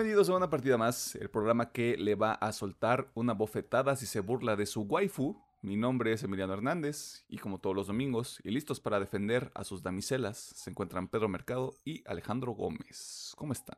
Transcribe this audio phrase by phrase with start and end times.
[0.00, 4.06] Bienvenidos a una partida más, el programa que le va a soltar una bofetada si
[4.06, 5.36] se burla de su waifu.
[5.60, 9.62] Mi nombre es Emiliano Hernández y como todos los domingos y listos para defender a
[9.62, 13.34] sus damiselas se encuentran Pedro Mercado y Alejandro Gómez.
[13.36, 13.76] ¿Cómo están?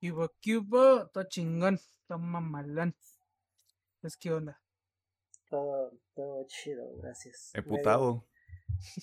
[0.00, 2.94] Cubo, cubo, todo chingón, todo mamalón.
[4.00, 4.62] Es que onda.
[5.50, 7.50] Todo, todo chido, gracias.
[7.52, 8.24] Emputado.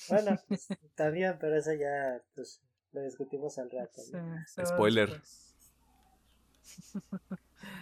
[0.07, 2.61] Bueno, pues, también, pero eso ya pues,
[2.93, 4.01] lo discutimos al rato.
[4.65, 5.09] Spoiler.
[5.09, 5.50] después.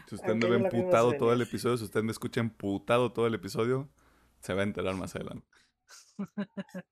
[0.07, 3.27] Si usted Aunque me ve emputado todo el episodio, si usted me escucha emputado todo
[3.27, 3.89] el episodio,
[4.39, 5.47] se va a enterar más adelante.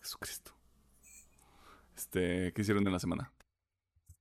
[0.00, 0.52] Jesucristo.
[1.96, 3.32] Este, ¿qué hicieron en la semana?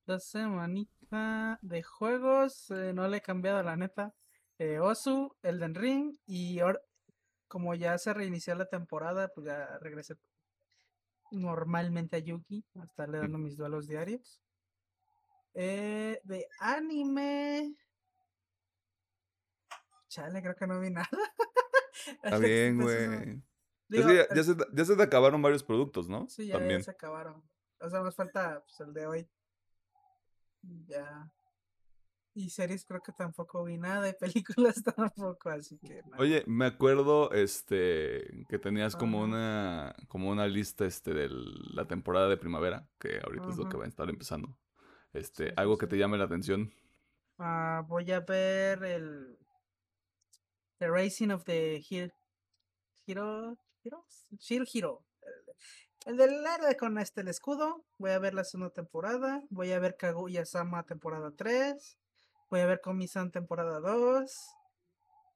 [0.06, 4.14] La semanita de juegos, eh, no le he cambiado la neta.
[4.60, 6.80] Eh, Osu, Elden Ring y ahora,
[7.48, 10.16] como ya se reinició la temporada, pues ya regresé
[11.32, 14.42] normalmente a Yuki, a estarle dando mis duelos diarios.
[15.54, 17.76] Eh, de anime.
[20.08, 21.08] Chale, creo que no vi nada.
[22.24, 23.08] Está bien, güey.
[23.08, 23.42] no- Es
[23.90, 26.28] digo, que ya, ya se, ya se te acabaron varios productos, ¿no?
[26.30, 26.84] Sí, ya, ya También.
[26.84, 27.44] se acabaron.
[27.80, 29.30] O sea, más falta pues, el de hoy.
[30.88, 31.32] Ya.
[32.34, 34.14] Y series creo que tampoco vi nada, de
[34.76, 36.18] películas tampoco, así que nada.
[36.18, 42.30] Oye, me acuerdo este que tenías como una como una lista este de la temporada
[42.30, 44.58] de primavera, que ahorita es lo que va a estar empezando.
[45.14, 46.72] Este, algo que te llame la atención.
[47.38, 49.38] Ah, voy a ver el
[50.78, 52.14] The Racing of the Hero
[53.06, 54.06] Hero Hero
[54.40, 55.04] Shield Hero.
[56.06, 57.84] El, el del con este el escudo.
[57.98, 59.44] Voy a ver la segunda temporada.
[59.50, 61.98] Voy a ver Kaguya-sama temporada 3.
[62.50, 64.61] Voy a ver Komi-san temporada 2.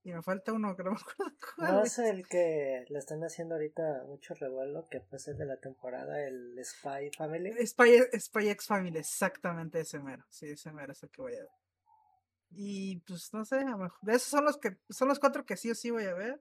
[0.06, 2.00] Y me falta uno que no me acuerdo cuál No es.
[2.00, 6.22] es el que le están haciendo ahorita mucho revuelo, que pues el de la temporada,
[6.26, 7.54] el Spy Family.
[7.66, 10.24] Spy, Spy X Family, exactamente ese mero.
[10.30, 11.50] Sí, ese mero es el que voy a ver.
[12.52, 14.00] Y pues no sé, a lo mejor.
[14.10, 16.40] Esos son los que son los cuatro que sí o sí voy a ver.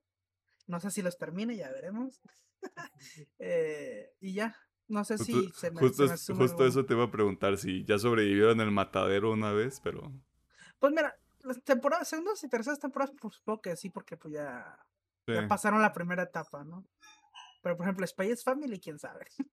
[0.67, 2.21] No sé si los termine, ya veremos.
[3.39, 4.57] Eh, y ya.
[4.89, 7.05] No sé Justo, si se me, justo se me es- suma justo eso te iba
[7.05, 10.13] a preguntar si ya sobrevivieron el matadero una vez, pero
[10.79, 11.15] Pues mira,
[11.45, 14.79] las temporadas, segundas y terceras temporadas, pues supongo que sí, porque pues ya,
[15.27, 16.85] ya pasaron la primera etapa, ¿no?
[17.63, 19.27] Pero por ejemplo, X Family, quién sabe.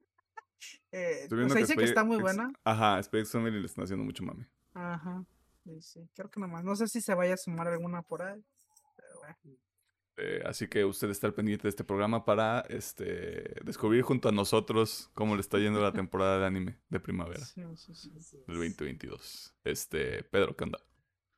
[0.92, 2.52] eh, sea, dice que Spy está muy buena.
[2.64, 4.48] Ajá, X Family le están haciendo mucho mame.
[4.74, 5.24] Ajá.
[5.64, 6.64] Sí, sí, creo que nomás.
[6.64, 8.44] No sé si se vaya a sumar alguna por ahí.
[8.96, 9.58] Pero bueno.
[10.18, 14.32] Eh, así que usted está al pendiente de este programa para este descubrir junto a
[14.32, 19.56] nosotros cómo le está yendo la temporada de anime de primavera Sí, del 2022.
[19.64, 20.80] Este, Pedro, ¿qué onda?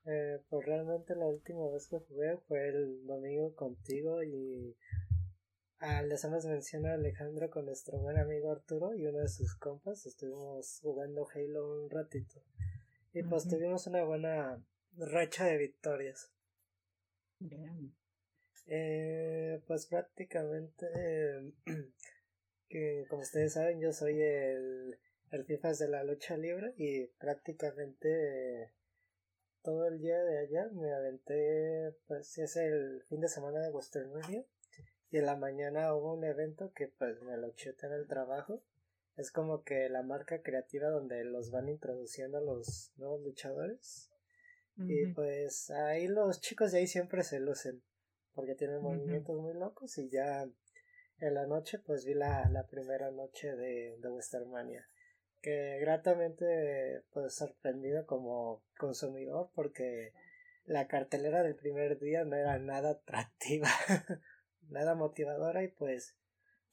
[0.06, 4.75] Eh, pues realmente la última vez que jugué fue el domingo contigo y
[5.80, 9.56] ah, le hacemos mención a Alejandro con nuestro buen amigo Arturo y uno de sus
[9.56, 10.06] compas.
[10.06, 12.42] Estuvimos jugando Halo un ratito
[13.13, 14.62] y pues tuvimos una buena
[14.97, 16.31] racha de victorias.
[17.40, 17.96] Bien.
[18.68, 21.52] Eh, pues prácticamente, eh,
[22.68, 25.00] que como ustedes saben, yo soy el,
[25.31, 28.74] el FIFAs de la lucha libre y prácticamente
[29.63, 34.12] todo el día de ayer me aventé, pues es el fin de semana de Western
[34.13, 34.46] Media
[35.09, 38.62] y en la mañana hubo un evento que pues me lo chuté en el trabajo.
[39.16, 44.09] Es como que la marca creativa donde los van introduciendo a los nuevos luchadores.
[44.75, 47.84] Y pues ahí los chicos de ahí siempre se lucen
[48.34, 49.97] porque tienen movimientos muy locos.
[50.00, 50.50] Y ya
[51.19, 54.90] en la noche pues vi la, la primera noche de, de Westermania
[55.44, 60.13] que gratamente pues sorprendido como consumidor porque
[60.66, 63.69] la cartelera del primer día no era nada atractiva
[64.69, 66.16] nada motivadora y pues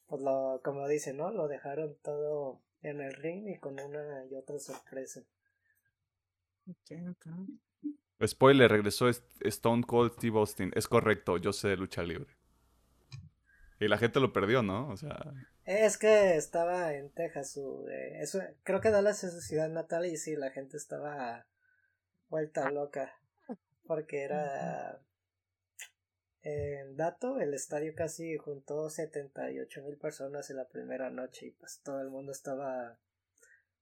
[0.07, 4.35] pues lo como dicen no lo dejaron todo en el ring y con una y
[4.35, 5.21] otra sorpresa
[6.67, 8.27] Ok, ok.
[8.27, 10.71] Spoiler, regresó Stone Cold Steve Austin.
[10.75, 12.37] Es correcto, yo sé de lucha libre.
[13.79, 14.89] Y la gente lo perdió, ¿no?
[14.89, 15.33] O sea,
[15.65, 20.05] Es que estaba en Texas, su, eh, eso, creo que Dallas es su ciudad natal
[20.05, 21.45] y sí, la gente estaba
[22.29, 23.13] vuelta loca,
[23.85, 25.01] porque era
[26.43, 31.81] en dato, el estadio casi juntó 78 mil personas en la primera noche y pues
[31.83, 32.97] todo el mundo estaba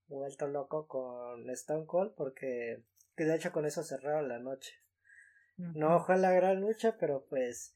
[0.08, 2.82] vuelto loco con Stone Cold porque
[3.16, 4.74] que de hecho con eso cerraron la noche.
[5.56, 7.74] No fue la gran lucha, pero pues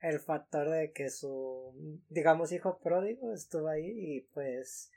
[0.00, 4.90] el factor de que su, digamos, hijo pródigo estuvo ahí y pues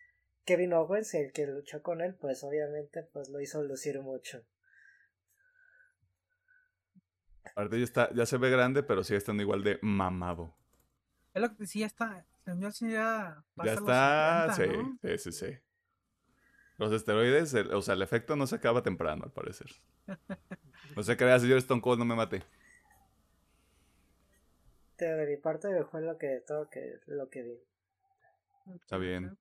[0.46, 4.44] Kevin Owens, el que luchó con él, pues obviamente pues lo hizo lucir mucho.
[7.46, 10.56] aparte ya, está, ya se ve grande, pero sigue estando igual de mamado.
[11.34, 12.26] Es lo que sí, ya está.
[12.46, 15.00] Señor sí ya Ya está, 50, sí, ¿no?
[15.02, 15.58] sí, sí, sí.
[16.78, 19.68] Los esteroides, el- o sea, el efecto no se acaba temprano, al parecer.
[20.96, 22.44] No sé qué vea, señor Stone Cold, no me mate.
[25.00, 27.58] Tío, de mi parte fue lo que todo que lo que vi.
[28.76, 29.38] Está bien.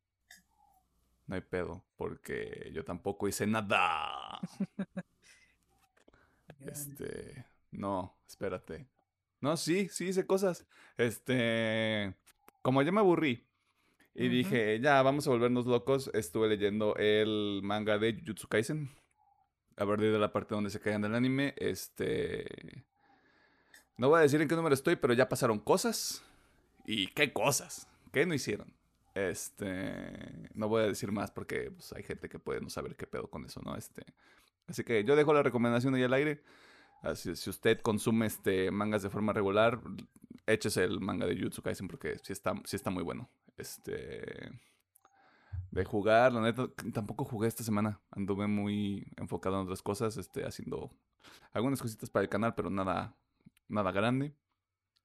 [1.27, 4.41] No hay pedo, porque yo tampoco hice nada.
[6.61, 8.89] Este, no, espérate.
[9.41, 10.67] No, sí, sí hice cosas.
[10.97, 12.17] Este,
[12.63, 13.47] como ya me aburrí
[14.13, 18.91] y dije, ya, vamos a volvernos locos, estuve leyendo el manga de Jujutsu Kaisen.
[19.77, 22.45] A partir de la parte donde se caen del anime, este...
[23.99, 26.25] No voy a decir en qué número estoy, pero ya pasaron cosas.
[26.87, 27.89] ¿Y qué cosas?
[28.13, 28.73] ¿Qué no hicieron?
[29.15, 30.49] Este...
[30.55, 33.29] No voy a decir más porque pues, hay gente que puede no saber qué pedo
[33.29, 33.77] con eso, ¿no?
[33.77, 34.07] Este...
[34.69, 36.43] Así que yo dejo la recomendación ahí al aire.
[37.15, 39.81] Si usted consume este mangas de forma regular,
[40.47, 43.29] échese el manga de Jujutsu Kaisen porque sí está, sí está muy bueno.
[43.57, 44.51] Este
[45.71, 48.01] de jugar, la neta, tampoco jugué esta semana.
[48.11, 50.91] Anduve muy enfocado en otras cosas, este, haciendo
[51.53, 53.17] algunas cositas para el canal, pero nada,
[53.69, 54.35] nada grande.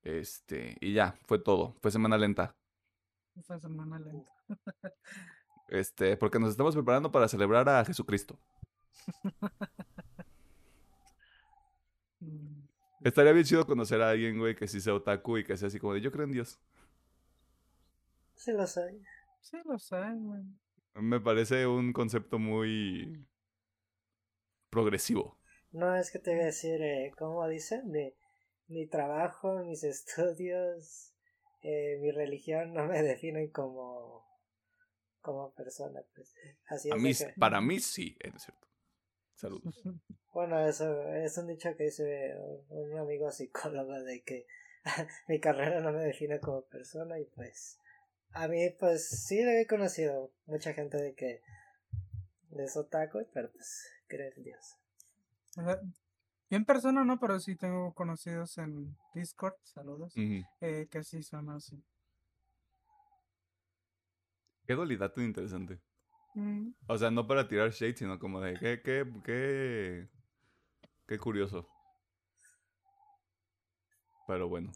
[0.04, 1.76] Este, y ya, fue todo.
[1.82, 2.56] Fue semana lenta.
[3.46, 4.32] Fue semana lenta.
[5.68, 8.40] Este, porque nos estamos preparando para celebrar a Jesucristo.
[12.22, 12.64] Mm,
[13.04, 15.80] Estaría bien chido conocer a alguien, güey, que sí sea otaku y que sea así
[15.80, 16.60] como de yo creo en Dios.
[18.36, 19.04] Sí lo soy.
[19.42, 20.44] Sí, lo saben, güey.
[20.96, 23.28] Me parece un concepto muy
[24.70, 25.38] progresivo.
[25.74, 27.92] No es que te voy a decir, eh, ¿cómo dicen?
[27.92, 28.14] Mi,
[28.68, 31.14] mi trabajo, mis estudios,
[31.62, 34.26] eh, mi religión no me definen como,
[35.22, 36.02] como persona.
[36.16, 36.34] Pues.
[36.68, 38.68] Así A es mí, de que- para mí sí, es cierto.
[39.36, 39.74] Saludos.
[40.34, 42.36] Bueno, eso es un dicho que dice
[42.70, 44.48] un amigo psicólogo de que
[45.28, 47.78] mi carrera no me define como persona y pues
[48.32, 51.42] a mí pues sí he conocido mucha gente de que
[52.58, 54.76] es otaku, pero pues cree en Dios.
[56.54, 60.14] Yo en persona no, pero sí tengo conocidos en Discord, saludos,
[60.62, 61.84] eh, que sí son así.
[64.68, 65.82] Qué dualidad tan interesante.
[66.36, 70.10] Mm, O sea, no para tirar shade, sino como de qué, qué, qué,
[71.08, 71.68] qué curioso.
[74.28, 74.72] Pero bueno,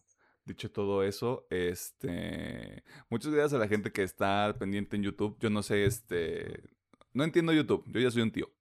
[0.45, 5.37] dicho todo eso, este, muchas gracias a la gente que está pendiente en YouTube.
[5.39, 6.75] Yo no sé, este,
[7.13, 7.83] no entiendo YouTube.
[7.85, 8.56] Yo ya soy un tío.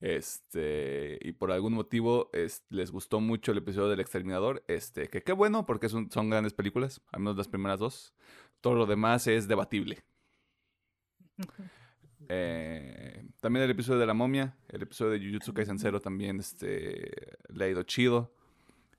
[0.00, 4.62] Este, y por algún motivo es- les gustó mucho el episodio del Exterminador.
[4.68, 8.14] Este, que qué bueno, porque son, son grandes películas, al menos las primeras dos.
[8.60, 10.04] Todo lo demás es debatible.
[12.30, 17.36] Eh, también el episodio de la momia, el episodio de Jujutsu Kaisen Zero también este,
[17.48, 18.34] le ha ido chido.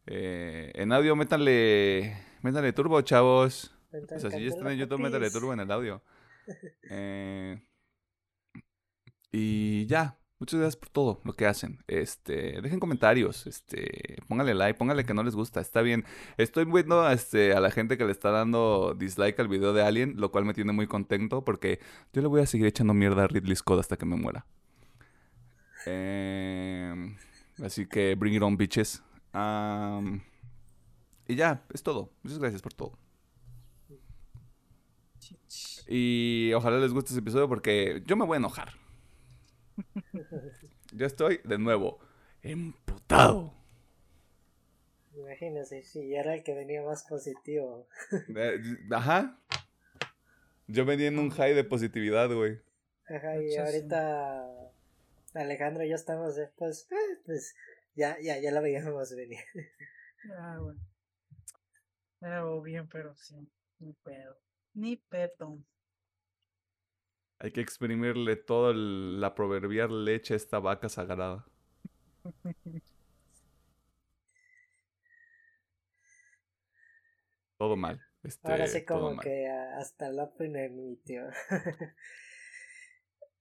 [0.06, 3.76] Eh, en audio, métanle, métanle turbo, chavos.
[3.92, 6.04] O sea, si ya están en YouTube, métanle turbo en el audio.
[6.92, 7.60] Eh,
[9.32, 11.80] y ya, muchas gracias por todo lo que hacen.
[11.88, 16.06] Este, dejen comentarios, este, pónganle like, pónganle que no les gusta, está bien.
[16.38, 20.14] Estoy viendo este, a la gente que le está dando dislike al video de Alien,
[20.18, 21.80] lo cual me tiene muy contento porque
[22.14, 24.46] yo le voy a seguir echando mierda a Ridley Scott hasta que me muera.
[25.88, 27.18] Em,
[27.64, 29.02] así que bring it on, bitches.
[31.28, 32.12] Y ya, es todo.
[32.22, 33.00] Muchas gracias por todo.
[35.88, 38.85] Y ojalá les guste ese episodio porque yo me voy a enojar.
[40.94, 42.00] Yo estoy de nuevo
[42.42, 43.54] emputado.
[45.16, 47.88] Imagínense, si ya era el que venía más positivo.
[48.36, 49.40] Eh, Ajá.
[50.68, 52.60] Yo venía en un high de positividad, güey.
[53.08, 54.46] Ajá, y ahorita
[55.34, 57.56] Alejandro y yo estamos, pues, eh, pues,
[57.94, 59.40] ya, ya, ya lo veíamos venir.
[60.38, 60.80] Ah, bueno.
[62.20, 63.36] Pero bien, pero sí.
[63.80, 64.38] Ni pedo.
[64.74, 65.60] Ni pedo.
[67.40, 71.46] Hay que exprimirle toda la proverbial leche a esta vaca sagrada.
[77.58, 78.02] Todo mal.
[78.24, 81.30] Este, Ahora sí como que hasta el opener emitió.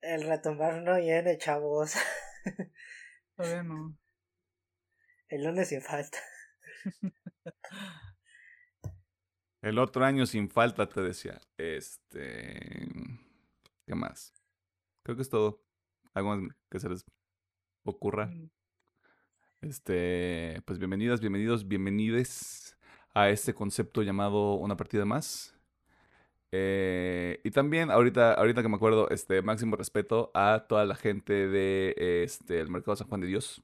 [0.00, 1.94] el retombar no viene, chavos.
[3.36, 3.96] Todavía no.
[5.28, 6.18] El lunes sin falta.
[9.62, 11.40] El otro año sin falta, te decía.
[11.56, 12.86] Este.
[13.86, 14.32] ¿Qué más?
[15.02, 15.62] Creo que es todo.
[16.14, 17.04] Algo más que se les
[17.84, 18.26] ocurra.
[18.26, 18.50] Mm,
[19.62, 20.62] Este.
[20.66, 22.76] Pues bienvenidas, bienvenidos, bienvenides
[23.14, 25.54] a este concepto llamado Una partida más.
[26.52, 31.48] Eh, y también, ahorita, ahorita que me acuerdo, este, máximo respeto a toda la gente
[31.48, 33.62] de este, el Mercado San Juan de Dios.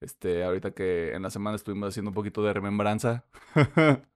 [0.00, 3.24] Este, ahorita que en la semana estuvimos haciendo un poquito de remembranza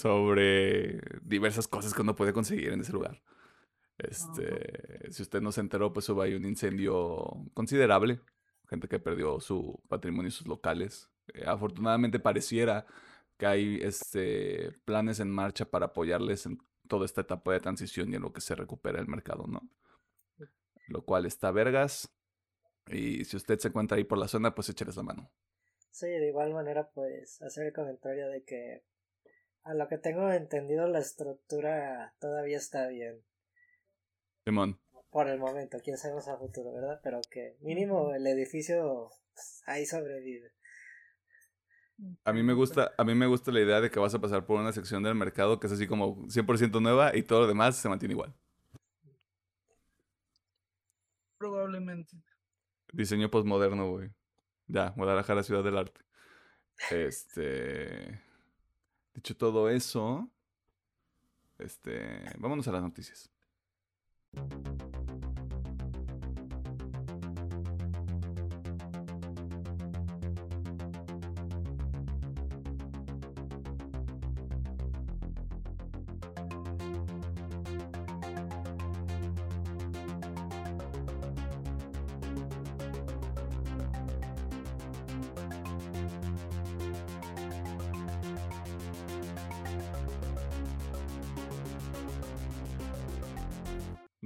[0.00, 3.22] sobre diversas cosas que uno puede conseguir en ese lugar.
[3.98, 8.20] Este, si usted no se enteró, pues hubo ahí un incendio considerable.
[8.68, 11.10] Gente que perdió su patrimonio y sus locales.
[11.34, 12.86] Eh, afortunadamente pareciera
[13.36, 18.16] que hay este, planes en marcha para apoyarles en toda esta etapa de transición y
[18.16, 19.68] en lo que se recupera el mercado, ¿no?
[20.88, 22.10] Lo cual está vergas.
[22.88, 25.30] Y si usted se encuentra ahí por la zona, pues écheles la mano.
[25.90, 28.82] Sí, de igual manera, pues hacer el comentario de que
[29.64, 33.22] a lo que tengo entendido la estructura todavía está bien.
[34.44, 34.80] Simón.
[35.10, 37.00] Por el momento, quién sabe a futuro, ¿verdad?
[37.02, 40.52] Pero que mínimo el edificio pues, ahí sobrevive.
[42.24, 44.46] A mí me gusta, a mí me gusta la idea de que vas a pasar
[44.46, 47.76] por una sección del mercado que es así como 100% nueva y todo lo demás
[47.76, 48.34] se mantiene igual.
[51.36, 52.16] Probablemente.
[52.92, 54.10] Diseño postmoderno, güey.
[54.66, 56.00] Ya, Guadalajara, ciudad del arte.
[56.90, 58.29] Este.
[59.14, 60.28] Dicho todo eso.
[61.58, 62.24] Este.
[62.38, 63.30] Vámonos a las noticias.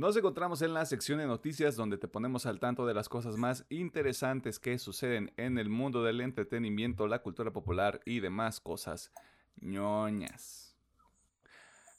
[0.05, 3.39] Nos encontramos en la sección de noticias donde te ponemos al tanto de las cosas
[3.39, 9.15] más interesantes que suceden en el mundo del entretenimiento, la cultura popular y demás cosas
[9.63, 10.77] ñoñas.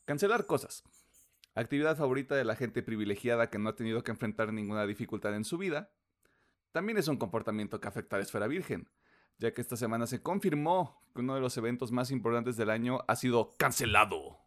[0.06, 0.84] Cancelar cosas.
[1.56, 5.44] Actividad favorita de la gente privilegiada que no ha tenido que enfrentar ninguna dificultad en
[5.44, 5.90] su vida.
[6.74, 8.88] También es un comportamiento que afecta a la esfera virgen,
[9.40, 13.00] ya que esta semana se confirmó que uno de los eventos más importantes del año
[13.08, 14.45] ha sido cancelado.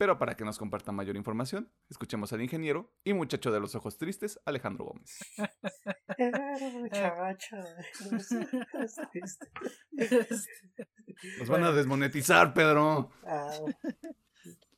[0.00, 3.98] Pero para que nos comparta mayor información, escuchemos al ingeniero y muchacho de los ojos
[3.98, 5.18] tristes, Alejandro Gómez.
[11.38, 13.10] Nos van a desmonetizar, Pedro.
[13.26, 13.52] Ah,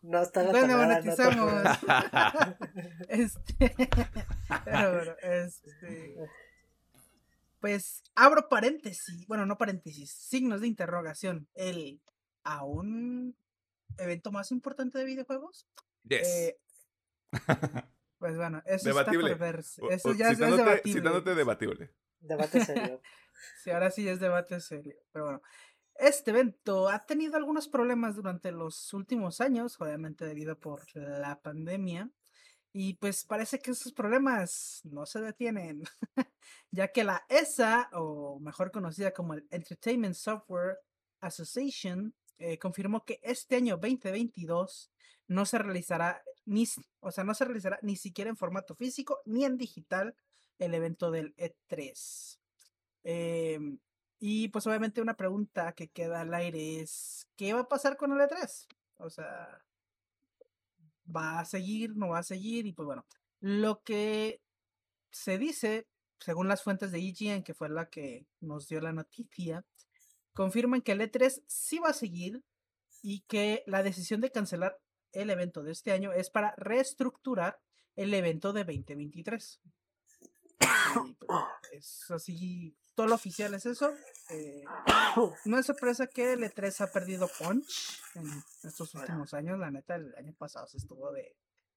[0.03, 1.79] no está la Bueno, no monetizamos.
[1.79, 2.99] preocupes.
[3.09, 3.77] este.
[4.65, 6.17] Pero bueno, este.
[7.61, 9.25] Pues abro paréntesis.
[9.29, 10.11] Bueno, no paréntesis.
[10.11, 11.47] Signos de interrogación.
[11.55, 12.01] El.
[12.43, 13.37] ¿Aún
[13.99, 15.67] evento más importante de videojuegos?
[16.05, 16.27] Yes.
[16.29, 16.59] Eh,
[18.19, 19.33] pues bueno, eso Debatible.
[19.33, 19.83] está por verse.
[19.91, 20.93] Eso o- ya, ya es citándote, debatible.
[21.01, 21.95] citándote debatible.
[22.21, 23.01] Debate serio.
[23.65, 24.95] Sí, ahora sí es debate serio.
[25.11, 25.43] Pero bueno,
[25.97, 32.09] este evento ha tenido algunos problemas durante los últimos años, obviamente debido por la pandemia.
[32.73, 35.83] Y pues parece que esos problemas no se detienen,
[36.71, 40.79] ya que la ESA, o mejor conocida como el Entertainment Software
[41.21, 44.91] Association, eh, confirmó que este año 2022
[45.29, 46.67] no se realizará ni,
[47.01, 50.15] o sea, no se realizará ni siquiera en formato físico ni en digital
[50.59, 52.39] el evento del E3.
[53.05, 53.79] Em,
[54.19, 58.13] y pues obviamente una pregunta que queda al aire es, ¿qué va a pasar con
[58.13, 58.67] el E3?
[58.99, 59.63] O sea,
[61.15, 62.67] ¿va a seguir, no va a seguir?
[62.67, 63.05] Y pues bueno,
[63.41, 64.41] lo que
[65.11, 65.89] se dice,
[66.21, 69.65] según las fuentes de IGN, que fue la que nos dio la noticia,
[70.33, 72.43] confirman que el E3 sí va a seguir
[73.03, 74.79] y que la decisión de cancelar
[75.13, 77.61] el evento de este año es para reestructurar
[77.97, 79.61] el evento de 2023.
[81.05, 83.93] Y, pues, es así, todo lo oficial es eso.
[84.31, 84.65] eh,
[85.45, 88.27] no es sorpresa que el E3 ha perdido punch en
[88.63, 89.59] estos últimos años.
[89.59, 91.37] La neta, el año pasado se estuvo de,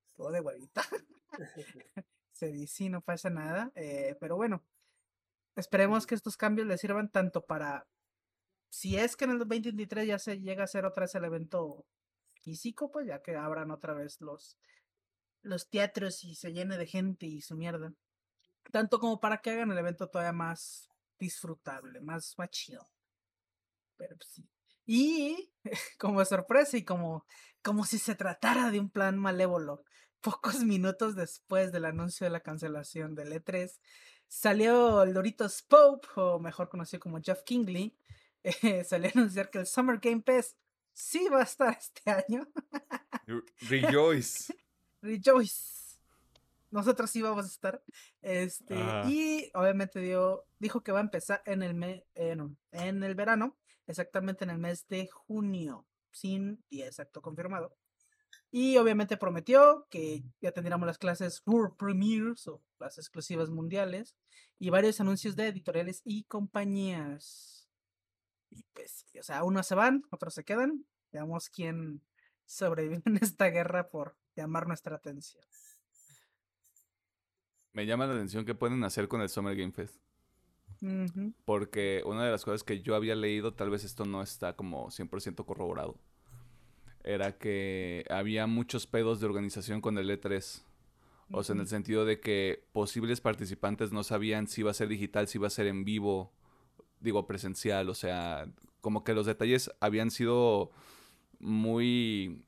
[0.09, 0.83] estuvo de huevita.
[2.31, 3.71] se dice no pasa nada.
[3.75, 4.63] eh, pero bueno,
[5.55, 7.87] esperemos que estos cambios le sirvan tanto para,
[8.75, 11.85] si es que en el 2023 ya se llega a hacer otra vez el evento
[12.41, 14.57] físico, pues ya que abran otra vez los,
[15.43, 17.93] los teatros y se llene de gente y su mierda.
[18.73, 22.85] Tanto como para que hagan el evento todavía más disfrutable, más, más chido.
[23.95, 24.49] Pero pues, sí.
[24.85, 25.53] Y
[25.97, 27.25] como sorpresa y como,
[27.63, 29.85] como si se tratara de un plan malévolo,
[30.19, 33.79] pocos minutos después del anuncio de la cancelación del E3,
[34.27, 37.97] salió el Doritos Pope, o mejor conocido como Jeff Kingley,
[38.61, 40.55] eh, salió a anunciar que el Summer Game Pass
[40.93, 42.47] sí va a estar este año.
[43.69, 44.53] Rejoice.
[45.01, 45.99] Rejoice.
[46.71, 47.83] Nosotros sí vamos a estar.
[48.21, 49.09] Este, Ajá.
[49.09, 53.15] y obviamente dio, dijo que va a empezar en el me, eh, no, en el
[53.15, 57.75] verano, exactamente en el mes de junio, sin día exacto confirmado.
[58.51, 64.15] Y obviamente prometió que ya tendríamos las clases World Premiers o las exclusivas mundiales
[64.59, 67.64] y varios anuncios de editoriales y compañías.
[68.55, 70.85] Y pues, o sea, unos se van, otros se quedan.
[71.11, 72.01] Veamos quién
[72.45, 75.43] sobrevive en esta guerra por llamar nuestra atención.
[77.73, 79.99] Me llama la atención qué pueden hacer con el Summer Game Fest.
[81.45, 84.89] Porque una de las cosas que yo había leído, tal vez esto no está como
[84.91, 85.97] 100% corroborado,
[87.03, 90.63] era que había muchos pedos de organización con el E3.
[91.31, 94.87] O sea, en el sentido de que posibles participantes no sabían si iba a ser
[94.87, 96.31] digital, si iba a ser en vivo,
[96.99, 98.47] digo presencial, o sea,
[98.81, 100.71] como que los detalles habían sido
[101.39, 102.43] muy...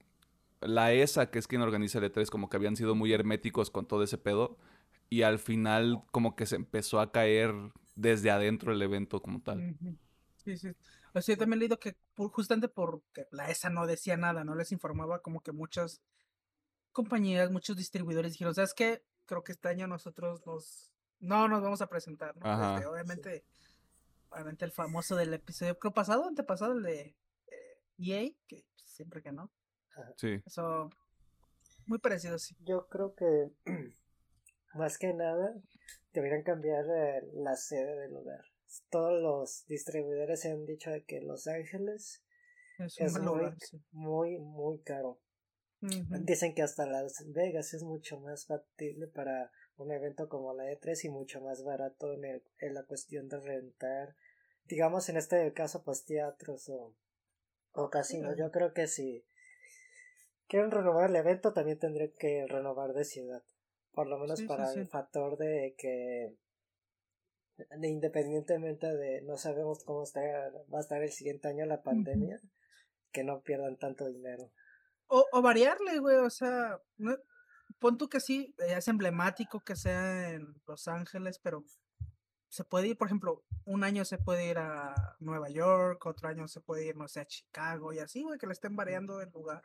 [0.61, 3.85] La ESA, que es quien organiza el E3, como que habían sido muy herméticos con
[3.85, 4.57] todo ese pedo.
[5.09, 7.53] Y al final como que se empezó a caer
[7.95, 9.77] desde adentro el evento como tal.
[10.43, 10.69] Sí, sí.
[11.13, 14.55] O sea, yo también he leído que justamente porque la ESA no decía nada, no
[14.55, 16.01] les informaba como que muchas
[16.91, 19.03] compañías, muchos distribuidores dijeron, ¿sabes qué?
[19.25, 20.91] Creo que este año nosotros nos...
[21.19, 22.75] No nos vamos a presentar, ¿no?
[22.75, 23.43] Este, obviamente,
[24.29, 27.15] obviamente el famoso del episodio, creo pasado, antepasado, el de
[27.97, 29.51] EA, e que siempre que no.
[30.17, 30.41] Sí.
[30.45, 30.89] Eso,
[31.85, 32.55] muy parecido, sí.
[32.59, 33.51] Yo creo que
[34.75, 35.55] más que nada
[36.13, 38.41] deberían cambiar eh, la sede del lugar.
[38.89, 42.23] Todos los distribuidores han dicho de que Los Ángeles
[42.77, 43.51] es, muy,
[43.91, 45.19] muy, muy caro.
[45.79, 51.05] Dicen que hasta Las Vegas es mucho más factible para un evento como la E3
[51.05, 54.15] y mucho más barato en, el, en la cuestión de rentar,
[54.65, 56.93] digamos en este caso, pues teatros o,
[57.73, 58.35] o casinos.
[58.37, 59.23] Yo creo que si
[60.47, 63.43] quieren renovar el evento, también tendrían que renovar de ciudad.
[63.93, 66.35] Por lo menos para el factor de que
[67.81, 70.21] independientemente de no sabemos cómo está,
[70.71, 72.39] va a estar el siguiente año la pandemia,
[73.11, 74.51] que no pierdan tanto dinero.
[75.07, 77.17] O, o variarle, güey, o sea, no,
[77.79, 81.65] pon tú que sí, eh, es emblemático que sea en Los Ángeles, pero
[82.49, 86.47] se puede ir, por ejemplo, un año se puede ir a Nueva York, otro año
[86.47, 89.29] se puede ir, no sé, a Chicago y así, güey, que le estén variando el
[89.29, 89.63] lugar.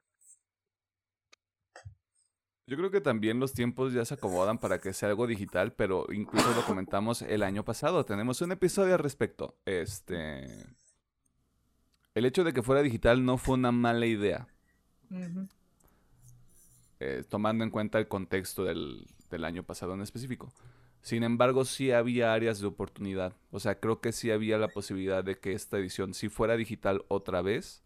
[2.66, 6.06] Yo creo que también los tiempos ya se acomodan para que sea algo digital, pero
[6.12, 8.04] incluso lo comentamos el año pasado.
[8.04, 9.58] Tenemos un episodio al respecto.
[9.64, 10.46] Este.
[12.14, 14.48] El hecho de que fuera digital no fue una mala idea.
[17.04, 19.04] Eh, tomando en cuenta el contexto del,
[19.42, 20.52] año pasado en específico.
[21.00, 23.34] Sin embargo, sí había áreas de oportunidad.
[23.50, 27.04] O sea, creo que sí había la posibilidad de que esta edición sí fuera digital
[27.08, 27.82] otra vez,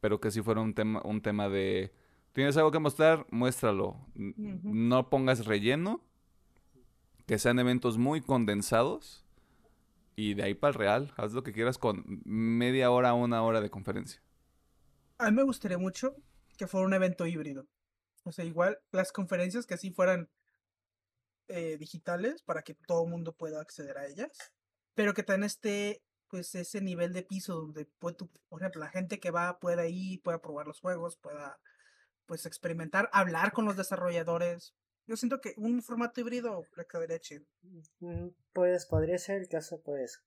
[0.00, 1.92] pero que sí fuera un tema, un tema de,
[2.32, 3.26] ¿tienes algo que mostrar?
[3.30, 3.96] Muéstralo.
[4.16, 6.02] No pongas relleno,
[7.26, 9.24] que sean eventos muy condensados
[10.16, 13.60] y de ahí para el real, haz lo que quieras con media hora, una hora
[13.60, 14.20] de conferencia.
[15.18, 16.16] A mí me gustaría mucho
[16.56, 17.68] que fuera un evento híbrido.
[18.22, 20.28] O sea, igual las conferencias que así fueran
[21.48, 24.30] eh, digitales para que todo el mundo pueda acceder a ellas,
[24.94, 28.14] pero que también esté pues ese nivel de piso donde por
[28.60, 31.58] ejemplo, la gente que va pueda ir, pueda probar los juegos, pueda
[32.26, 34.76] pues experimentar, hablar con los desarrolladores.
[35.06, 37.44] Yo siento que un formato híbrido le quedaría chido.
[38.52, 40.22] Pues podría ser el caso, pues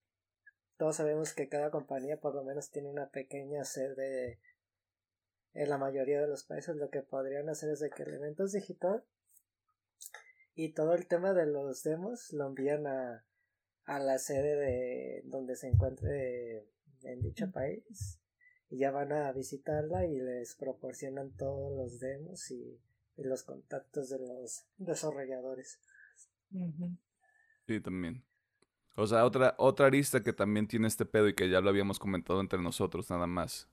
[0.77, 4.41] todos sabemos que cada compañía por lo menos tiene una pequeña sede
[5.53, 8.45] en la mayoría de los países lo que podrían hacer es de que el evento
[8.45, 9.03] es digital
[10.55, 13.25] y todo el tema de los demos lo envían a,
[13.85, 16.65] a la sede de donde se encuentre
[17.03, 18.19] en dicho país
[18.69, 22.79] y ya van a visitarla y les proporcionan todos los demos y,
[23.15, 25.79] los contactos de los desarrolladores.
[27.67, 28.25] Sí, también.
[28.95, 31.99] O sea, otra, otra arista que también tiene este pedo y que ya lo habíamos
[31.99, 33.69] comentado entre nosotros nada más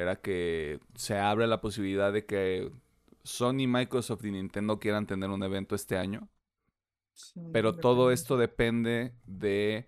[0.00, 2.72] era que se abre la posibilidad de que
[3.22, 6.28] Sony, Microsoft y Nintendo quieran tener un evento este año.
[7.52, 9.86] pero todo esto depende de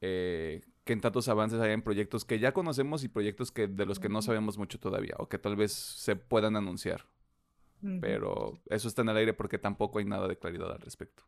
[0.00, 3.86] eh, que en tantos avances hay en proyectos que ya conocemos y proyectos que de
[3.86, 7.06] los que no sabemos mucho todavía o que tal vez se puedan anunciar.
[8.00, 11.22] Pero eso está en el aire porque tampoco hay nada de claridad al respecto.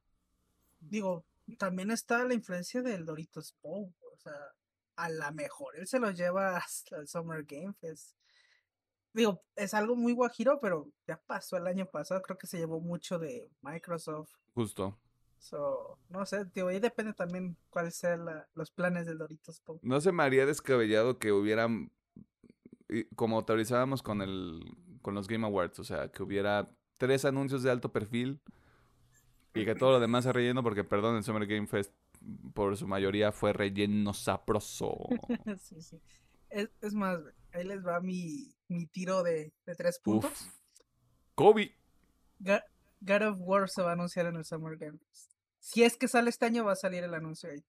[0.80, 1.24] Digo,
[1.56, 3.94] también está la influencia del Doritos Bowl.
[4.12, 4.32] O sea,
[4.98, 8.14] a la mejor él se lo lleva hasta el Summer Game Fest.
[9.14, 12.80] Digo, es algo muy guajiro, pero ya pasó el año pasado, creo que se llevó
[12.80, 14.30] mucho de Microsoft.
[14.54, 14.98] Justo.
[15.38, 19.78] So, no sé, digo, ahí depende también cuáles sean los planes del Doritos Pop.
[19.82, 21.92] No se me haría descabellado que hubieran,
[23.14, 24.64] como autorizábamos con, el,
[25.00, 28.40] con los Game Awards, o sea, que hubiera tres anuncios de alto perfil
[29.54, 31.92] y que todo lo demás se relleno, porque perdón, el Summer Game Fest
[32.54, 34.96] por su mayoría fue relleno saproso.
[35.60, 36.00] sí, sí.
[36.50, 37.18] Es, más,
[37.52, 40.48] ahí les va mi, mi tiro de, de tres puntos.
[41.34, 41.74] Kobe.
[42.40, 45.28] God, of War se va a anunciar en el Summer Games.
[45.60, 47.62] Si es que sale este año, va a salir el anuncio ahí.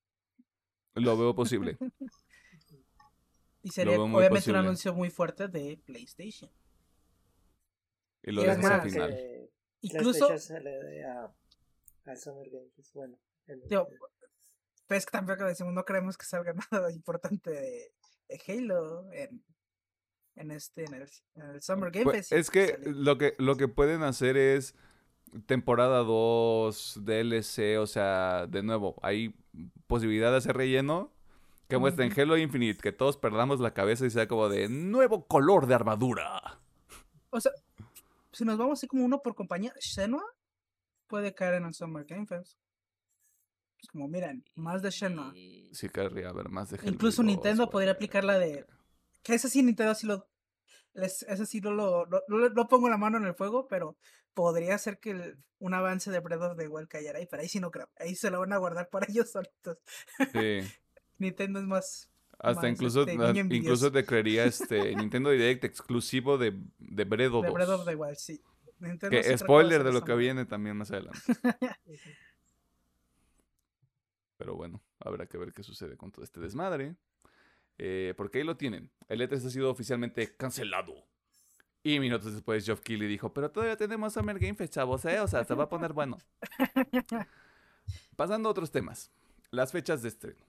[0.95, 1.77] Lo veo posible.
[3.63, 6.49] y sería obviamente un anuncio muy fuerte de PlayStation.
[8.23, 9.09] Y lo dejas al final.
[9.12, 9.49] Que
[9.81, 11.31] Incluso, se le dé a,
[12.15, 12.93] Summer Game Fest.
[12.93, 13.62] Bueno, en-
[14.89, 17.93] digo, pues que tampoco decimos, no creemos que salga nada importante de,
[18.28, 19.43] de Halo en,
[20.36, 22.32] en este, en el, en el Summer Game Pues, Fest.
[22.34, 22.91] es que salió.
[22.93, 24.75] lo que lo que pueden hacer es
[25.45, 29.36] temporada 2, DLC, o sea, de nuevo, hay
[29.88, 31.12] posibilidad de hacer relleno
[31.67, 32.21] que muestren Ujú.
[32.21, 36.60] Halo Infinite, que todos perdamos la cabeza y sea como de nuevo color de armadura.
[37.30, 37.52] O sea,
[38.32, 40.23] si nos vamos así como uno por compañía, Shenmue
[41.06, 42.58] puede caer en el Summer Game Fest.
[43.81, 45.69] Es como, miren, más de Shenmue.
[45.71, 48.65] Sí querría ver más de Incluso 2, Nintendo podría aplicar la de.
[49.23, 50.27] Que ese sí, Nintendo sí lo.
[50.93, 52.05] les- ese sí no lo.
[52.07, 53.97] No, no le- no pongo la mano en el fuego, pero
[54.33, 57.27] podría ser que el- un avance de Breath of the Wild cayera ahí.
[57.29, 57.89] Pero ahí sí no creo.
[57.97, 59.77] Ahí se lo van a guardar para ellos solitos.
[60.33, 60.59] Sí.
[61.17, 62.09] Nintendo es más.
[62.41, 67.33] Hasta Más, incluso, este, niño incluso te creería este Nintendo Direct exclusivo de, de Breath
[67.33, 67.85] of De Breath of 2.
[67.85, 68.41] the Wild, sí.
[68.79, 71.19] Nintendo Que spoiler de lo que viene también más adelante.
[74.39, 76.95] Pero bueno, habrá que ver qué sucede con todo este desmadre.
[77.78, 78.89] Eh, porque ahí lo tienen.
[79.10, 81.06] El E3 ha sido oficialmente cancelado.
[81.84, 85.19] Y minutos después Geoff Keighley dijo, pero todavía tenemos Summer Game Fest, chavos, ¿eh?
[85.19, 86.17] O sea, se va a poner bueno.
[88.15, 89.12] Pasando a otros temas.
[89.52, 90.45] Las fechas de estreno.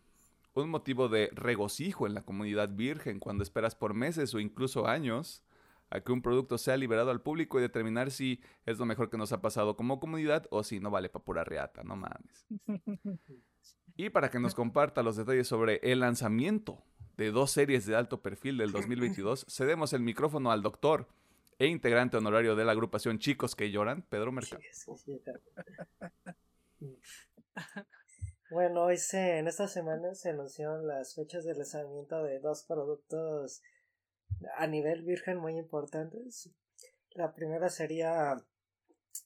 [0.54, 5.42] Un motivo de regocijo en la comunidad virgen cuando esperas por meses o incluso años
[5.90, 9.18] a que un producto sea liberado al público y determinar si es lo mejor que
[9.18, 12.46] nos ha pasado como comunidad o si no vale para pura reata, no mames.
[13.96, 16.82] Y para que nos comparta los detalles sobre el lanzamiento
[17.16, 21.08] de dos series de alto perfil del 2022, cedemos el micrófono al doctor
[21.58, 24.62] e integrante honorario de la agrupación Chicos que Lloran, Pedro Mercado.
[24.72, 25.22] Sí, sí,
[26.78, 26.98] sí.
[28.50, 33.62] Bueno, hoy se, en esta semana se anunciaron las fechas de lanzamiento de dos productos
[34.56, 36.50] a nivel virgen muy importantes.
[37.12, 38.42] La primera sería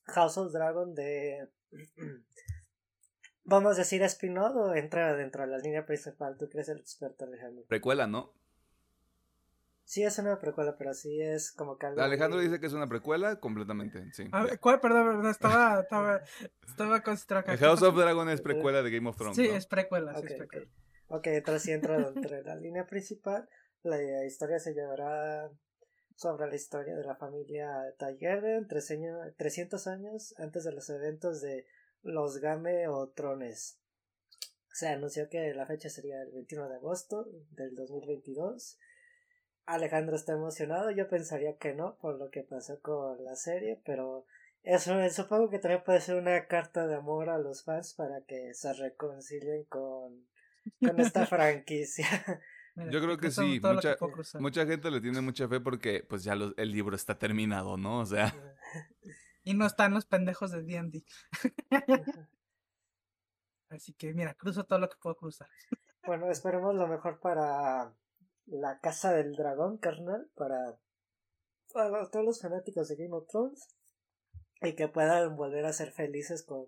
[0.08, 1.48] House of Dragon de
[3.44, 6.36] vamos a decir spin-off o entra dentro de la línea principal.
[6.38, 7.64] Tú crees el experto Alejandro.
[7.68, 8.32] Precuela, ¿no?
[9.84, 12.88] Sí es una precuela, pero sí es como que algo Alejandro dice que es una
[12.88, 14.26] precuela completamente, sí.
[14.32, 14.80] A ver, ¿Cuál?
[14.80, 16.22] Perdón, perdón, estaba, estaba,
[16.66, 19.36] estaba ¿Qué House of Dragon es precuela de Game of Thrones.
[19.36, 19.54] Sí, ¿no?
[19.54, 20.66] es precuela, sí, Ok, es precuela.
[21.08, 23.46] Ok, entonces sí entra dentro de la línea principal.
[23.82, 25.50] La historia se llevará
[26.16, 31.66] sobre la historia de la familia Targaryen 300 años antes de los eventos de
[32.04, 33.80] los Game o Trones.
[34.72, 38.78] Se anunció que la fecha sería el 21 de agosto del 2022.
[39.66, 44.26] Alejandro está emocionado, yo pensaría que no, por lo que pasó con la serie, pero
[44.62, 48.52] eso supongo que también puede ser una carta de amor a los fans para que
[48.52, 50.26] se reconcilien con,
[50.80, 52.06] con esta franquicia.
[52.74, 56.24] Mira, Yo creo que sí, mucha, que mucha gente le tiene mucha fe porque pues
[56.24, 58.00] ya los- el libro está terminado, ¿no?
[58.00, 58.34] O sea,
[59.44, 61.04] Y no están los pendejos de D&D.
[63.68, 65.48] Así que mira, cruzo todo lo que puedo cruzar.
[66.06, 67.94] bueno, esperemos lo mejor para
[68.46, 70.78] la Casa del Dragón, carnal, para,
[71.72, 73.68] para todos los fanáticos de Game of Thrones
[74.62, 76.66] y que puedan volver a ser felices con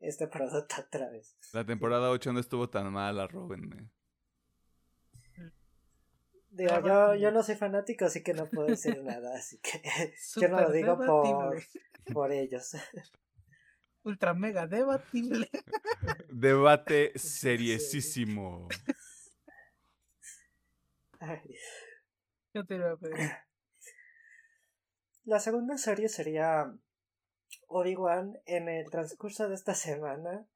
[0.00, 1.36] este producto otra vez.
[1.52, 3.90] la temporada 8 no estuvo tan mala, róbenme.
[6.50, 10.48] Digo, yo, yo no soy fanático, así que no puedo decir nada, así que yo
[10.48, 11.62] no lo digo por.
[12.12, 12.72] Por ellos.
[14.06, 15.50] Ultra mega debatible.
[16.30, 18.68] Debate seriesísimo.
[21.18, 21.56] Ay.
[22.54, 23.30] Yo te iba a pedir.
[25.24, 26.72] La segunda serie sería
[27.66, 28.38] Obi-Wan.
[28.46, 30.46] En el transcurso de esta semana,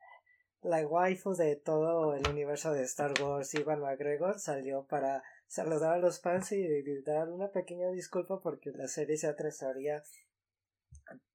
[0.62, 5.98] la waifu de todo el universo de Star Wars, Ivan McGregor, salió para saludar a
[5.98, 10.04] los fans y dar una pequeña disculpa porque la serie se atrasaría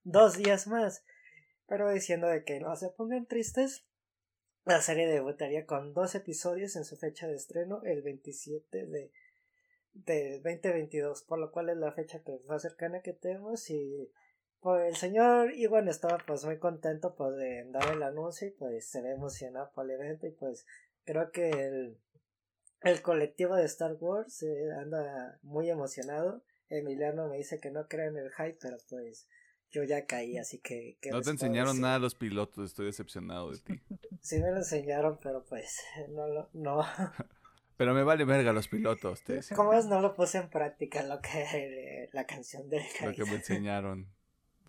[0.03, 1.03] dos días más.
[1.67, 3.85] Pero diciendo de que no se pongan tristes,
[4.65, 9.11] la serie debutaría con dos episodios en su fecha de estreno el 27 de
[9.95, 14.11] del 2022, por lo cual es la fecha que más cercana que tenemos y
[14.59, 18.89] pues el señor Iwan estaba pues muy contento pues de dar el anuncio y pues
[18.89, 20.65] se ve emocionado por el evento y pues
[21.05, 21.97] creo que el,
[22.81, 28.07] el colectivo de Star Wars eh, anda muy emocionado Emiliano me dice que no cree
[28.07, 29.29] en el hype pero pues
[29.75, 31.81] yo ya caí así que ¿qué No te enseñaron decir?
[31.81, 33.81] nada los pilotos, estoy decepcionado de ti.
[34.21, 36.81] sí me lo enseñaron pero pues no lo no
[37.77, 41.03] Pero me vale verga los pilotos, te decía, como es no lo puse en práctica
[41.03, 44.07] lo que eh, la canción del lo que me enseñaron.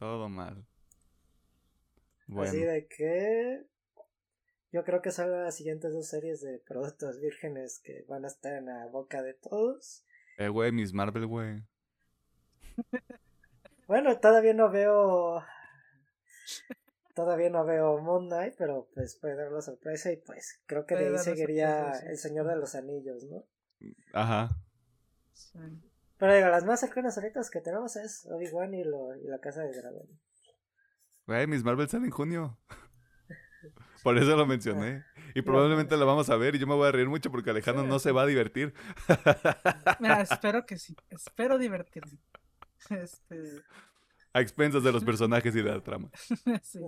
[0.01, 0.67] Todo mal.
[2.23, 3.63] Así Bueno, de que
[4.73, 8.53] yo creo que son las siguientes dos series de productos vírgenes que van a estar
[8.55, 10.05] en la boca de todos.
[10.39, 11.63] eh, güey, Miss Marvel, güey.
[13.87, 15.43] Bueno, todavía no veo.
[17.15, 20.97] Todavía no veo Moon Knight, pero pues puede dar la sorpresa y pues creo que
[20.97, 22.19] de ahí seguiría sorpresa, sí, El.
[22.19, 23.45] Señor de los Anillos, ¿no?
[24.13, 24.51] Ajá.
[25.33, 25.59] Sí.
[26.19, 29.63] Pero digo, las más cercanas ahorita que tenemos es Obi-Wan y, lo- y la Casa
[29.63, 30.07] de Dragón.
[31.27, 32.59] Güey, Miss Marvel sale en junio.
[34.03, 35.05] Por eso lo mencioné.
[35.35, 37.85] Y probablemente lo vamos a ver y yo me voy a reír mucho porque Alejandro
[37.85, 38.73] no se va a divertir.
[40.01, 40.95] Mira, espero que sí.
[41.11, 42.19] Espero divertirme.
[43.03, 43.63] Este.
[44.33, 46.11] A expensas de los personajes y de la trama.
[46.63, 46.81] sí.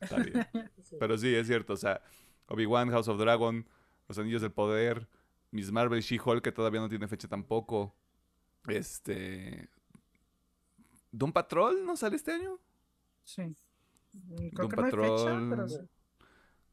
[0.00, 0.46] Está bien.
[0.82, 0.96] Sí.
[0.98, 1.72] Pero sí, es cierto.
[1.74, 2.02] O sea,
[2.48, 3.66] Obi-Wan, House of Dragon,
[4.08, 5.08] Los Anillos del Poder,
[5.50, 7.96] Miss Marvel, She-Hulk, que todavía no tiene fecha tampoco.
[8.68, 9.68] Este.
[11.10, 12.58] ¿Doom Patrol no sale este año?
[13.24, 13.54] Sí.
[14.54, 15.50] Creo Doom que no hay fecha, Patrol.
[15.50, 15.78] pero sí.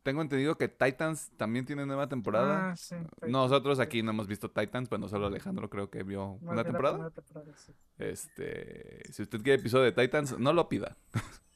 [0.04, 2.72] Tengo entendido que Titans también tiene nueva temporada.
[2.72, 2.96] Ah, sí.
[3.28, 6.96] Nosotros aquí no hemos visto Titans, bueno, solo Alejandro creo que vio No, una temporada.
[6.96, 7.74] primera temporada, sí.
[7.98, 10.98] Este, si usted quiere episodio de Titans, no lo pida.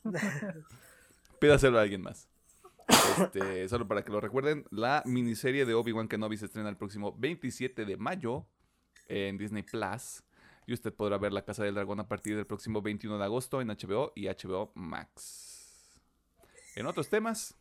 [1.40, 2.30] Pídaselo a alguien más.
[3.18, 7.16] Este, solo para que lo recuerden, la miniserie de Obi-Wan Kenobi se estrena el próximo
[7.18, 8.46] 27 de mayo
[9.08, 10.24] en Disney Plus.
[10.66, 13.60] Y usted podrá ver La Casa del Dragón a partir del próximo 21 de agosto
[13.62, 16.02] en HBO y HBO Max.
[16.76, 17.56] En otros temas,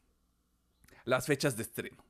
[1.05, 2.05] las fechas de estreno.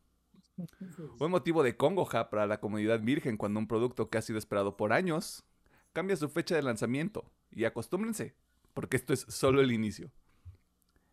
[1.19, 4.77] Un motivo de congoja para la comunidad virgen cuando un producto que ha sido esperado
[4.77, 5.45] por años
[5.93, 7.31] cambia su fecha de lanzamiento.
[7.51, 8.35] Y acostúmbrense,
[8.75, 10.11] porque esto es solo el inicio.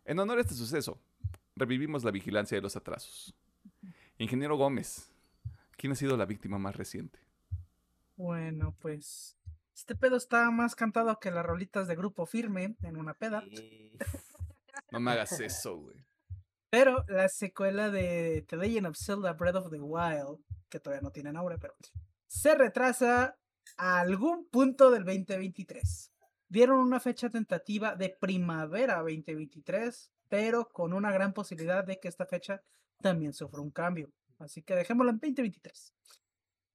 [0.04, 1.00] En honor a este suceso,
[1.56, 3.34] revivimos la vigilancia de los atrasos.
[4.18, 5.12] Ingeniero Gómez,
[5.76, 7.18] ¿quién ha sido la víctima más reciente?
[8.16, 9.36] Bueno, pues.
[9.74, 13.42] Este pedo está más cantado que las rolitas de grupo firme en una peda.
[14.90, 16.04] No me hagas eso, güey.
[16.70, 21.10] Pero la secuela de The Legend of Zelda Breath of the Wild, que todavía no
[21.10, 21.74] tiene nombre, pero
[22.28, 23.36] se retrasa
[23.76, 26.12] a algún punto del 2023.
[26.48, 32.24] Dieron una fecha tentativa de primavera 2023, pero con una gran posibilidad de que esta
[32.24, 32.62] fecha
[33.02, 34.12] también sufra un cambio.
[34.38, 35.92] Así que dejémoslo en 2023.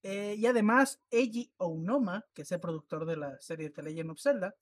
[0.03, 4.21] Eh, y además, Eiji Onoma, que es el productor de la serie The Legend of
[4.21, 4.53] Zelda,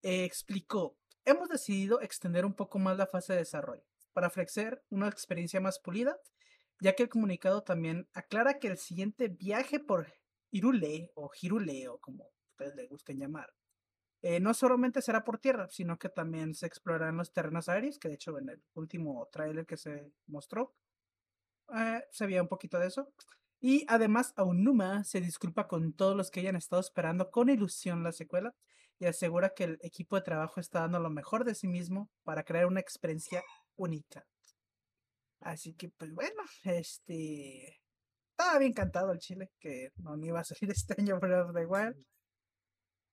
[0.00, 5.60] explicó, hemos decidido extender un poco más la fase de desarrollo para ofrecer una experiencia
[5.60, 6.16] más pulida,
[6.80, 10.12] ya que el comunicado también aclara que el siguiente viaje por
[10.50, 13.52] Hirule o Hirule o como ustedes le gusten llamar,
[14.22, 18.08] eh, no solamente será por tierra, sino que también se explorarán los terrenos aéreos, que
[18.08, 20.74] de hecho en el último tráiler que se mostró
[21.74, 23.08] eh, se veía un poquito de eso.
[23.60, 28.12] Y además Aonuma se disculpa con todos los que hayan estado esperando con ilusión la
[28.12, 28.54] secuela
[28.98, 32.44] y asegura que el equipo de trabajo está dando lo mejor de sí mismo para
[32.44, 33.42] crear una experiencia
[33.76, 34.26] única.
[35.40, 37.80] Así que, pues bueno, este.
[38.30, 41.66] Estaba bien cantado el chile, que no iba a salir este año Breath of the
[41.66, 41.96] Wild.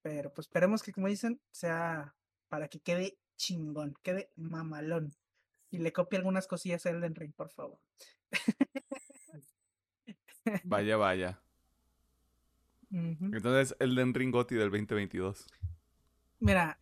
[0.02, 2.16] Pero pues esperemos que, como dicen, sea
[2.48, 5.14] para que quede chingón, quede mamalón.
[5.72, 7.80] Y le copie algunas cosillas a Elden Ring, por favor.
[10.64, 11.42] Vaya, vaya.
[12.90, 15.46] Entonces, Elden Ring Gotti del 2022.
[16.40, 16.80] Mira,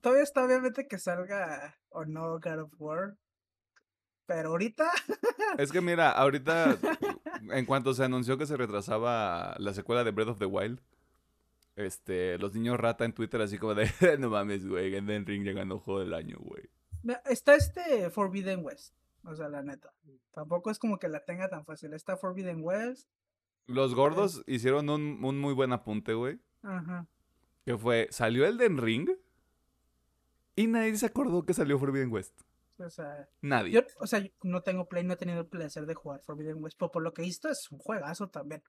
[0.00, 3.16] todavía está obviamente que salga o no God of War.
[4.26, 4.88] Pero ahorita,
[5.58, 6.78] Es que mira, ahorita,
[7.50, 10.80] en cuanto se anunció que se retrasaba la secuela de Breath of the Wild,
[11.74, 13.90] este, los niños rata en Twitter así como de,
[14.20, 16.62] no mames, güey, Elden Ring ganó juego del año, güey.
[17.24, 18.94] está este Forbidden West.
[19.24, 19.92] O sea, la neta.
[20.32, 21.92] Tampoco es como que la tenga tan fácil.
[21.92, 23.08] Está Forbidden West.
[23.66, 27.06] Los gordos hicieron un, un muy buen apunte, güey, Ajá.
[27.64, 29.10] que fue, salió Elden Ring
[30.56, 32.40] y nadie se acordó que salió Forbidden West.
[32.78, 33.72] O sea, Nadie.
[33.72, 36.62] yo, o sea, yo no tengo play, no he tenido el placer de jugar Forbidden
[36.62, 38.62] West, pero por lo que he visto es un juegazo también.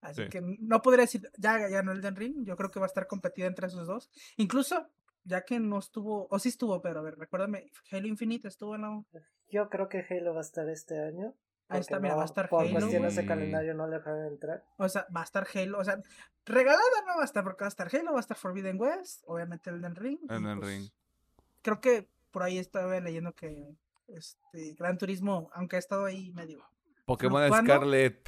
[0.00, 0.28] Así Sí.
[0.30, 3.46] que no podría decir, ya ganó Elden Ring, yo creo que va a estar competida
[3.46, 4.10] entre esos dos.
[4.38, 4.88] Incluso,
[5.24, 8.82] ya que no estuvo, o sí estuvo, pero a ver, recuérdame, Halo Infinite estuvo en
[8.82, 9.02] la...
[9.50, 11.34] Yo creo que Halo va a estar este año.
[11.70, 12.72] Ahí está, mira, va a no- estar Por Halo.
[12.72, 14.64] cuestiones de calendario no le dejaron entrar.
[14.78, 16.00] O sea, va a estar Halo, o sea,
[16.46, 19.22] regalada no va a estar porque va a estar Halo, va a estar Forbidden West,
[19.26, 20.20] obviamente Elden Ring.
[20.30, 20.88] Elden pues, Ring.
[21.68, 23.76] Creo que por ahí estaba leyendo que
[24.06, 26.64] este Gran Turismo, aunque ha estado ahí medio.
[27.04, 27.46] Pokémon.
[27.52, 28.26] Scarlet.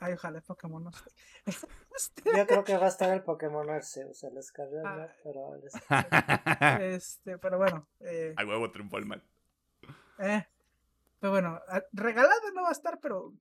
[0.00, 1.10] Ay, ojalá Pokémon no esté.
[1.96, 4.84] Este, Yo creo que va a estar el Pokémon Arceus, el Scarlet.
[4.84, 5.08] Ah.
[5.22, 5.62] pero el
[6.94, 9.22] este, pero bueno, eh, Al huevo triunfó el mal.
[10.18, 10.44] eh,
[11.20, 13.34] pero bueno, a- regalado no va a estar, pero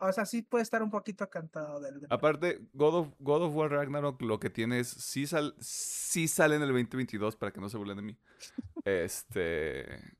[0.00, 3.70] o sea, sí puede estar un poquito cantado del, Aparte, God of, God of War
[3.70, 7.68] Ragnarok lo que tiene es, sí, sal, sí sale en el 2022, para que no
[7.68, 8.18] se burlen de mí.
[8.84, 10.16] Este...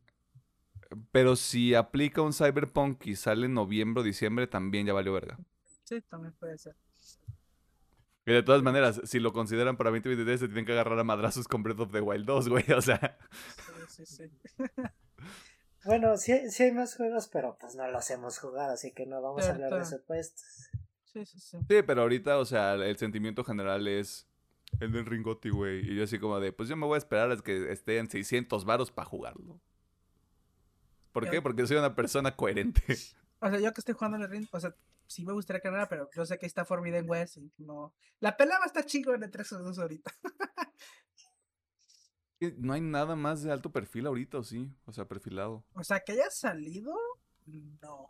[1.12, 5.38] Pero si aplica un Cyberpunk y sale en noviembre o diciembre, también ya valió verga.
[5.84, 6.76] Sí, también puede ser.
[8.26, 11.48] Y de todas maneras, si lo consideran para 2023, se tienen que agarrar a madrazos
[11.48, 12.64] con Breath of the Wild 2, güey.
[12.72, 13.18] O sea,
[13.88, 14.30] Sí, sí, sí.
[15.84, 19.22] Bueno, sí, sí hay más juegos, pero pues no los hemos jugado, así que no
[19.22, 20.68] vamos a hablar de supuestos.
[21.04, 21.58] Sí, sí, sí.
[21.68, 24.28] sí, pero ahorita, o sea, el sentimiento general es
[24.78, 25.90] el del Ringoti, güey.
[25.90, 28.08] Y yo así como de, pues yo me voy a esperar a que esté en
[28.08, 29.60] 600 varos para jugarlo.
[31.12, 31.42] ¿Por qué?
[31.42, 32.82] Porque soy una persona coherente.
[33.42, 35.88] O sea, yo que estoy jugando en el ring, o sea, sí me gustaría ganar,
[35.88, 37.94] pero yo sé que está Forbidden West y no.
[38.18, 40.12] La pelea va a estar chico entre esos dos ahorita.
[42.58, 44.72] No hay nada más de alto perfil ahorita, ¿o sí?
[44.86, 45.64] O sea, perfilado.
[45.74, 46.94] O sea, que haya salido,
[47.82, 48.08] no.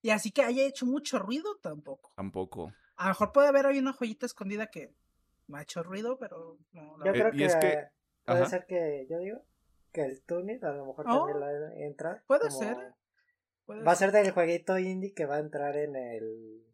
[0.00, 2.12] Y así que haya hecho mucho ruido, tampoco.
[2.16, 2.72] Tampoco.
[2.96, 4.94] A lo mejor puede haber ahí una joyita escondida que
[5.48, 6.96] no ha hecho ruido, pero no.
[6.98, 7.88] la Yo Eh, creo y que, es que-
[8.24, 8.46] puede Ajá.
[8.48, 9.44] ser que, yo digo,
[9.92, 12.22] que el Tunic a lo mejor Oh, también la entra.
[12.28, 12.94] puede como- ser,
[13.66, 14.10] puede Va a ser.
[14.12, 16.64] ser del jueguito indie que va a entrar en el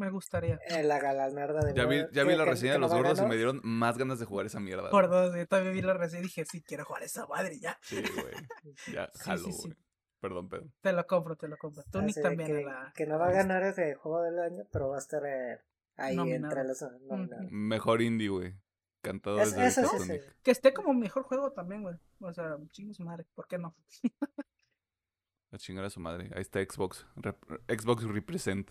[0.00, 0.58] Me gustaría.
[0.68, 3.26] en la galarnada de Ya vi, ya vi que- la reseña de los gordos y
[3.26, 4.88] me dieron más ganas de jugar esa mierda.
[4.90, 5.20] Por güey.
[5.20, 7.78] dos, yo también vi la reseña y dije, sí, quiero jugar esa madre ya.
[7.82, 8.34] Sí, güey.
[8.96, 9.72] Ya, Sí, jalo, sí, güey.
[9.74, 9.76] sí.
[10.20, 10.66] Perdón, Pedro.
[10.80, 11.82] Te lo compro, te lo compro.
[11.90, 12.92] Tunic Así de también que, la.
[12.96, 15.60] que no va a ganar ese juego del año, pero va a estar eh,
[15.96, 16.52] ahí Nominado.
[16.54, 17.46] entre los nominados.
[17.50, 18.54] Mejor indie, güey.
[19.02, 20.20] Cantadores Es- de eso sí, sí.
[20.42, 21.96] Que esté como mejor juego también, güey.
[22.20, 23.74] O sea, chingos madre, ¿por qué no?
[25.52, 26.30] A chingar a su madre.
[26.34, 27.06] Ahí está Xbox.
[27.16, 28.70] Rep- Xbox Represent.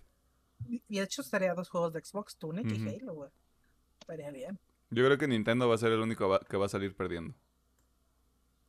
[0.68, 2.88] Y de hecho estaría dos juegos de Xbox, Tunic y.
[3.00, 3.32] Halo, güey.
[4.02, 4.60] Estaría bien.
[4.92, 7.36] Yo creo que Nintendo va a ser el único que va a salir perdiendo.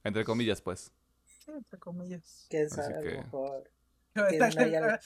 [0.05, 0.93] Entre comillas, pues.
[1.25, 2.47] Sí, entre comillas.
[2.51, 3.71] Quién Así sabe, a que- lo mejor.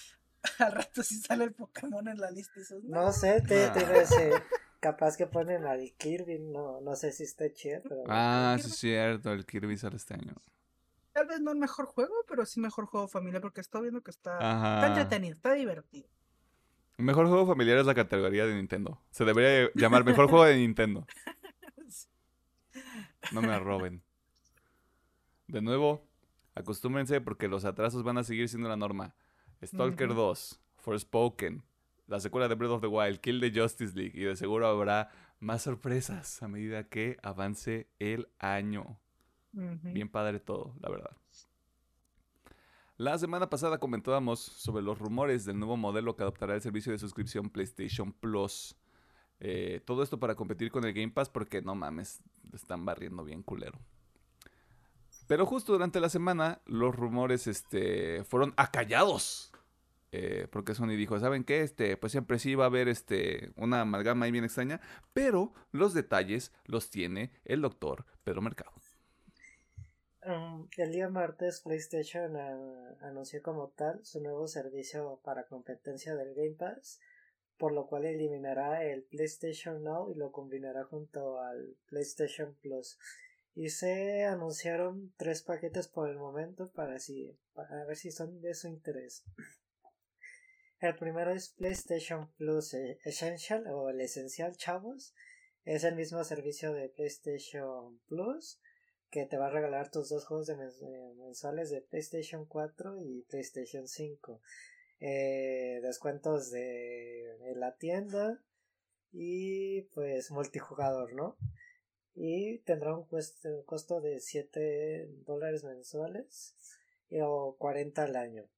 [0.59, 3.79] Al- rato si sale el Pokémon en la lista y dices, No sé, te, te
[3.81, 3.83] Ah.
[3.83, 4.33] iba a decir,
[4.81, 8.77] capaz que ponen al Kirby, no, no sé si está chido, pero Ah, sí es
[8.77, 9.33] cierto.
[9.33, 10.35] El Kirby sale este año.
[11.13, 14.11] Tal vez no el mejor juego, pero sí mejor juego familiar porque estoy viendo que
[14.11, 16.09] está, está entretenido, está divertido.
[16.97, 19.01] Mejor juego familiar es la categoría de Nintendo.
[19.11, 21.07] Se debería llamar mejor juego de Nintendo.
[23.33, 24.03] No me roben.
[25.47, 26.07] De nuevo,
[26.55, 29.15] acostúmbrense porque los atrasos van a seguir siendo la norma.
[29.63, 30.17] Stalker Ujú.
[30.17, 31.65] 2, Forspoken,
[32.07, 35.11] la secuela de Breath of the Wild, Kill the Justice League y de seguro habrá
[35.41, 38.99] más sorpresas a medida que avance el año.
[39.53, 41.17] Bien padre todo, la verdad.
[42.97, 46.99] La semana pasada comentábamos sobre los rumores del nuevo modelo que adoptará el servicio de
[46.99, 48.77] suscripción PlayStation Plus.
[49.41, 53.43] Eh, todo esto para competir con el Game Pass porque no mames, están barriendo bien
[53.43, 53.81] culero.
[55.27, 59.51] Pero justo durante la semana los rumores este, fueron acallados.
[60.13, 61.63] Eh, porque Sony dijo, ¿saben qué?
[61.63, 64.81] Este, pues siempre sí va a haber este, una amalgama ahí bien extraña.
[65.13, 68.84] Pero los detalles los tiene el doctor Pedro Mercado.
[70.27, 76.35] Um, el día martes PlayStation ah, anunció como tal su nuevo servicio para competencia del
[76.35, 76.99] Game Pass,
[77.59, 82.99] por lo cual eliminará el PlayStation Now y lo combinará junto al PlayStation Plus.
[83.55, 88.55] Y se anunciaron tres paquetes por el momento para, si, para ver si son de
[88.55, 89.25] su interés.
[90.81, 95.15] El primero es PlayStation Plus eh, Essential o el Esencial, chavos.
[95.67, 98.59] Es el mismo servicio de PlayStation Plus
[99.15, 103.23] que te va a regalar tus dos juegos de eh, mensuales de PlayStation 4 y
[103.31, 104.41] PlayStation 5.
[104.99, 108.43] Eh, descuentos de, la tienda
[109.13, 111.37] y pues multijugador, ¿no?
[112.17, 116.57] Y tendrá un cuesto- costo de 7 dólares mensuales
[117.23, 118.51] o 40 al año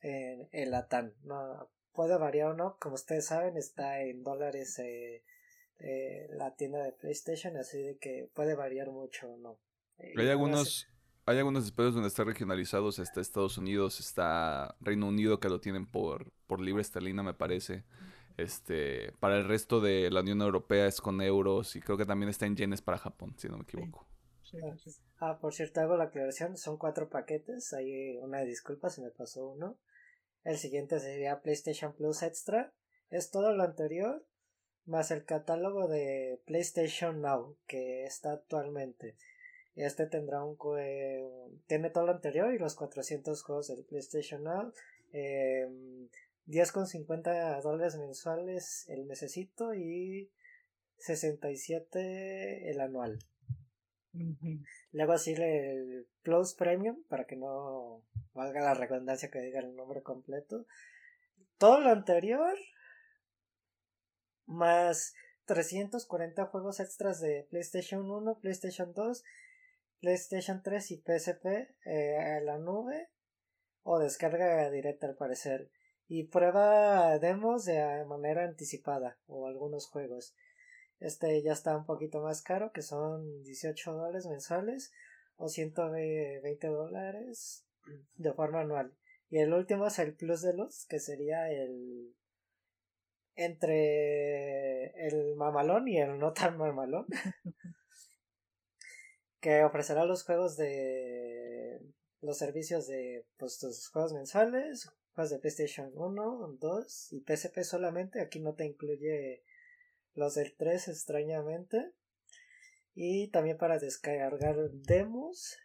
[0.00, 1.14] en, en Latam.
[1.22, 5.22] No, puede variar o no, como ustedes saben, está en dólares eh,
[6.30, 9.60] la tienda de PlayStation, así de que puede variar mucho o no.
[10.00, 10.88] Eh, Hay ahora algunos,
[11.26, 15.86] hay algunos espacios donde está regionalizados, está Estados Unidos, está Reino Unido que lo tienen
[15.86, 17.84] por, por libre esterlina, me parece.
[18.36, 22.30] Este, para el resto de la Unión Europea es con euros y creo que también
[22.30, 24.08] está en yenes para Japón, si no me equivoco.
[24.42, 25.02] Sí, sí, sí.
[25.18, 29.46] Ah, por cierto, hago la aclaración, son cuatro paquetes, hay una disculpa, se me pasó
[29.46, 29.78] uno.
[30.44, 32.72] El siguiente sería PlayStation Plus Extra,
[33.10, 34.24] es todo lo anterior,
[34.86, 39.16] más el catálogo de PlayStation Now, que está actualmente.
[39.74, 40.56] Este tendrá un...
[40.78, 44.72] eh, un- tiene todo lo anterior y los 400 juegos del PlayStation Now.
[45.12, 45.66] Eh,
[46.46, 50.30] 10,50 dólares mensuales el mesecito y
[50.98, 53.18] 67 el anual.
[54.92, 58.02] Luego así el Plus Premium, para que no
[58.34, 60.66] valga la redundancia que diga el nombre completo.
[61.58, 62.56] Todo lo anterior,
[64.46, 65.14] más
[65.44, 69.22] 340 juegos extras de PlayStation 1, PlayStation 2,
[70.00, 71.46] PlayStation 3 y PSP
[71.84, 73.08] eh, a la nube
[73.82, 75.70] o descarga directa al parecer.
[76.08, 80.34] y prueba demos de manera anticipada o algunos juegos.
[80.98, 84.92] Este ya está un poquito más caro, que son 18 dólares mensuales
[85.36, 87.64] o 120 dólares
[88.16, 88.92] de forma anual.
[89.30, 92.14] Y el último es el Plus de Luz, que sería el
[93.36, 97.06] entre el mamalón y el no tan mamalón.
[99.40, 101.80] que ofrecerá los juegos de
[102.20, 108.20] los servicios de pues tus juegos mensuales, juegos de PlayStation 1, 2 y PSP solamente,
[108.20, 109.42] aquí no te incluye
[110.14, 111.92] los del 3 extrañamente.
[112.94, 115.56] Y también para descargar demos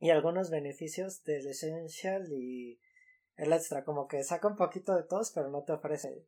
[0.00, 2.80] y algunos beneficios del Essential y
[3.36, 6.26] el extra, como que saca un poquito de todos, pero no te ofrece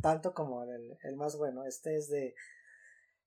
[0.00, 1.64] tanto como el, el más bueno.
[1.66, 2.34] Este es de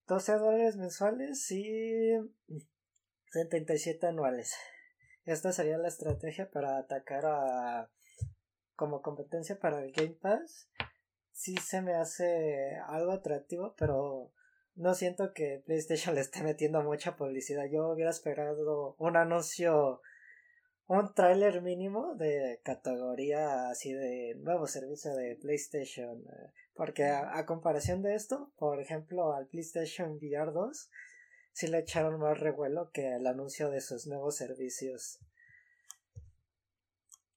[0.08, 2.12] 12 dólares mensuales y
[3.32, 4.56] 77 anuales.
[5.26, 7.90] Esta sería la estrategia para atacar a
[8.76, 10.70] como competencia para el Game Pass.
[11.34, 14.32] Sí se me hace algo atractivo, pero
[14.76, 17.66] no siento que PlayStation le esté metiendo mucha publicidad.
[17.66, 20.02] Yo hubiera esperado un anuncio,
[20.88, 26.20] un tráiler mínimo de categoría así de nuevo servicio de PlayStation.
[26.20, 30.90] Eh, porque a, comparación de esto, por ejemplo, al PlayStation VR 2,
[31.52, 35.20] sí le echaron más revuelo que el anuncio de sus nuevos servicios.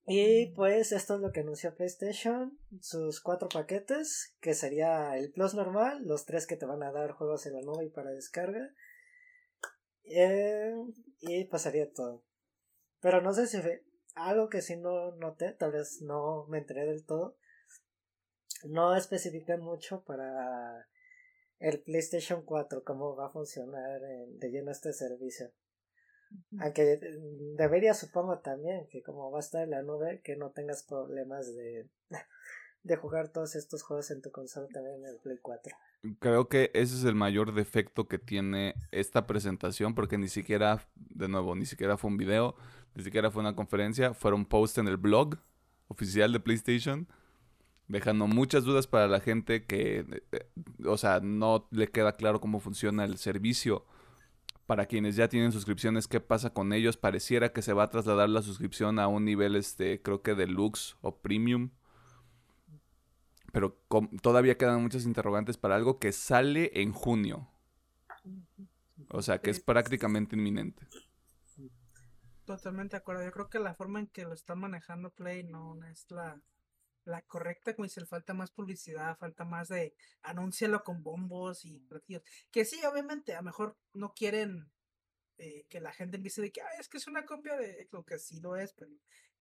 [0.07, 5.55] Y pues esto es lo que anunció PlayStation, sus cuatro paquetes, que sería el Plus
[5.55, 8.70] normal, los tres que te van a dar juegos en la nube y para descarga.
[10.05, 10.74] Eh,
[11.20, 12.24] y pasaría todo.
[13.01, 13.84] Pero no sé si fue
[14.14, 17.36] algo que si no noté, tal vez no me enteré del todo.
[18.64, 20.86] No especifican mucho para
[21.59, 25.51] el PlayStation 4 cómo va a funcionar de lleno este servicio.
[26.61, 30.51] Aunque mm, debería, supongo también, que como va a estar en la nube, que no
[30.51, 31.88] tengas problemas de,
[32.82, 35.76] de jugar todos estos juegos en tu consola también en el Play 4.
[36.18, 41.28] Creo que ese es el mayor defecto que tiene esta presentación, porque ni siquiera, de
[41.28, 42.55] nuevo, ni siquiera fue un video,
[42.95, 45.38] ni siquiera fue una conferencia, fueron post en el blog
[45.88, 47.09] oficial de PlayStation,
[47.88, 50.51] dejando muchas dudas para la gente que, eh,
[50.84, 53.86] o sea, no le queda claro cómo funciona el servicio
[54.70, 56.97] para quienes ya tienen suscripciones, qué pasa con ellos.
[56.97, 60.95] Pareciera que se va a trasladar la suscripción a un nivel, este, creo que deluxe
[61.01, 61.70] o premium.
[63.51, 63.76] Pero
[64.22, 67.49] todavía quedan muchas interrogantes para algo que sale en junio.
[69.09, 70.86] O sea, que es prácticamente inminente.
[72.57, 73.24] Totalmente de acuerdo.
[73.24, 76.42] Yo creo que la forma en que lo está manejando Play no es la,
[77.05, 82.22] la correcta, como dice, falta más publicidad, falta más de anúncialo con bombos y platillos.
[82.51, 84.68] Que sí, obviamente, a lo mejor no quieren
[85.38, 88.18] eh, que la gente empiece de que, es que es una copia de lo que
[88.18, 88.90] sí lo es, pero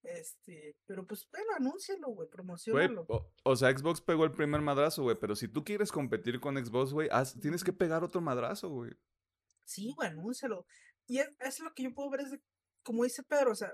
[0.04, 3.06] este, pero pues bueno, anúncialo, güey, promocionalo.
[3.42, 6.92] O, sea, Xbox pegó el primer madrazo, güey, pero si tú quieres competir con Xbox,
[6.92, 7.10] güey,
[7.42, 8.92] tienes que pegar otro madrazo, güey.
[9.64, 10.64] Sí, güey, anúncialo.
[11.06, 12.40] Y es, es, lo que yo puedo ver, es de,
[12.82, 13.72] como dice Pedro, o sea,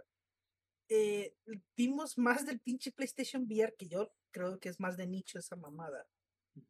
[0.88, 1.34] eh,
[1.76, 5.56] vimos más del pinche PlayStation VR, que yo creo que es más de nicho esa
[5.56, 6.06] mamada,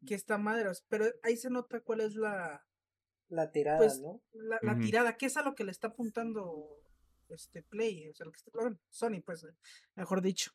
[0.05, 2.65] que esta madre, pero ahí se nota cuál es la...
[3.29, 4.21] La tirada, pues, ¿no?
[4.31, 6.81] La, tirada, que es a lo que le está apuntando
[7.27, 8.51] este Play, o sea, lo que está,
[8.89, 9.45] Sony, pues,
[9.95, 10.51] mejor dicho.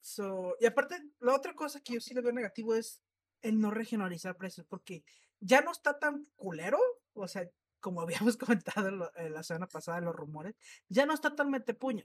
[0.00, 3.02] So, y aparte, la otra cosa que yo sí le veo negativo es
[3.42, 5.04] el no regionalizar precios, porque
[5.40, 6.78] ya no está tan culero,
[7.12, 7.48] o sea,
[7.86, 10.56] como habíamos comentado la semana pasada los rumores,
[10.88, 12.04] ya no está tan metepuño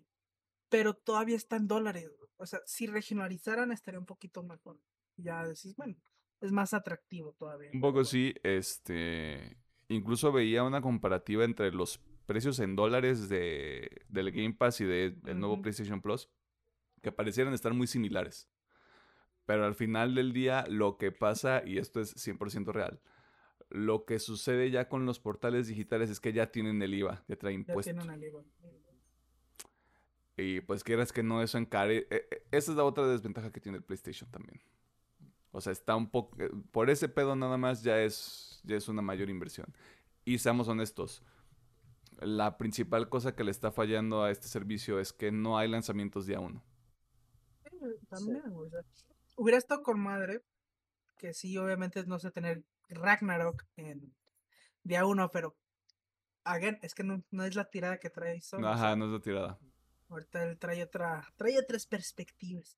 [0.71, 2.09] pero todavía está en dólares.
[2.37, 4.79] O sea, si regionalizaran estaría un poquito mejor.
[5.17, 5.97] Ya decís, bueno,
[6.39, 7.71] es más atractivo todavía.
[7.73, 9.57] Un poco sí, este,
[9.89, 15.39] incluso veía una comparativa entre los precios en dólares de, del Game Pass y del
[15.39, 16.29] nuevo PlayStation Plus,
[17.01, 18.49] que parecieran estar muy similares.
[19.45, 23.01] Pero al final del día, lo que pasa, y esto es 100% real,
[23.71, 27.35] lo que sucede ya con los portales digitales es que ya tienen el IVA, ya
[27.35, 27.85] traen impuestos.
[27.85, 28.43] Ya tienen el IVA.
[30.37, 32.07] Y pues quieras que no, eso encare.
[32.09, 34.61] E, e, esa es la otra desventaja que tiene el PlayStation también.
[35.51, 36.35] O sea, está un poco.
[36.41, 39.73] Eh, por ese pedo nada más ya es, ya es una mayor inversión.
[40.25, 41.23] Y seamos honestos.
[42.19, 46.25] La principal cosa que le está fallando a este servicio es que no hay lanzamientos
[46.25, 46.63] día uno.
[48.09, 48.81] También, o sea,
[49.35, 50.41] hubiera estado con madre.
[51.17, 52.63] Que sí, obviamente no sé tener
[52.95, 54.13] Ragnarok en
[54.83, 55.57] día uno, pero.
[56.43, 58.65] Again, es que no, es la tirada que trae Sony.
[58.65, 59.59] Ajá, no es la tirada.
[60.09, 62.75] Ahorita él trae otra, trae otras perspectivas.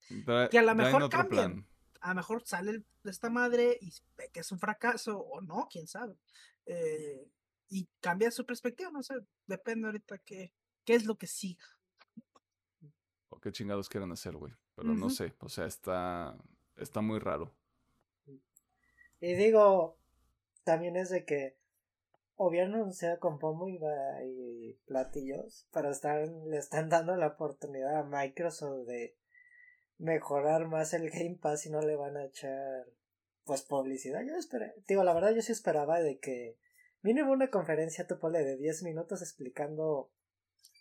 [0.52, 1.66] que a lo mejor cambian.
[2.02, 3.90] A lo mejor sale de esta madre y
[4.34, 6.18] que es un fracaso o no, quién sabe.
[6.66, 7.32] Eh,
[7.70, 9.16] y cambia su perspectiva, no sé,
[9.48, 10.54] depende ahorita qué,
[10.84, 11.66] qué es lo que siga.
[13.30, 14.54] O qué chingados quieran hacer, güey.
[14.76, 16.36] Pero no sé, o sea, está,
[16.76, 17.56] está muy raro.
[19.20, 19.98] Y digo,
[20.64, 21.58] también es de que
[22.36, 23.80] hubieran anunciado con pombo y,
[24.24, 29.16] y platillos, pero están, le están dando la oportunidad a Microsoft de
[29.98, 32.86] mejorar más el Game Pass y no le van a echar
[33.46, 34.22] pues publicidad.
[34.26, 36.58] Yo esperé, digo, la verdad yo sí esperaba de que
[37.02, 40.12] mínimo una conferencia tu ponle de 10 minutos explicando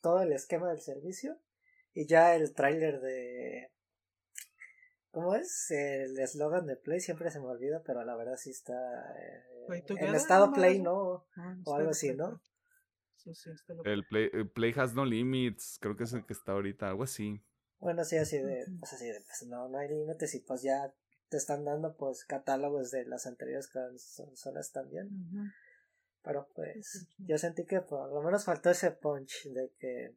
[0.00, 1.38] todo el esquema del servicio
[1.92, 3.72] y ya el tráiler de
[5.12, 5.70] ¿Cómo es?
[5.70, 8.74] El eslogan de Play siempre se me olvida, pero la verdad sí está
[9.20, 9.44] eh,
[9.90, 10.52] en estado ¿no?
[10.54, 11.26] Play, ¿no?
[11.36, 12.30] Ah, O algo así, ¿no?
[12.30, 12.50] perfecto.
[13.16, 16.24] Sí, sí, está lo- El Play, el Play Has No Limits, creo que es el
[16.24, 17.40] que está ahorita, algo así.
[17.78, 20.92] Bueno, sí, así de, pues así de, pues no, no hay límites y pues ya
[21.28, 25.10] te están dando pues catálogos de las anteriores consolas también.
[26.22, 30.16] Pero pues yo sentí que por lo menos faltó ese punch de que...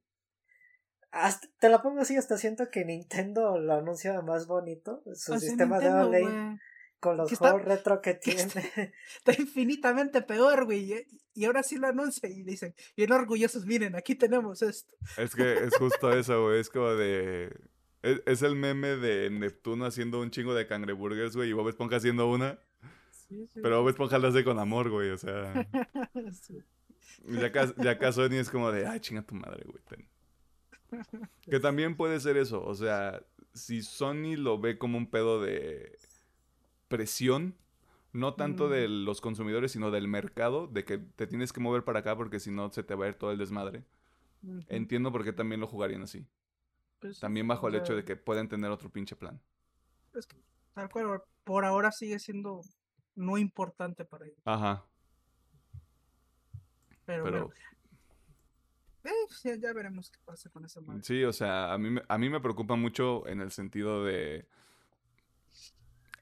[1.15, 5.01] Hasta, te la pongo así, hasta siento que Nintendo lo anuncia más bonito.
[5.13, 6.59] Su sistema de Nintendo, online
[6.99, 8.41] con los está- juegos retro que que tiene.
[8.43, 8.59] está-
[9.25, 10.93] Está infinitamente peor, güey.
[10.93, 14.93] y- Y ahora sí lo anuncia y dicen, bien orgullosos, miren, aquí tenemos esto.
[15.17, 16.59] Es que es justo eso, güey.
[16.59, 17.55] Es como de.
[18.01, 21.95] Es, es el meme de Neptuno haciendo un chingo de cangreburgers, güey, y Bob Esponja
[21.97, 22.59] haciendo una.
[23.09, 25.09] Sí, sí, Pero Bob Esponja lo hace con amor, güey.
[25.11, 25.53] O sea.
[26.43, 26.57] sí.
[27.27, 29.81] Ya acá, ya acá Sony es como de, ay, chinga tu madre, güey.
[29.89, 30.07] ten".
[31.41, 32.63] Que también puede ser eso.
[32.65, 33.21] O sea,
[33.53, 35.97] si Sony lo ve como un pedo de
[36.87, 37.55] presión,
[38.13, 38.71] no tanto Mm.
[38.71, 42.39] de los consumidores, sino del mercado, de que te tienes que mover para acá porque
[42.39, 43.83] si no se te va a ir todo el desmadre.
[44.69, 46.25] Entiendo por qué también lo jugarían así.
[46.99, 49.41] Pues También bajo el hecho de que pueden tener otro pinche plan.
[50.13, 50.37] es que,
[50.73, 52.61] tal cual, por ahora sigue siendo
[53.15, 54.37] no importante para ellos.
[54.45, 54.85] Ajá,
[57.05, 57.53] Pero, pero bueno,
[59.05, 61.03] eh, pues ya, ya veremos qué pasa con esa madre.
[61.03, 64.47] sí, o sea, a mí, a mí me preocupa mucho en el sentido de...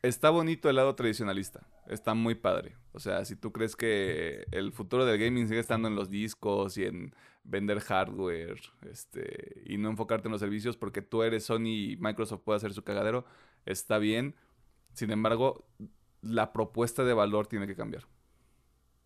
[0.02, 2.76] Está bonito el lado tradicionalista, está muy padre.
[2.92, 6.78] O sea, si tú crees que el futuro del gaming sigue estando en los discos
[6.78, 7.16] y en
[7.46, 12.42] vender hardware, este, y no enfocarte en los servicios porque tú eres Sony y Microsoft
[12.42, 13.26] puede hacer su cagadero,
[13.66, 14.36] está bien.
[14.94, 15.66] Sin embargo,
[16.22, 18.06] la propuesta de valor tiene que cambiar.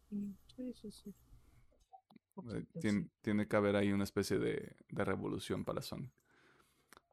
[0.09, 1.13] Mm, Sí, sí, sí.
[2.37, 3.11] Eh, Poquito, tien- sí.
[3.21, 6.09] tiene que haber ahí una especie de, de revolución para Sony.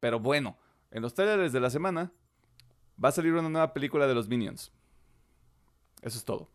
[0.01, 0.59] Pero bueno,
[0.91, 2.13] en los trailers de la semana
[3.03, 4.73] va a salir una nueva película de los Minions.
[6.03, 6.51] Eso es todo.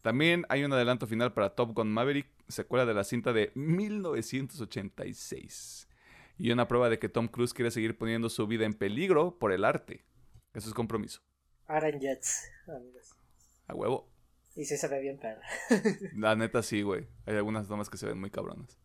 [0.00, 5.88] También hay un adelanto final para Top Gun Maverick, secuela de la cinta de 1986.
[6.38, 9.52] Y una prueba de que Tom Cruise quiere seguir poniendo su vida en peligro por
[9.52, 10.04] el arte.
[10.54, 11.20] Eso es compromiso.
[11.66, 13.14] Aaron Jets, amigos.
[13.66, 14.08] A huevo.
[14.56, 15.42] Y sí se ve bien perra.
[16.16, 17.06] La neta sí, güey.
[17.26, 18.78] Hay algunas tomas que se ven muy cabronas.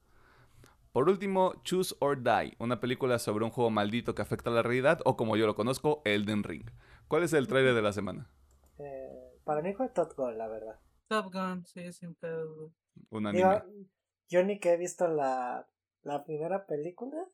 [0.92, 4.62] Por último, Choose or Die, una película sobre un juego maldito que afecta a la
[4.62, 6.70] realidad, o como yo lo conozco, Elden Ring.
[7.08, 8.30] ¿Cuál es el trailer de la semana?
[8.78, 10.80] Eh, para mí fue Top Gun, la verdad.
[11.08, 12.72] Top Gun, sí, sin pedo.
[13.10, 13.88] Un Digo, anime.
[14.30, 15.68] yo ni que he visto la,
[16.04, 17.26] la primera película.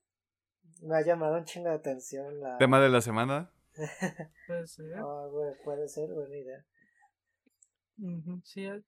[0.81, 2.57] Me ha llamado un chingo de atención la...
[2.57, 3.51] Tema de la semana.
[4.47, 4.93] Puede ser.
[4.97, 6.65] Ah, güey, puede ser buena idea.
[8.43, 8.83] Sí, eh.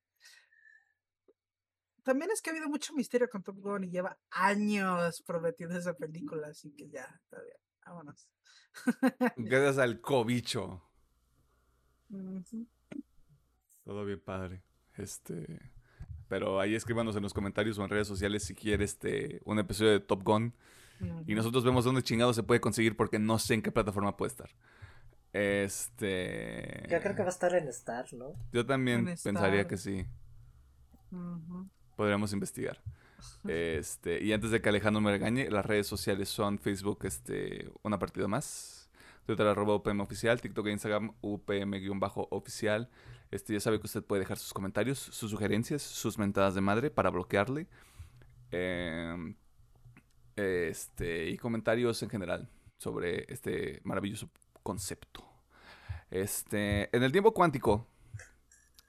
[2.04, 5.94] También es que ha habido mucho misterio con Top Gun y lleva años prometiendo esa
[5.94, 7.56] película, así que ya, todavía.
[7.86, 8.28] Vámonos.
[9.38, 10.82] Gracias al cobicho.
[13.84, 14.64] Todo bien padre.
[14.96, 15.72] Este.
[16.28, 19.92] Pero ahí escríbanos en los comentarios o en redes sociales si quiere este, un episodio
[19.92, 20.54] de Top Gun.
[21.26, 24.30] Y nosotros vemos dónde chingado se puede conseguir porque no sé en qué plataforma puede
[24.30, 24.52] estar.
[25.34, 26.88] Este.
[26.90, 28.34] Yo creo que va a estar en Star, ¿no?
[28.52, 29.68] Yo también En pensaría Star.
[29.68, 30.06] que sí.
[31.96, 32.82] Podríamos investigar.
[33.48, 38.00] Este, y antes de que Alejandro me regañe, las redes sociales son Facebook, este, una
[38.00, 38.90] partida más.
[39.26, 42.90] Twitter arroba UPM oficial, TikTok e Instagram UPM-oficial.
[43.30, 46.90] Este, ya sabe que usted puede dejar sus comentarios, sus sugerencias, sus mentadas de madre
[46.90, 47.68] para bloquearle.
[48.50, 49.36] Em,
[50.36, 54.30] este, y comentarios en general sobre este maravilloso
[54.64, 55.24] concepto.
[56.10, 57.88] Este, en el tiempo cuántico,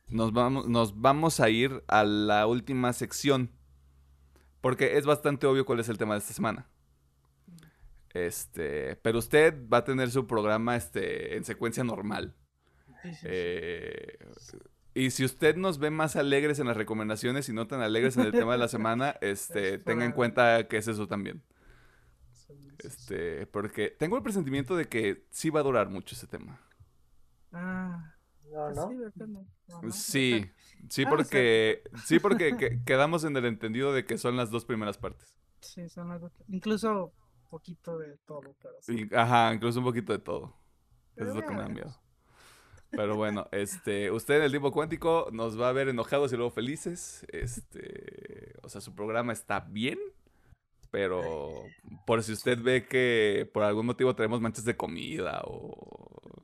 [0.09, 3.51] nos vamos, nos vamos a ir a la última sección.
[4.61, 6.69] Porque es bastante obvio cuál es el tema de esta semana.
[8.11, 12.35] Este, pero usted va a tener su programa este, en secuencia normal.
[13.03, 13.27] Sí, sí, sí.
[13.29, 14.19] Eh,
[14.95, 18.25] y si usted nos ve más alegres en las recomendaciones y no tan alegres en
[18.25, 21.43] el tema de la semana, este, Es tenga en cuenta que es eso también.
[22.79, 26.61] Este, porque tengo el presentimiento de que sí va a durar mucho ese tema.
[27.53, 28.15] Ah,
[28.51, 28.89] No, pues ¿no?
[28.89, 29.41] sí, depende.
[29.69, 30.55] No, no, Sí, depende.
[30.89, 34.65] sí Ah, porque, sí porque que- quedamos en el entendido de que son las dos
[34.65, 35.37] primeras partes.
[35.61, 37.13] Sí, son algo que- Incluso
[37.51, 39.09] poquito de todo, pero sí.
[39.15, 40.55] Ajá, incluso un poquito de todo.
[41.17, 41.95] Eso es lo que me da miedo.
[42.91, 46.51] Pero bueno, este, usted en el tiempo cuántico nos va a ver enojados y luego
[46.51, 47.25] felices.
[47.29, 49.99] Este, o sea, su programa está bien,
[50.93, 51.65] pero
[52.07, 56.43] por si usted ve que por algún motivo tenemos manchas de comida o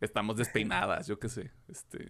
[0.00, 2.08] estamos despeinadas, yo qué sé, este,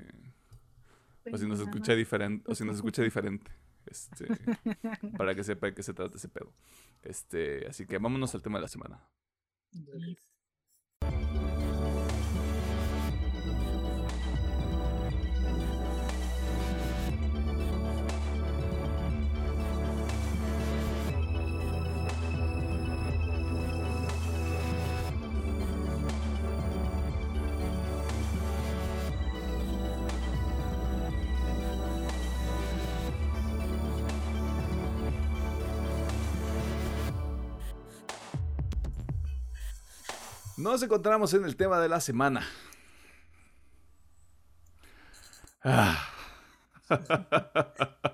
[1.30, 3.50] o si nos escucha diferente, o si nos escucha diferente,
[3.86, 4.26] este,
[5.18, 6.54] para que sepa de qué se trata ese pedo.
[7.02, 9.04] Este, así que vámonos al tema de la semana.
[40.62, 42.46] Nos encontramos en el tema de la semana.
[45.64, 46.08] Ah.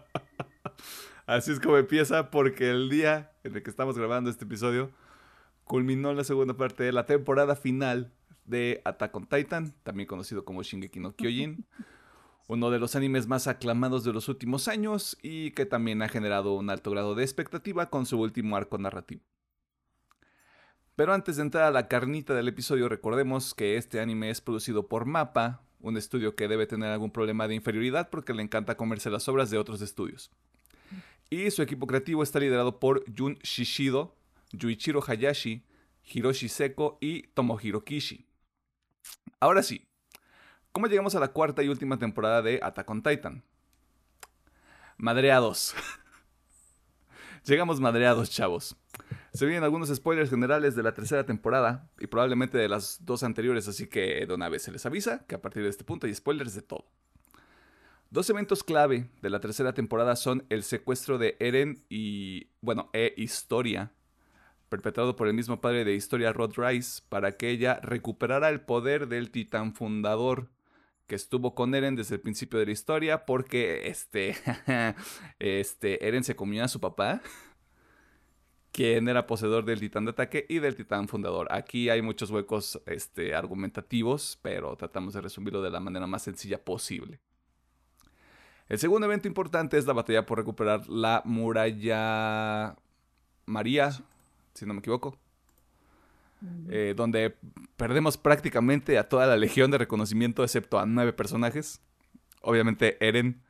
[1.26, 4.90] Así es como empieza porque el día en el que estamos grabando este episodio
[5.64, 8.14] culminó la segunda parte de la temporada final
[8.46, 11.66] de Attack on Titan, también conocido como Shingeki no Kyojin,
[12.48, 16.54] uno de los animes más aclamados de los últimos años y que también ha generado
[16.54, 19.20] un alto grado de expectativa con su último arco narrativo.
[20.98, 24.88] Pero antes de entrar a la carnita del episodio, recordemos que este anime es producido
[24.88, 29.08] por MAPA, un estudio que debe tener algún problema de inferioridad porque le encanta comerse
[29.08, 30.32] las obras de otros estudios.
[31.30, 34.16] Y su equipo creativo está liderado por Jun Shishido,
[34.50, 35.62] Yuichiro Hayashi,
[36.02, 38.26] Hiroshi Seko y Tomohiro Kishi.
[39.38, 39.86] Ahora sí,
[40.72, 43.44] ¿cómo llegamos a la cuarta y última temporada de Attack on Titan?
[44.96, 45.76] Madreados.
[47.44, 48.76] Llegamos madreados, chavos.
[49.32, 53.68] Se vienen algunos spoilers generales de la tercera temporada y probablemente de las dos anteriores,
[53.68, 56.14] así que de una vez se les avisa que a partir de este punto hay
[56.14, 56.86] spoilers de todo.
[58.10, 63.12] Dos eventos clave de la tercera temporada son el secuestro de Eren y, bueno, E
[63.18, 63.92] Historia,
[64.70, 69.08] perpetrado por el mismo padre de Historia Rod Rice, para que ella recuperara el poder
[69.08, 70.48] del titán fundador
[71.06, 74.36] que estuvo con Eren desde el principio de la historia, porque este,
[75.38, 77.20] este, Eren se comió a su papá
[78.78, 81.48] quien era poseedor del titán de ataque y del titán fundador.
[81.50, 86.64] Aquí hay muchos huecos este, argumentativos, pero tratamos de resumirlo de la manera más sencilla
[86.64, 87.18] posible.
[88.68, 92.76] El segundo evento importante es la batalla por recuperar la muralla
[93.46, 93.90] María,
[94.54, 95.18] si no me equivoco.
[96.68, 97.34] Eh, donde
[97.76, 101.80] perdemos prácticamente a toda la legión de reconocimiento excepto a nueve personajes.
[102.42, 103.42] Obviamente Eren,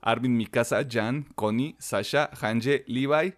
[0.00, 3.34] Armin Mikasa, Jan, Connie, Sasha, Hanje, Levi,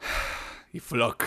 [0.72, 1.24] y Flock.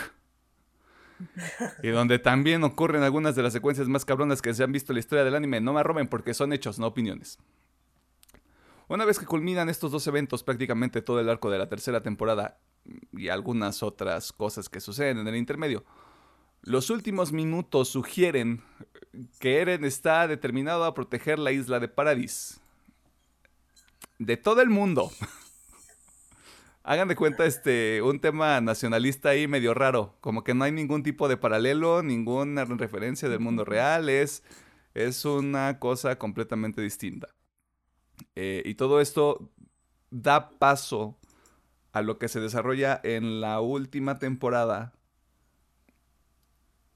[1.82, 4.96] y donde también ocurren algunas de las secuencias más cabronas que se han visto en
[4.96, 5.60] la historia del anime.
[5.60, 7.38] No me roben porque son hechos, no opiniones.
[8.88, 12.58] Una vez que culminan estos dos eventos, prácticamente todo el arco de la tercera temporada
[13.12, 15.84] y algunas otras cosas que suceden en el intermedio,
[16.62, 18.62] los últimos minutos sugieren
[19.40, 22.60] que Eren está determinado a proteger la isla de Paradis.
[24.18, 25.10] De todo el mundo.
[26.84, 31.02] hagan de cuenta este un tema nacionalista ahí medio raro, como que no hay ningún
[31.02, 34.42] tipo de paralelo, ninguna referencia del mundo real, es,
[34.94, 37.28] es una cosa completamente distinta.
[38.34, 39.50] Eh, y todo esto
[40.10, 41.18] da paso
[41.92, 44.92] a lo que se desarrolla en la última temporada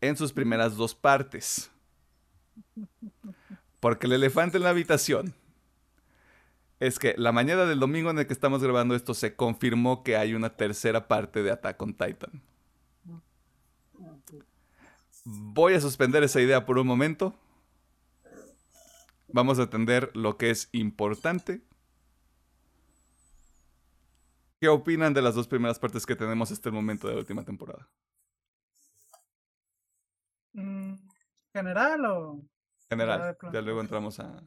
[0.01, 1.71] en sus primeras dos partes.
[3.81, 5.35] Porque el elefante en la habitación
[6.79, 10.17] es que la mañana del domingo en el que estamos grabando esto se confirmó que
[10.17, 12.43] hay una tercera parte de Attack on Titan.
[15.25, 17.35] Voy a suspender esa idea por un momento.
[19.29, 21.63] Vamos a atender lo que es importante.
[24.61, 27.45] ¿Qué opinan de las dos primeras partes que tenemos hasta el momento de la última
[27.45, 27.89] temporada?
[30.53, 30.95] Mm,
[31.53, 32.41] ¿General o...?
[32.89, 33.37] General.
[33.53, 34.43] Ya luego entramos a,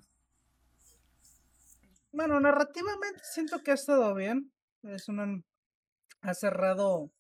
[2.11, 4.51] bueno, narrativamente siento que ha estado bien.
[4.83, 5.43] Es un
[6.21, 7.11] ha cerrado,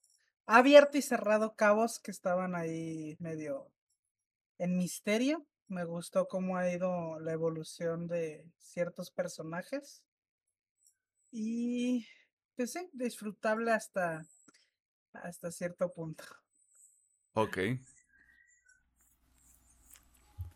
[0.45, 3.71] ha abierto y cerrado cabos que estaban ahí medio
[4.57, 5.45] en misterio.
[5.67, 10.03] Me gustó cómo ha ido la evolución de ciertos personajes.
[11.31, 12.07] Y
[12.55, 14.25] pues sí, disfrutable hasta,
[15.13, 16.23] hasta cierto punto.
[17.33, 17.57] Ok.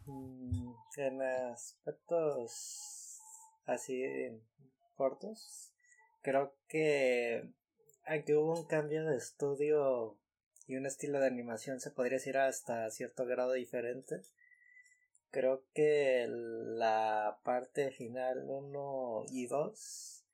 [0.05, 3.03] Mm, en aspectos
[3.66, 4.03] así
[4.95, 5.74] cortos.
[6.22, 7.49] Creo que
[8.05, 10.18] aquí hubo un cambio de estudio
[10.68, 14.22] y un estilo de animación se podría decir hasta cierto grado diferente.
[15.32, 20.26] Creo que la parte final 1 y 2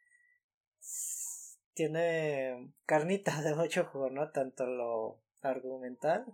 [1.74, 4.32] tiene carnita de mucho juego, ¿no?
[4.32, 6.26] Tanto lo argumental,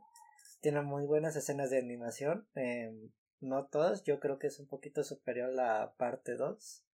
[0.62, 5.04] tiene muy buenas escenas de animación, em, no todas, yo creo que es un poquito
[5.04, 6.85] superior la parte 2,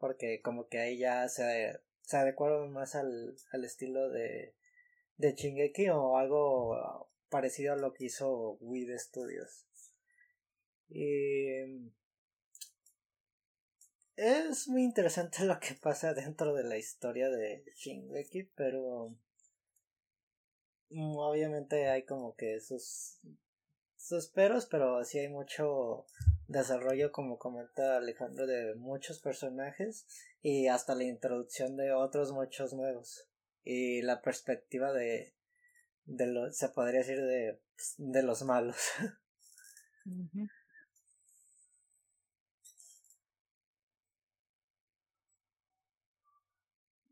[0.00, 4.54] porque como que ahí ya se, se adecuaron más al, al estilo de,
[5.18, 9.66] de Shingeki o algo parecido a lo que hizo Wii Studios.
[10.88, 11.90] Y
[14.16, 19.14] es muy interesante lo que pasa dentro de la historia de Shingeki, pero
[20.88, 23.20] mm, obviamente hay como que sus
[23.96, 26.06] sus peros, pero sí hay mucho
[26.50, 30.06] desarrollo, como comenta Alejandro, de muchos personajes
[30.42, 33.26] y hasta la introducción de otros muchos nuevos
[33.64, 35.32] y la perspectiva de,
[36.04, 37.60] de lo, se podría decir de,
[37.98, 38.76] de los malos.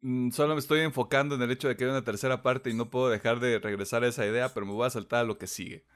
[0.00, 2.74] Mm, solo me estoy enfocando en el hecho de que hay una tercera parte y
[2.74, 5.38] no puedo dejar de regresar a esa idea, pero me voy a saltar a lo
[5.38, 5.84] que sigue.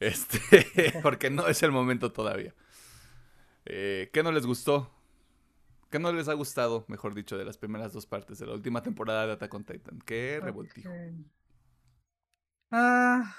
[0.00, 0.38] Este,
[1.02, 2.54] porque no es el momento todavía.
[3.64, 4.90] Eh, ¿Qué no les gustó?
[5.90, 8.82] ¿Qué no les ha gustado, mejor dicho, de las primeras dos partes de la última
[8.82, 9.98] temporada de Attack on Titan?
[10.00, 10.88] ¿Qué revoltijo?
[12.70, 13.34] Ah.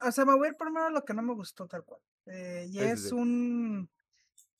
[0.00, 2.00] O sea, me voy a ir primero a lo que no me gustó tal cual.
[2.26, 3.90] Eh, y es un...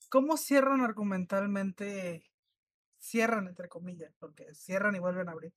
[0.09, 2.23] ¿Cómo cierran argumentalmente?
[2.97, 5.53] Cierran, entre comillas, porque cierran y vuelven a abrir.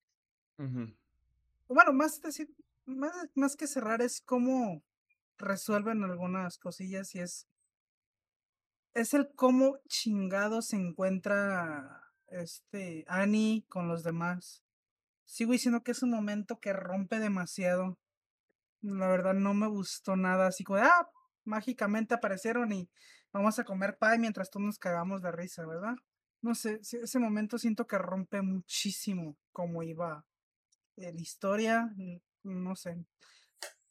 [1.67, 2.55] Bueno, más decir,
[2.85, 4.83] más, más que cerrar es cómo
[5.41, 7.47] resuelven algunas cosillas y es
[8.95, 14.63] es el cómo chingado se encuentra este Annie con los demás.
[15.25, 17.99] Sigo diciendo que es un momento que rompe demasiado.
[18.83, 21.11] La verdad no me gustó nada, así como, ah,
[21.45, 22.91] mágicamente aparecieron y
[23.33, 25.95] vamos a comer pie mientras todos nos cagamos de risa, ¿verdad?
[26.43, 30.25] No sé, ese momento siento que rompe muchísimo cómo iba
[30.97, 31.95] la historia,
[32.43, 33.05] no sé.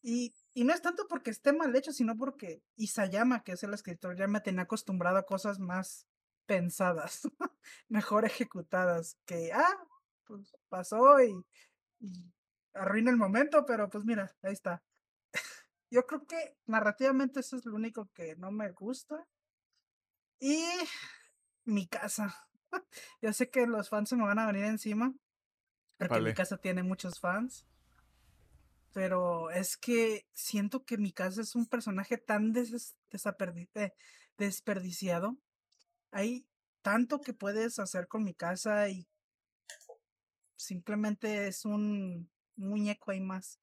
[0.02, 3.74] Y, y no es tanto porque esté mal hecho, sino porque Isayama, que es el
[3.74, 6.08] escritor, ya me tenía acostumbrado a cosas más
[6.45, 7.22] pensadas,
[7.88, 9.88] mejor ejecutadas, que, ah,
[10.26, 11.45] pues pasó y,
[12.00, 12.34] y
[12.74, 14.84] arruina el momento, pero pues mira, ahí está.
[15.91, 19.28] Yo creo que narrativamente eso es lo único que no me gusta.
[20.39, 20.66] Y
[21.66, 22.36] mi casa.
[23.22, 25.14] Yo sé que los fans se me van a venir encima.
[25.97, 27.66] Porque mi casa tiene muchos fans.
[28.94, 33.94] Pero es que siento que mi casa es un personaje tan des eh,
[34.38, 35.38] desperdiciado.
[36.12, 36.48] Hay
[36.82, 39.08] tanto que puedes hacer con mi casa y
[40.56, 43.60] simplemente es un muñeco ahí más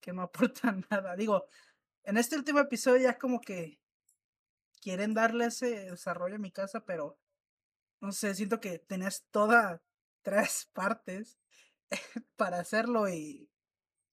[0.00, 1.16] que no aporta nada.
[1.16, 1.46] Digo,
[2.04, 3.78] en este último episodio ya como que
[4.80, 7.18] quieren darle ese desarrollo a mi casa, pero
[8.00, 9.80] no sé, siento que tenías todas
[10.22, 11.38] tres partes
[12.36, 13.50] para hacerlo y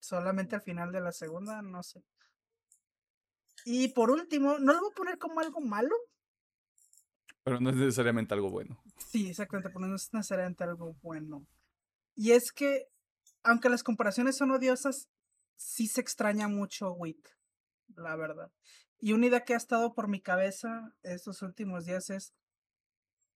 [0.01, 2.03] solamente al final de la segunda, no sé.
[3.63, 5.95] Y por último, no lo voy a poner como algo malo.
[7.43, 8.81] Pero no es necesariamente algo bueno.
[8.97, 11.47] Sí, exactamente, pero no es necesariamente algo bueno.
[12.15, 12.87] Y es que,
[13.43, 15.07] aunque las comparaciones son odiosas,
[15.55, 17.27] sí se extraña mucho Wit,
[17.95, 18.51] la verdad.
[18.99, 22.33] Y una idea que ha estado por mi cabeza estos últimos días es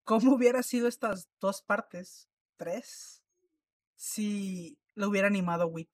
[0.03, 3.23] cómo hubiera sido estas dos partes, tres,
[3.95, 5.89] si lo hubiera animado Wit.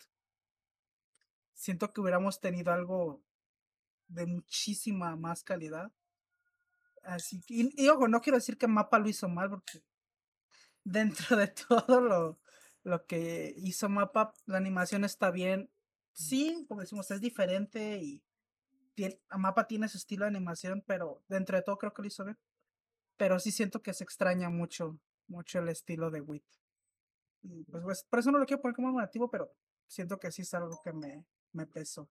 [1.61, 3.21] Siento que hubiéramos tenido algo
[4.07, 5.91] de muchísima más calidad.
[7.03, 9.83] Así que, y, y ojo, no quiero decir que Mapa lo hizo mal, porque
[10.83, 12.39] dentro de todo lo,
[12.81, 15.69] lo que hizo Mapa, la animación está bien.
[16.13, 18.23] Sí, como decimos, es diferente y
[19.37, 22.39] Mapa tiene su estilo de animación, pero dentro de todo creo que lo hizo bien.
[23.17, 26.43] Pero sí siento que se extraña mucho, mucho el estilo de Wit.
[27.69, 29.53] pues, pues, por eso no lo quiero poner como negativo, pero
[29.85, 31.23] siento que sí es algo que me,
[31.53, 32.09] me pesó.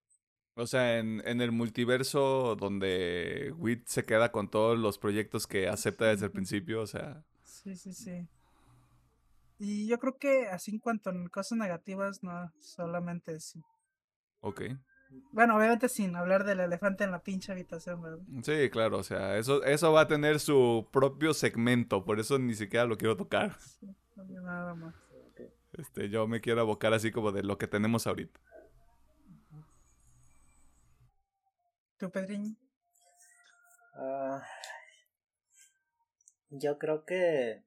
[0.55, 5.69] O sea, en, en el multiverso donde Wit se queda con todos los proyectos que
[5.69, 7.25] acepta desde el principio, o sea.
[7.45, 8.27] Sí, sí, sí.
[9.59, 13.61] Y yo creo que así en cuanto a cosas negativas, no, solamente eso.
[14.41, 14.63] Ok.
[15.33, 18.25] Bueno, obviamente sin hablar del elefante en la pinche habitación, ¿verdad?
[18.43, 22.55] Sí, claro, o sea, eso, eso va a tener su propio segmento, por eso ni
[22.55, 23.57] siquiera lo quiero tocar.
[23.61, 23.87] Sí,
[24.17, 24.95] nada más.
[25.73, 28.41] Este, yo me quiero abocar así como de lo que tenemos ahorita.
[32.01, 32.57] ¿Tú, Pedriño?
[33.93, 34.43] Ah,
[36.49, 37.63] yo creo que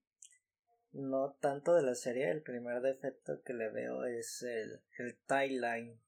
[0.92, 6.00] no tanto de la serie, el primer defecto que le veo es el, el timeline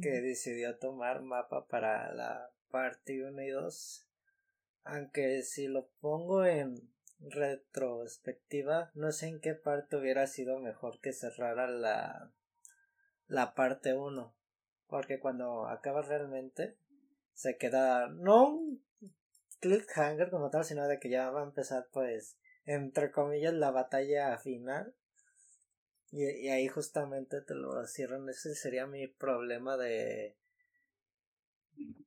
[0.00, 0.22] que Mm.
[0.22, 4.06] decidió tomar mapa para la parte 1 y 2.
[4.84, 11.12] Aunque si lo pongo en retrospectiva, no sé en qué parte hubiera sido mejor que
[11.12, 12.30] cerrara la,
[13.26, 14.32] la parte 1.
[14.86, 16.76] Porque cuando acaba realmente,
[17.34, 18.84] se queda no un
[19.60, 24.38] cliffhanger como tal, sino de que ya va a empezar, pues, entre comillas, la batalla
[24.38, 24.94] final.
[26.12, 28.28] Y, y ahí justamente te lo cierran.
[28.28, 30.36] Ese sería mi problema de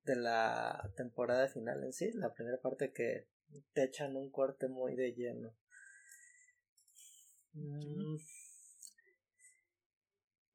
[0.05, 3.27] de la temporada final en sí, la primera parte que
[3.73, 5.53] te echan un corte muy de lleno.
[7.55, 8.17] Mm.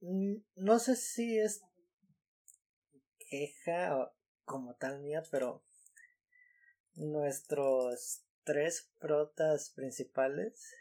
[0.02, 1.62] Mm, No sé si es
[3.28, 4.12] queja o
[4.50, 5.62] como tal mía, pero
[6.96, 10.74] nuestros tres protas principales,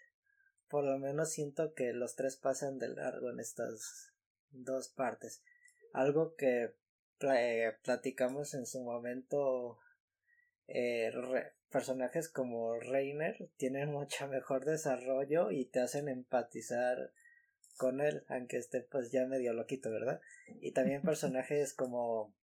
[0.70, 4.12] por lo menos siento que los tres pasan de largo en estas
[4.50, 5.44] dos partes.
[5.94, 6.74] Algo que
[7.22, 9.78] eh, platicamos en su momento
[10.68, 17.12] eh, re- personajes como Reiner tienen mucho mejor desarrollo y te hacen empatizar
[17.78, 20.22] con él, aunque esté pues ya medio loquito, ¿verdad?
[20.60, 22.34] Y también personajes como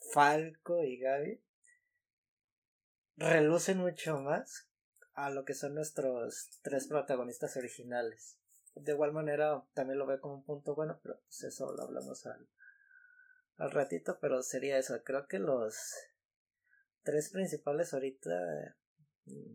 [0.00, 1.40] Falco y Gaby
[3.16, 4.66] relucen mucho más
[5.14, 8.38] a lo que son nuestros tres protagonistas originales.
[8.74, 12.24] De igual manera también lo veo como un punto bueno, pero pues eso lo hablamos
[12.26, 12.48] al,
[13.58, 15.02] al ratito, pero sería eso.
[15.04, 15.76] Creo que los
[17.02, 18.76] tres principales ahorita
[19.26, 19.54] mm,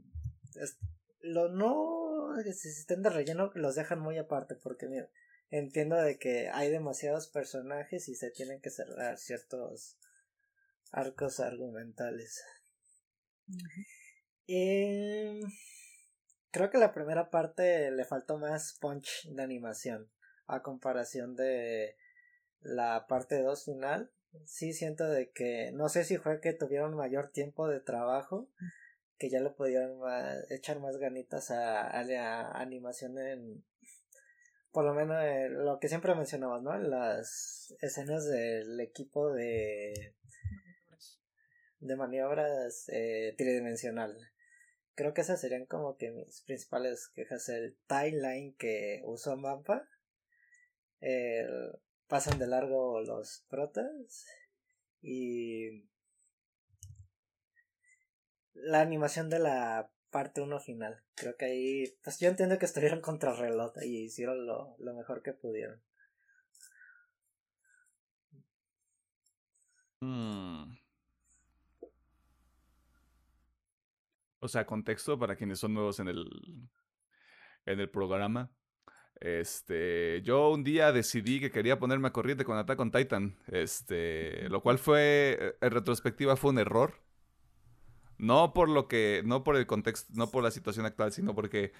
[0.62, 0.78] es-
[1.22, 5.10] lo no si estén de relleno los dejan muy aparte porque mira,
[5.50, 9.98] entiendo de que hay demasiados personajes y se tienen que cerrar ciertos
[10.96, 12.42] arcos argumentales.
[14.48, 15.42] Y
[16.52, 20.10] creo que la primera parte le faltó más punch de animación
[20.48, 21.96] a comparación de
[22.62, 24.12] la parte 2 final.
[24.46, 28.50] Sí siento de que no sé si fue que tuvieron mayor tiempo de trabajo
[29.18, 33.64] que ya le pudieron ma- echar más ganitas a, a la animación en
[34.72, 36.78] por lo menos eh, lo que siempre mencionamos, ¿no?
[36.78, 40.14] Las escenas del equipo de
[41.80, 44.18] de maniobras eh, tridimensional.
[44.96, 47.50] Creo que esas serían como que mis principales quejas.
[47.50, 49.88] El timeline que usó Mapa.
[51.02, 51.74] El-
[52.08, 54.26] pasan de largo los protas.
[55.02, 55.86] Y
[58.54, 61.04] la animación de la parte 1 final.
[61.16, 65.22] Creo que ahí, pues yo entiendo que estuvieron contra reloj y hicieron lo, lo mejor
[65.22, 65.82] que pudieron.
[70.02, 70.78] Mm.
[74.46, 76.26] O sea, contexto para quienes son nuevos en el,
[77.66, 78.52] en el programa.
[79.20, 83.38] Este, yo un día decidí que quería ponerme a corriente con Attack on Titan.
[83.48, 87.02] Este, lo cual fue, en retrospectiva, fue un error.
[88.18, 91.74] No por lo que, no por el contexto, no por la situación actual, sino porque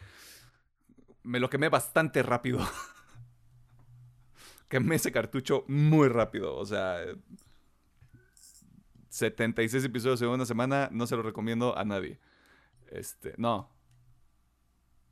[1.24, 2.60] me lo quemé bastante rápido.
[4.68, 6.56] quemé ese cartucho muy rápido.
[6.56, 7.00] O sea,
[9.10, 12.20] 76 episodios en una semana, no se lo recomiendo a nadie.
[12.96, 13.70] Este, no.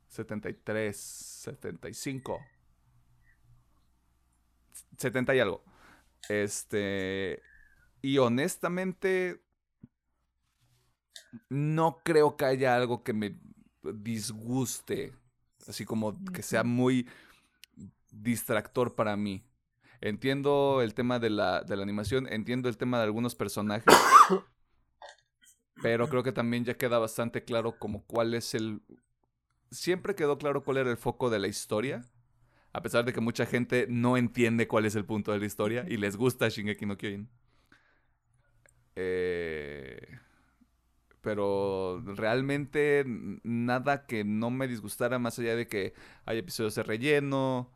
[0.08, 2.40] 73, 75.
[4.96, 5.64] 70 y algo.
[6.28, 7.42] Este,
[8.00, 9.42] y honestamente
[11.48, 13.38] no creo que haya algo que me
[13.82, 15.12] disguste,
[15.66, 17.08] así como que sea muy
[18.10, 19.44] distractor para mí.
[20.00, 23.94] Entiendo el tema de la, de la animación, entiendo el tema de algunos personajes,
[25.84, 28.80] pero creo que también ya queda bastante claro como cuál es el...
[29.70, 32.00] Siempre quedó claro cuál era el foco de la historia,
[32.72, 35.84] a pesar de que mucha gente no entiende cuál es el punto de la historia
[35.86, 37.28] y les gusta Shingeki no Kyojin.
[38.96, 40.00] Eh,
[41.20, 43.04] pero realmente
[43.42, 45.92] nada que no me disgustara más allá de que
[46.24, 47.70] hay episodios de relleno.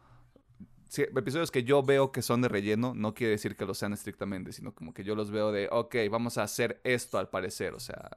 [0.96, 4.52] Episodios que yo veo que son de relleno, no quiere decir que lo sean estrictamente,
[4.52, 7.80] sino como que yo los veo de, ok, vamos a hacer esto al parecer, o
[7.80, 8.16] sea,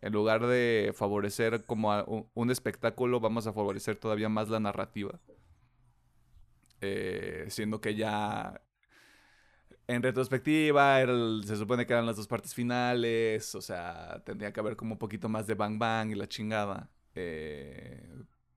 [0.00, 5.20] en lugar de favorecer como un, espectáculo, vamos a favorecer todavía más la narrativa.
[6.80, 8.60] Eh, siendo que ya
[9.86, 10.98] en retrospectiva
[11.44, 14.98] se supone que eran las dos partes finales, o sea, tendría que haber como un
[14.98, 16.90] poquito más de bang bang y la chingada.
[17.14, 18.08] Eh,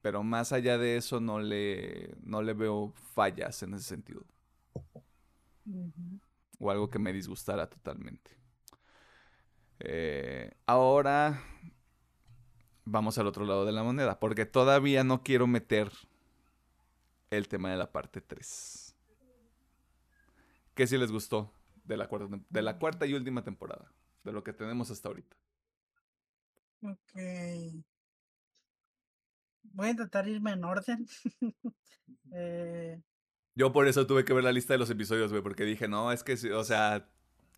[0.05, 4.23] pero más allá de eso no le, no le veo fallas en ese sentido.
[6.59, 8.29] O algo que me disgustara totalmente.
[9.79, 11.41] Eh, ahora,
[12.83, 15.91] vamos al otro lado de la moneda, porque todavía no quiero meter
[17.31, 18.95] el tema de la parte 3.
[20.75, 21.51] ¿Qué si les gustó
[21.83, 23.91] de la cuarta, de la cuarta y última temporada?
[24.23, 25.35] De lo que tenemos hasta ahorita.
[26.83, 27.85] Ok.
[29.73, 31.05] Voy a intentar irme en orden.
[32.33, 33.01] eh,
[33.55, 36.11] Yo por eso tuve que ver la lista de los episodios, güey, porque dije, no,
[36.11, 37.09] es que, sí, o sea,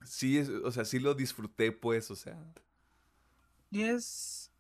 [0.04, 2.38] sí, es- o sea, sí lo disfruté, pues, o sea.
[3.70, 4.52] y es.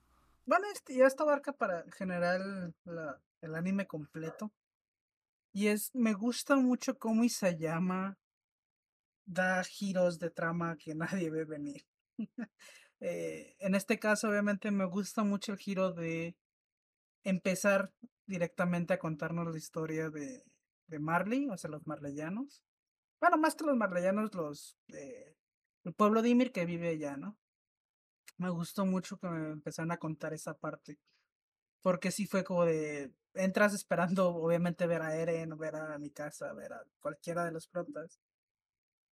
[0.45, 2.39] Bueno, este, ya esta abarca para generar
[2.85, 4.51] la- el anime completo.
[5.53, 5.93] Y es.
[5.95, 8.17] Me gusta mucho cómo Isayama
[9.25, 10.93] da giros de trama que
[11.25, 11.85] nadie ve venir.
[12.99, 16.35] Eh, en este caso, obviamente, me gusta mucho el giro de
[17.23, 17.91] empezar
[18.25, 20.43] directamente a contarnos la historia de,
[20.87, 22.63] de Marley, o sea, los marleyanos.
[23.19, 25.35] Bueno, más que los marleyanos, los eh,
[25.87, 27.37] el pueblo de Ymir que vive allá, ¿no?
[28.37, 30.99] Me gustó mucho que me empezaran a contar esa parte.
[31.81, 33.13] Porque sí fue como de.
[33.33, 37.67] Entras esperando, obviamente, ver a Eren, ver a mi casa, ver a cualquiera de los
[37.67, 38.19] protas.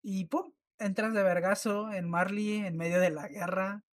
[0.03, 0.53] Y ¡pum!
[0.79, 3.85] Entras de vergazo en Marley, en medio de la guerra.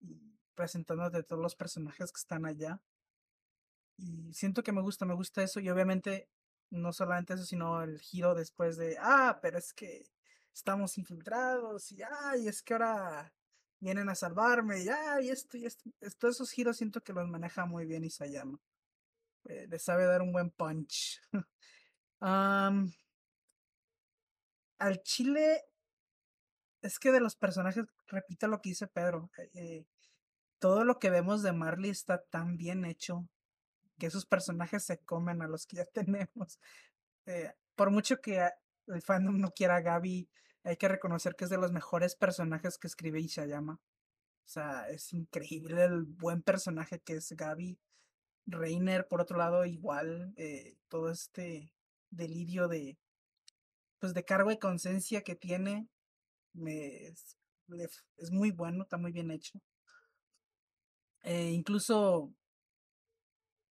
[0.00, 2.80] Y presentándote todos los personajes que están allá.
[4.00, 5.60] Y siento que me gusta, me gusta eso.
[5.60, 6.28] Y obviamente,
[6.70, 10.06] no solamente eso, sino el giro después de, ah, pero es que
[10.54, 11.92] estamos infiltrados.
[11.92, 13.32] Y ay, es que ahora
[13.80, 14.82] vienen a salvarme.
[14.82, 15.90] Y ay, esto y esto.
[16.00, 18.58] es- Todos esos giros siento que los maneja muy bien Isayama.
[19.44, 21.20] Eh, le sabe dar un buen punch.
[24.80, 25.62] Al chile,
[26.82, 29.30] es que de los personajes, repito lo que dice Pedro.
[29.38, 29.86] eh, eh,
[30.60, 33.28] todo lo que vemos de Marley está tan bien hecho
[34.00, 36.58] que esos personajes se comen a los que ya tenemos.
[37.26, 38.48] Eh, por mucho que
[38.88, 40.28] el fandom no quiera a Gaby,
[40.64, 43.74] hay que reconocer que es de los mejores personajes que escribe Ishayama.
[43.74, 47.78] O sea, es increíble el buen personaje que es Gaby.
[48.46, 51.72] Reiner, por otro lado, igual, eh, todo este
[52.10, 52.98] delirio de,
[54.00, 55.88] pues, de cargo de conciencia que tiene,
[56.52, 57.36] me, es,
[58.16, 59.60] es muy bueno, está muy bien hecho.
[61.22, 62.32] Eh, incluso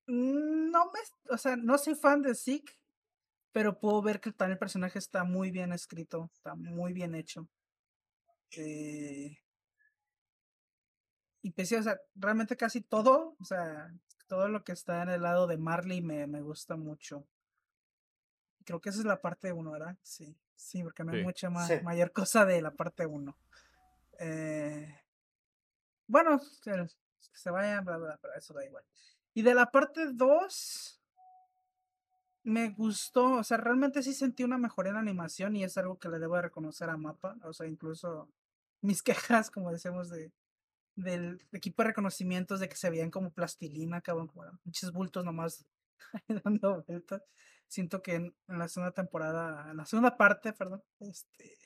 [0.06, 1.00] No me,
[1.30, 2.72] o sea, no soy fan de Zeke,
[3.52, 7.48] pero puedo ver que también el personaje está muy bien escrito, está muy bien hecho.
[8.56, 9.36] Eh,
[11.42, 13.92] y sí, o sea, realmente casi todo, o sea,
[14.28, 17.26] todo lo que está en el lado de Marley me, me gusta mucho.
[18.64, 19.96] Creo que esa es la parte 1, ¿verdad?
[20.02, 21.24] Sí, sí, porque no hay Sí.
[21.24, 21.74] mucha ma- Sí.
[21.82, 23.36] mayor cosa de la parte 1.
[26.08, 28.84] bueno, el- que se vayan, bla, bla, pero eso da igual.
[29.36, 30.98] Y de la parte 2,
[32.42, 36.08] me gustó, o sea, realmente sí sentí una mejora en animación y es algo que
[36.08, 38.30] le debo de reconocer a Mapa, o sea, incluso
[38.80, 39.02] mis
[39.42, 40.32] quejas, como decimos, de,
[40.94, 45.66] del equipo de reconocimientos de que se veían como plastilina, cabrón, como muchos bultos nomás
[46.42, 47.22] dando vueltas.
[47.68, 51.58] Siento que en, la segunda temporada, en la segunda parte, perdón, este,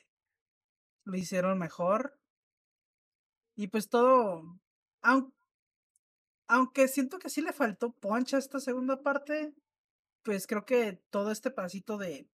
[1.05, 2.19] lo hicieron mejor.
[3.55, 4.59] Y pues todo,
[5.01, 5.33] aun-
[6.51, 9.55] aunque siento que sí le faltó punch a esta segunda parte,
[10.21, 12.29] pues creo que todo este pasito de,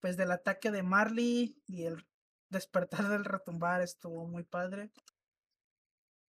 [0.00, 2.04] pues del ataque de Marley y el
[2.48, 4.90] despertar del retumbar estuvo muy padre.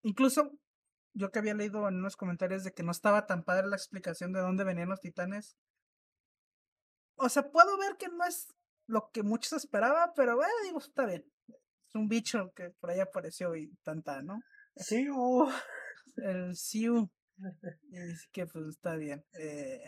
[0.03, 0.53] Incluso
[1.15, 4.35] yo que había leído en unos comentarios de que no estaba tan padre la explicación
[4.35, 5.57] de dónde venían los titanes.
[7.15, 8.55] O sea, puedo ver que no es
[8.87, 11.25] lo que muchos esperaban, pero bueno, digo, está bien.
[11.49, 14.43] Es un bicho que por ahí apareció y tanta, ¿no?
[14.77, 15.49] Sí, uh,
[16.17, 17.11] El Siu.
[17.43, 19.25] Así que pues está bien.
[19.35, 19.85] Eh,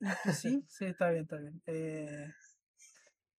[0.00, 1.62] y, pues, sí, sí, está bien, está bien.
[1.66, 2.32] Eh,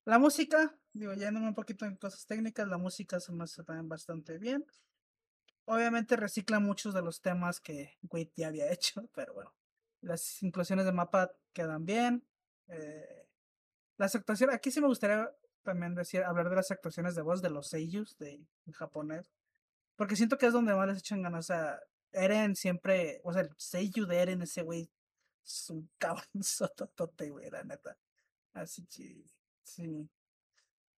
[0.05, 3.89] la música, digo, yéndome un poquito en cosas técnicas, la música se me hace también
[3.89, 4.65] bastante bien.
[5.65, 9.53] Obviamente recicla muchos de los temas que Wade ya había hecho, pero bueno.
[10.01, 12.25] Las inclusiones de mapa quedan bien.
[12.67, 13.27] eh,
[13.97, 15.29] las actuaciones, aquí sí me gustaría
[15.63, 19.31] también decir, hablar de las actuaciones de voz de los seiyus de en japonés.
[20.01, 21.45] Porque siento que es donde más les echan ganas.
[21.45, 21.79] O sea,
[22.11, 24.89] Eren siempre, o sea, el seiyu de Eren, ese güey,
[25.45, 27.95] es un cabrón sototote, güey, la neta.
[28.51, 29.23] Así que,
[29.61, 30.09] sí.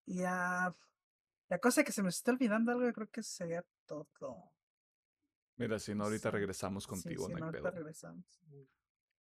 [0.05, 0.73] Y ya,
[1.49, 4.07] la cosa que se me está olvidando algo, yo creo que sería todo.
[5.57, 8.25] Mira, si no, ahorita Sí, regresamos Sí, contigo, sí, no hay no, ahorita regresamos.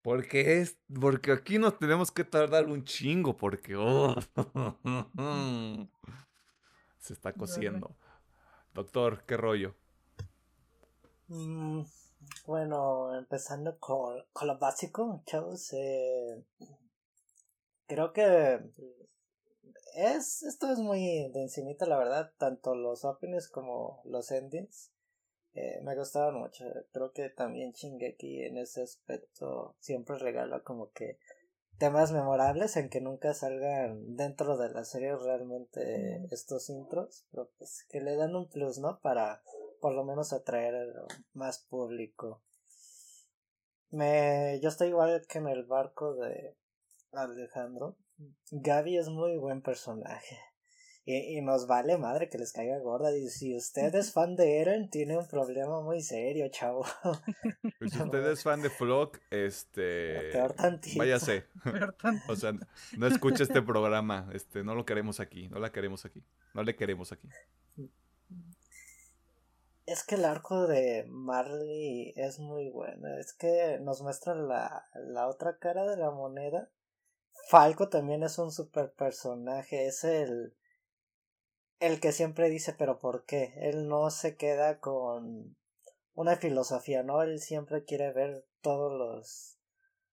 [0.03, 4.15] Porque es, porque aquí nos tenemos que tardar un chingo, porque oh,
[6.99, 7.97] se está cociendo.
[8.73, 9.75] Doctor, ¿qué rollo?
[11.27, 11.83] Mm,
[12.45, 15.73] bueno, empezando con, con lo básico, chavos.
[15.73, 16.43] Eh,
[17.87, 18.59] creo que
[19.95, 22.31] es esto es muy de encimita, la verdad.
[22.37, 24.91] Tanto los openings como los endings.
[25.53, 26.65] eh, me gustaban mucho.
[26.93, 31.19] Creo que también Shingeki en ese aspecto siempre regala como que
[31.81, 37.87] temas memorables en que nunca salgan dentro de la serie realmente estos intros, pero pues
[37.89, 38.99] que le dan un plus, ¿no?
[38.99, 39.41] Para
[39.79, 40.93] por lo menos atraer
[41.33, 42.39] más público.
[43.89, 46.55] Me, yo estoy igual que en el barco de
[47.13, 47.95] Alejandro.
[48.51, 50.37] Gaby es muy buen personaje.
[51.03, 53.15] Y, y, nos vale madre que les caiga gorda.
[53.17, 56.85] Y si usted es fan de Eren, tiene un problema muy serio, chavo.
[57.79, 60.31] Pues si usted es fan de Flock, este.
[60.31, 60.99] Peor tantito.
[60.99, 61.45] Váyase.
[62.27, 62.53] o sea,
[62.97, 64.29] no escuche este programa.
[64.33, 65.49] Este, no lo queremos aquí.
[65.49, 66.23] No la queremos aquí.
[66.53, 67.27] No le queremos aquí.
[69.87, 73.07] Es que el arco de Marley es muy bueno.
[73.17, 76.69] Es que nos muestra la, la otra cara de la moneda.
[77.49, 79.87] Falco también es un super personaje.
[79.87, 80.53] Es el
[81.81, 83.53] el que siempre dice pero ¿por qué?
[83.57, 85.57] Él no se queda con
[86.13, 87.23] una filosofía, ¿no?
[87.23, 89.57] Él siempre quiere ver todos los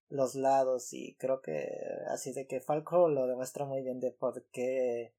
[0.09, 1.69] los lados y creo que
[2.11, 5.15] así de que Falco lo demuestra muy bien de por qué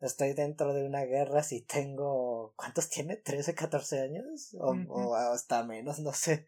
[0.00, 3.16] estoy dentro de una guerra si tengo ¿cuántos tiene?
[3.16, 6.46] 13, 14 años o, o hasta menos, no sé.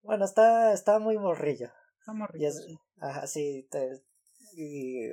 [0.00, 1.70] Bueno, está está muy morrillo.
[2.00, 2.48] Está morrillo.
[2.66, 3.68] Y ajá, sí,
[4.54, 5.10] y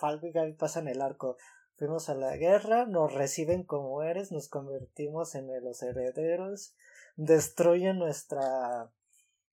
[0.00, 1.36] Falco y pasan el arco.
[1.76, 6.74] Fuimos a la guerra, nos reciben como eres, nos convertimos en los herederos,
[7.16, 8.92] destruyen nuestra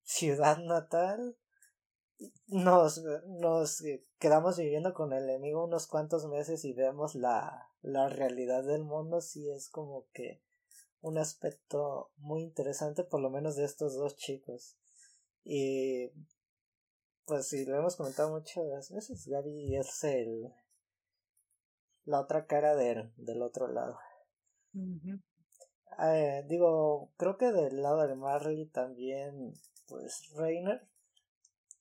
[0.04, 1.38] ciudad natal,
[2.48, 3.84] nos, nos
[4.20, 9.22] quedamos viviendo con el enemigo unos cuantos meses y vemos la, la realidad del mundo,
[9.22, 10.42] sí es como que
[11.02, 14.78] un aspecto muy interesante, por lo menos de estos dos chicos.
[15.44, 16.12] Y
[17.28, 20.52] pues sí, lo hemos comentado muchas veces, Gaby es el
[22.06, 24.00] la otra cara de del otro lado.
[26.00, 29.54] eh, digo, creo que del lado de Marley también,
[29.88, 30.88] pues Reiner.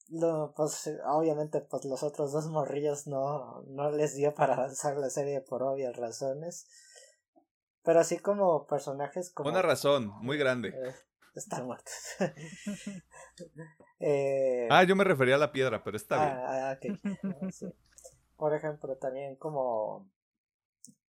[0.09, 5.11] No, pues obviamente pues los otros dos morrillos no, no les dio para avanzar la
[5.11, 6.67] serie por obvias razones.
[7.83, 9.49] Pero así como personajes como...
[9.49, 10.71] Una razón, muy grande.
[10.71, 10.95] Eh,
[11.41, 11.95] están muertos.
[14.01, 16.39] eh, ah, yo me refería a la piedra, pero está bien.
[16.39, 17.01] Ah, okay.
[17.53, 17.67] sí.
[18.37, 20.09] Por ejemplo, también como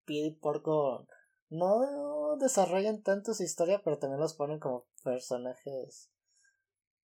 [0.06, 1.08] Pie y Porco
[1.50, 6.12] no desarrollan tanto su historia, pero también los ponen como personajes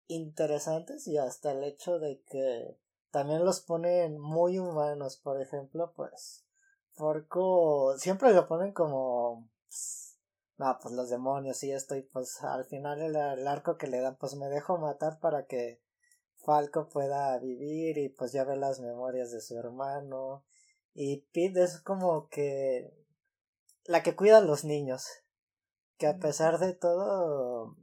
[0.08, 2.78] interesantes y hasta el hecho de que
[3.12, 6.46] también los ponen muy humanos, por ejemplo, pues
[6.96, 10.03] Porco siempre lo ponen como pues,
[10.58, 14.18] no, pues los demonios y esto, y pues al final el, arco que le dan,
[14.18, 15.82] pues me dejo matar para que
[16.45, 20.43] Falco pueda vivir y pues ya ve las memorias de su hermano.
[20.93, 22.93] Y Pete es como que
[23.86, 25.06] la que cuida a los niños.
[25.97, 27.78] Que a pesar de todo,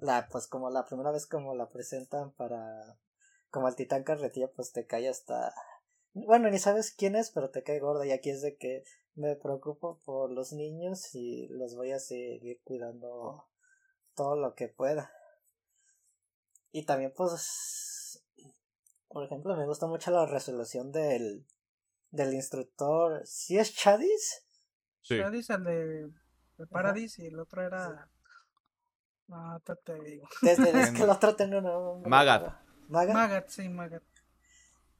[0.00, 2.98] la, pues como la primera vez como la presentan para,
[3.50, 5.52] como el titán carretilla, pues te cae hasta,
[6.12, 8.84] bueno, ni sabes quién es, pero te cae gorda y aquí es de que
[9.14, 13.48] me preocupo por los niños y los voy a seguir cuidando
[14.14, 15.10] todo lo que pueda.
[16.72, 18.24] Y también pues
[19.08, 21.46] por ejemplo me gusta mucho la resolución del
[22.10, 23.22] del instructor.
[23.26, 24.46] ¿Si es Chadis?
[25.02, 25.18] Sí.
[25.18, 26.10] Chadis el de,
[26.58, 28.10] de Paradis y el otro era
[29.30, 30.28] no, te digo.
[30.42, 31.70] Desde, es que el otro tiene una...
[32.08, 32.52] Magat.
[32.88, 33.14] Magat.
[33.14, 34.02] Magat, sí, Magat.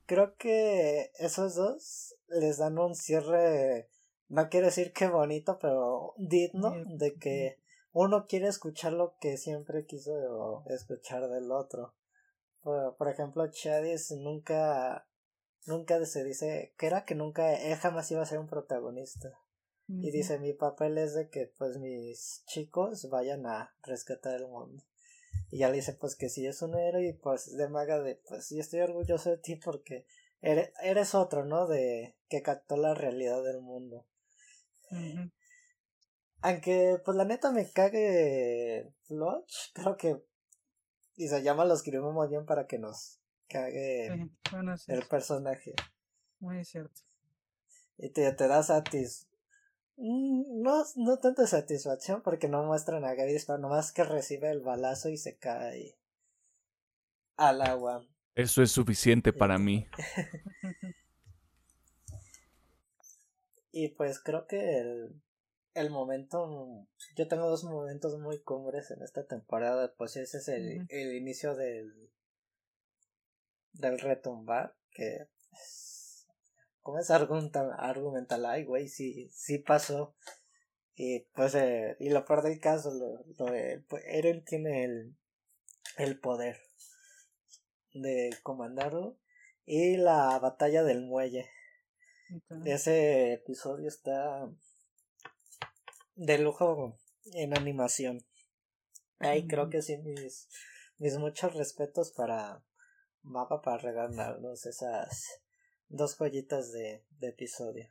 [0.07, 3.91] Creo que esos dos les dan un cierre
[4.31, 7.59] no quiero decir que bonito, pero digno de que
[7.93, 11.95] uno quiere escuchar lo que siempre quiso escuchar del otro.
[12.63, 15.09] Por, ejemplo, Chadis nunca,
[15.67, 19.37] nunca se dice que era que nunca, él jamás iba a ser un protagonista.
[19.89, 24.85] Y dice, mi papel es de que pues mis chicos vayan a rescatar el mundo.
[25.51, 28.15] Y ya le dice pues que si es un héroe y pues de maga de
[28.15, 30.07] pues sí estoy orgulloso de ti porque
[30.41, 31.67] eres, eres otro, ¿no?
[31.67, 34.07] De que captó la realidad del mundo.
[36.43, 40.23] Aunque, pues la neta me cague Floch, creo que.
[41.17, 44.31] Y se llama lo escribimos muy bien para que nos cague
[44.87, 45.75] el personaje.
[46.39, 47.03] Muy cierto.
[47.99, 49.29] Y te, te da satis.
[49.97, 54.61] Mm, no, no tanta satisfacción porque no muestran a Gaby, pero nomás que recibe el
[54.61, 55.99] balazo y se cae
[57.37, 58.07] al agua.
[58.35, 59.87] Eso es suficiente para mí.
[63.73, 65.23] Y pues creo que el,
[65.75, 66.87] el momento,
[67.17, 71.55] yo tengo dos momentos muy cumbres en esta temporada, pues ese es el, el inicio
[71.55, 72.11] del,
[73.73, 76.27] del retumbar, que es,
[76.81, 77.71] ¿cómo es argumental?
[77.79, 80.17] Argumental, ay güey, sí, sí pasó.
[80.95, 85.17] Y pues, eh, y lo peor del caso, lo, lo de, pues, Eren tiene el,
[85.97, 86.59] el poder
[87.95, 89.17] de comandarlo.
[89.65, 91.49] Y la batalla del muelle.
[92.65, 94.49] Ese episodio está
[96.15, 96.99] de lujo
[97.33, 98.25] en animación.
[99.19, 100.49] Ahí creo que sí, mis,
[100.99, 102.63] mis muchos respetos para
[103.23, 105.43] Mapa para regalarnos esas
[105.89, 107.91] dos joyitas de, de episodio.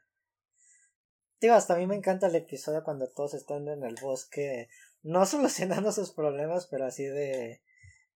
[1.39, 4.69] Digo, hasta a mí me encanta el episodio cuando todos están en el bosque,
[5.03, 7.61] no solucionando sus problemas, pero así de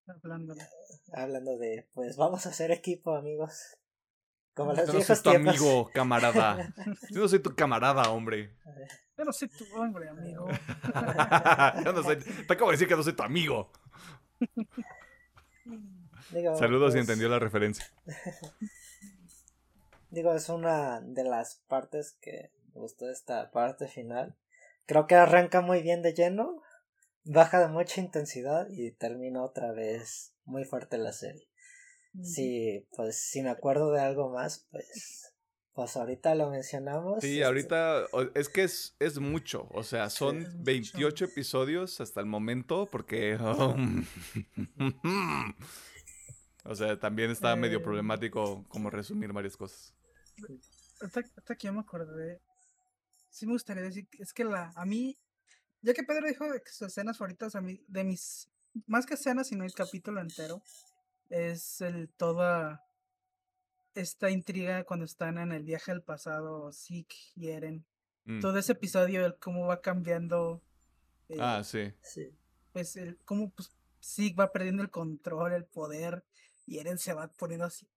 [0.05, 0.53] Hablando.
[1.13, 3.77] hablando de, pues vamos a hacer equipo, amigos.
[4.53, 5.55] Como los Yo no soy tu tiempos.
[5.55, 6.73] amigo, camarada.
[7.09, 8.55] Yo no soy tu camarada, hombre.
[9.17, 10.47] Yo no soy tu hombre, amigo.
[11.85, 12.17] Yo no soy.
[12.17, 13.71] Te acabo de decir que no soy tu amigo.
[16.31, 17.85] Digo, Saludos si pues, entendió la referencia.
[20.09, 24.35] Digo, es una de las partes que me gustó de esta parte final.
[24.85, 26.61] Creo que arranca muy bien de lleno,
[27.23, 31.47] baja de mucha intensidad y termina otra vez muy fuerte la serie.
[32.21, 35.33] Si, pues, si me acuerdo de algo más, pues,
[35.73, 37.21] pues ahorita lo mencionamos.
[37.21, 39.67] Sí, Este, ahorita es que es, es mucho.
[39.71, 40.63] O sea, son es mucho.
[40.63, 43.35] 28 episodios hasta el momento porque...
[46.65, 47.83] o sea, también está medio Eh.
[47.83, 49.93] problemático como resumir varias cosas.
[51.01, 52.41] Hasta, hasta que yo me acordé.
[53.29, 55.17] Sí me gustaría decir, que- es que la, a mí,
[55.81, 58.47] ya que Pedro dijo de que sus escenas favoritas, a mí, de mis,
[58.85, 60.61] más que escenas, sino el capítulo entero,
[61.29, 62.85] es el toda
[63.95, 67.85] esta intriga cuando están en el viaje al pasado, Zeke y Eren.
[68.25, 68.39] Mm.
[68.39, 70.61] Todo ese episodio, el cómo va cambiando,
[71.29, 71.93] eh, Ah, sí.
[72.01, 72.35] Sí.
[72.71, 73.71] pues, el, cómo pues,
[74.01, 76.23] Zeke va perdiendo el control, el poder,
[76.65, 77.87] y Eren se va poniendo así,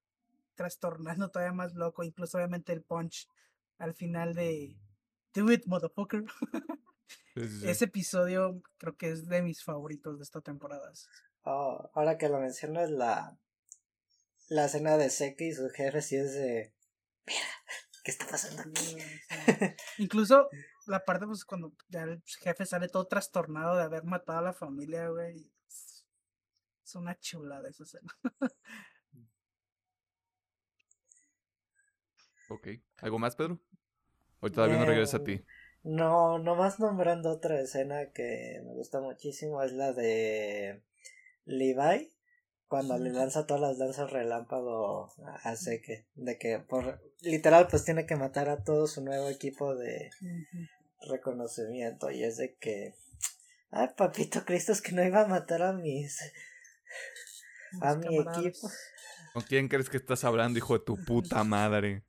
[0.55, 3.29] trastornando todavía más loco, incluso obviamente el punch
[3.79, 4.77] al final de
[5.35, 6.25] Do it, motherfucker.
[7.35, 7.69] Sí, sí, sí.
[7.69, 10.91] Ese episodio creo que es de mis favoritos de esta temporada.
[11.49, 13.39] Oh, ahora que lo mencionas, la,
[14.49, 16.75] la escena de Seki y sus jefes sí es de...
[17.25, 17.47] Mira,
[18.03, 18.85] ¿qué está pasando aquí?
[18.85, 19.17] Sí, sí.
[19.99, 20.49] Incluso
[20.87, 24.53] la parte, pues, cuando ya el jefe sale todo trastornado de haber matado a la
[24.53, 25.49] familia, güey.
[25.69, 26.05] Es,
[26.85, 28.13] es una chulada esa escena.
[32.49, 32.69] Ok.
[32.99, 33.59] ¿Algo más, Pedro?
[34.39, 35.45] Hoy todavía no regresa a ti.
[35.83, 40.85] No, nomás nombrando otra escena que me gusta muchísimo es la de
[41.47, 42.13] Levi
[42.69, 47.85] cuando le lanza todas las lanzas relámpago a, a Seke de que por literal pues
[47.85, 50.11] tiene que matar a todo su nuevo equipo de
[51.09, 52.95] reconocimiento y es de que
[53.71, 56.21] ay papito Cristo es que no iba a matar a mis
[57.81, 58.39] a mi camaradas.
[58.39, 58.69] equipo
[59.33, 62.05] ¿Con quién crees que estás hablando, hijo de tu puta madre?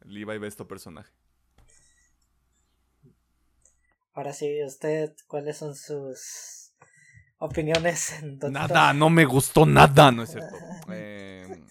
[0.00, 1.12] Levi ve este personaje.
[4.14, 6.61] ahora sí usted cuáles son sus
[7.42, 10.56] opiniones en Nada, no me gustó nada, no es cierto.
[10.94, 11.64] Eh,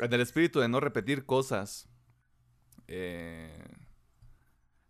[0.00, 1.88] en el espíritu de no repetir cosas.
[2.88, 3.64] eh,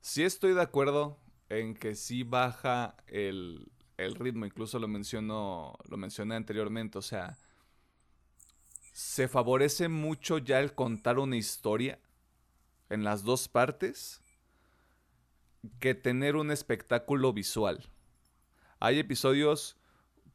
[0.01, 5.97] sí estoy de acuerdo en que sí baja el, el ritmo, incluso lo menciono, lo
[5.97, 7.37] mencioné anteriormente, o sea,
[8.93, 11.99] se favorece mucho ya el contar una historia
[12.89, 14.23] en las dos partes
[15.81, 17.91] que tener un espectáculo visual.
[18.81, 19.77] Hay episodios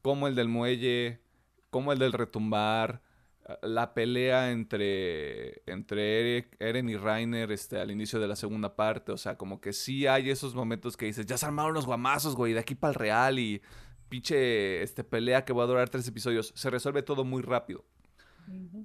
[0.01, 1.21] como el del muelle,
[1.69, 3.01] como el del retumbar,
[3.47, 8.75] eh, la pelea entre, entre Eric- Eren y Rainer este, al inicio de la segunda
[8.75, 9.11] parte.
[9.11, 12.35] O sea, como que sí hay esos momentos que dices, ya se armaron los guamazos,
[12.35, 13.61] güey, de aquí para el real y
[14.09, 16.51] pinche este, pelea que va a durar tres episodios.
[16.55, 17.85] Se resuelve todo muy rápido.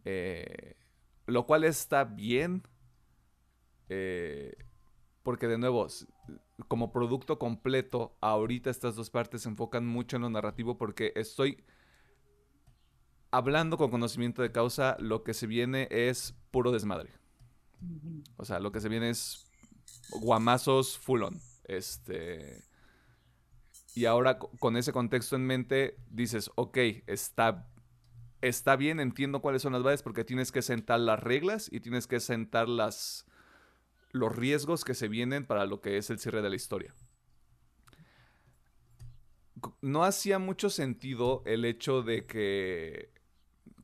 [0.05, 0.77] Eh,
[1.27, 2.63] lo cual está bien.
[3.89, 4.55] eh,
[5.23, 5.89] porque de nuevo,
[6.69, 11.65] como producto completo, ahorita estas dos partes se enfocan mucho en lo narrativo porque estoy
[13.31, 17.11] hablando con conocimiento de causa, lo que se viene es puro desmadre.
[18.37, 19.45] O sea, lo que se viene es
[20.21, 21.41] guamazos full on.
[21.65, 22.65] Este.
[23.95, 27.69] Y ahora co- con ese contexto en mente, dices, ok, está,
[28.41, 32.07] está bien, entiendo cuáles son las bases porque tienes que sentar las reglas y tienes
[32.07, 33.27] que sentar las,
[34.19, 36.95] los riesgos que se vienen para lo que es el cierre de la historia.
[39.81, 43.11] No hacía mucho sentido el hecho de que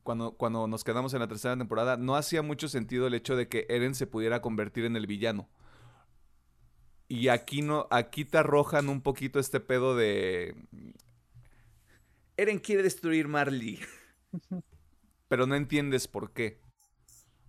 [0.03, 3.47] cuando, cuando nos quedamos en la tercera temporada, no hacía mucho sentido el hecho de
[3.47, 5.49] que Eren se pudiera convertir en el villano.
[7.07, 10.55] Y aquí no, aquí te arrojan un poquito este pedo de.
[12.37, 13.79] Eren quiere destruir Marley.
[15.27, 16.62] Pero no entiendes por qué.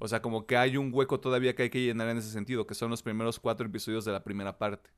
[0.05, 2.67] O sea, como que hay un hueco todavía que hay que llenar en ese sentido,
[2.67, 4.91] que son los primeros cuatro episodios de la primera parte.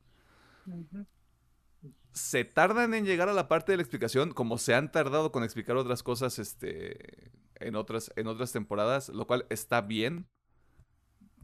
[2.10, 5.44] Se tardan en llegar a la parte de la explicación, como se han tardado con
[5.44, 10.26] explicar otras cosas este, en, otras, en otras temporadas, lo cual está bien.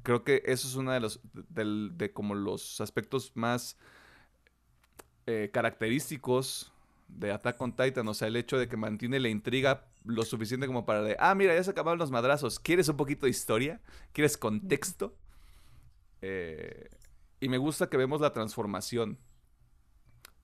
[0.03, 3.79] Creo que eso es uno de los, de, como los aspectos más
[5.27, 6.72] eh, característicos
[7.19, 10.67] de Attack on Titan, o sea, el hecho de que mantiene la intriga lo suficiente
[10.67, 13.81] como para de, ah, mira, ya se acabaron los madrazos, ¿quieres un poquito de historia?
[14.13, 15.17] ¿Quieres contexto?
[16.21, 16.91] Eh,
[17.41, 19.19] y me gusta que vemos la transformación.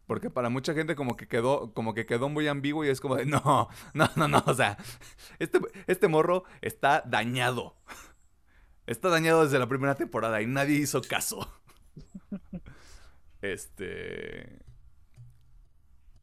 [0.07, 3.17] Porque para mucha gente como que quedó, como que quedó muy ambiguo y es como
[3.17, 4.79] de, no, no, no, no, o sea,
[5.39, 7.77] este, este morro está dañado.
[8.87, 11.47] Está dañado desde la primera temporada y nadie hizo caso.
[13.41, 14.68] Este...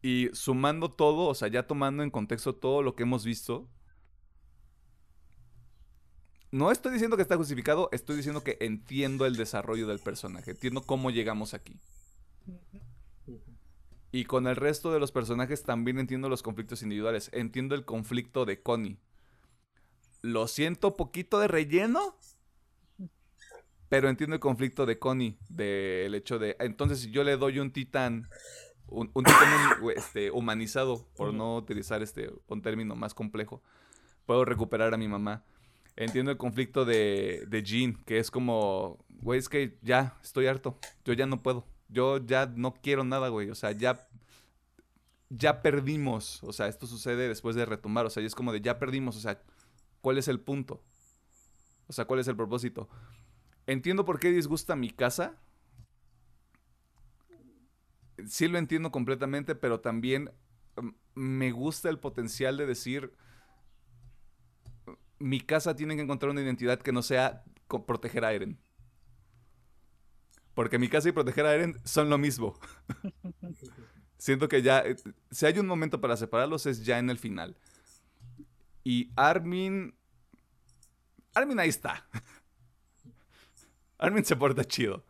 [0.06, 3.68] Y sumando todo, o sea, ya tomando en contexto todo lo que hemos visto,
[6.52, 10.84] no estoy diciendo que está justificado, estoy diciendo que entiendo el desarrollo del personaje, entiendo
[10.84, 11.80] cómo llegamos aquí.
[14.12, 18.46] Y con el resto de los personajes también entiendo los conflictos individuales, entiendo el conflicto
[18.46, 19.00] de Connie.
[20.22, 22.16] Lo siento poquito de relleno,
[23.90, 27.72] pero entiendo el conflicto de Connie, del hecho de, entonces si yo le doy un
[27.72, 28.30] titán
[28.88, 29.26] un, un
[29.96, 33.62] este, humanizado, por no utilizar este, un término más complejo,
[34.26, 35.44] puedo recuperar a mi mamá.
[35.96, 40.78] Entiendo el conflicto de, de Jean, que es como, güey, es que ya estoy harto,
[41.06, 44.06] yo ya no puedo, yo ya no quiero nada, güey, o sea, ya,
[45.30, 48.60] ya perdimos, o sea, esto sucede después de retomar, o sea, y es como de
[48.60, 49.42] ya perdimos, o sea,
[50.02, 50.84] ¿cuál es el punto?
[51.88, 52.90] O sea, ¿cuál es el propósito?
[53.68, 55.40] Entiendo por qué disgusta mi casa,
[58.28, 60.32] sí lo entiendo completamente, pero también
[60.76, 63.14] mm, me gusta el potencial de decir,
[65.20, 67.44] mi casa tiene que encontrar una identidad que no sea
[67.88, 68.60] proteger a Eren.
[70.54, 72.58] Porque mi casa y proteger a Eren son lo mismo.
[74.18, 74.96] Siento que ya, eh,
[75.30, 77.58] si hay un momento para separarlos es ya en el final.
[78.84, 79.94] Y Armin...
[81.34, 82.08] Armin ahí está.
[83.98, 85.06] Armin se porta chido.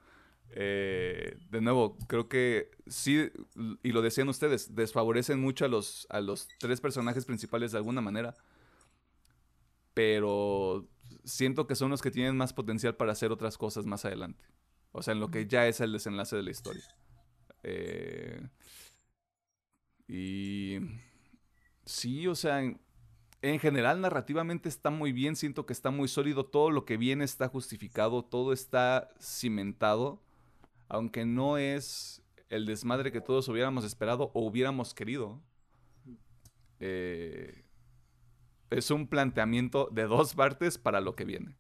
[0.58, 3.30] Eh, de nuevo, creo que sí,
[3.84, 8.00] y lo decían ustedes, desfavorecen mucho a los, a los tres personajes principales de alguna
[8.00, 8.34] manera.
[9.94, 10.88] Pero
[11.26, 14.46] siento que son los que tienen más potencial para hacer otras cosas más adelante.
[14.94, 16.86] O sea, en lo que ya es el desenlace de la historia.
[17.64, 18.48] Eh,
[20.08, 20.78] y
[21.86, 22.80] sí, o sea, en,
[23.42, 27.26] en, general narrativamente está muy bien, siento que está muy sólido, todo lo que viene
[27.26, 30.25] está justificado, todo está cimentado
[30.88, 35.42] aunque no es el desmadre que todos hubiéramos esperado o hubiéramos querido.
[36.80, 37.64] Eh,
[38.70, 41.56] es un planteamiento de dos partes para lo que viene.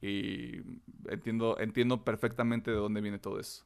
[0.00, 0.58] Y
[1.08, 3.64] entiendo, entiendo perfectamente de dónde viene todo eso.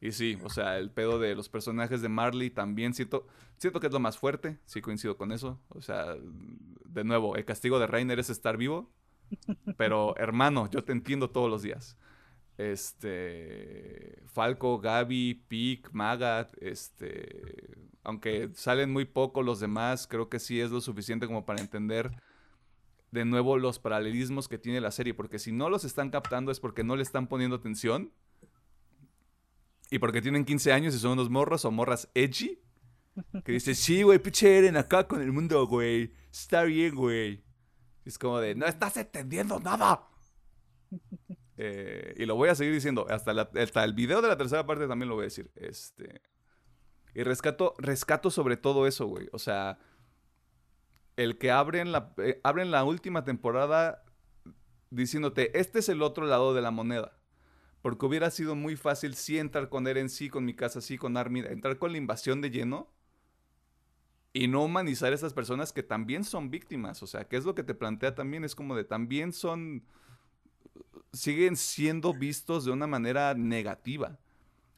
[0.00, 3.26] Y sí, o sea, el pedo de los personajes de Marley también siento,
[3.58, 5.60] siento que es lo más fuerte, sí coincido con eso.
[5.68, 8.90] O sea, de nuevo, el castigo de Reiner es estar vivo,
[9.76, 11.98] pero hermano, yo te entiendo todos los días
[12.60, 20.60] este Falco, Gaby, Pic, Magat, este, aunque salen muy poco los demás, creo que sí
[20.60, 22.10] es lo suficiente como para entender
[23.10, 26.60] de nuevo los paralelismos que tiene la serie, porque si no los están captando es
[26.60, 28.12] porque no le están poniendo atención
[29.90, 32.60] y porque tienen 15 años y son unos morros o morras edgy.
[33.44, 36.14] Que dice, sí, güey, pinche Eren acá con el mundo, güey.
[36.30, 37.42] Está bien, güey.
[38.04, 40.08] Es como de, no estás entendiendo nada.
[41.62, 43.06] Eh, y lo voy a seguir diciendo.
[43.10, 45.50] Hasta, hasta, el video de la tercera parte también lo voy a decir.
[45.56, 46.22] Este.
[47.14, 49.28] Y rescato, rescato sobre todo eso, güey.
[49.32, 49.78] O sea.
[51.16, 54.04] El que abren la, eh, abren la última temporada
[54.88, 57.18] diciéndote, este es el otro lado de la moneda.
[57.82, 61.18] Porque hubiera sido muy fácil sí entrar con Eren, sí con mi casa, sí con
[61.18, 62.90] Armin, entrar con la invasión de lleno
[64.32, 67.02] y no humanizar a esas personas que también son víctimas.
[67.02, 69.84] O sea, que es lo que te plantea también, es como de también son
[71.12, 74.18] siguen siendo vistos de una manera negativa.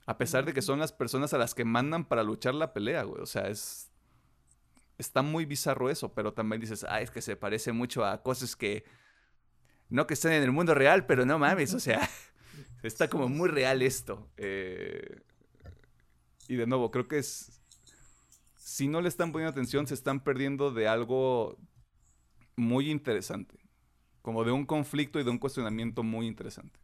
[0.06, 3.04] A pesar de que son las personas a las que mandan para luchar la pelea,
[3.04, 3.22] güey.
[3.22, 3.88] O sea, es.
[4.98, 8.56] Está muy bizarro eso, pero también dices, ah, es que se parece mucho a cosas
[8.56, 8.84] que.
[9.88, 12.08] No que estén en el mundo real, pero no mames, o sea.
[12.82, 14.30] está como muy real esto.
[14.36, 15.20] Eh,
[16.48, 17.60] y de nuevo, creo que es.
[18.56, 21.58] Si no le están poniendo atención, se están perdiendo de algo
[22.56, 23.61] muy interesante
[24.22, 26.78] como de un conflicto y de un cuestionamiento muy interesante.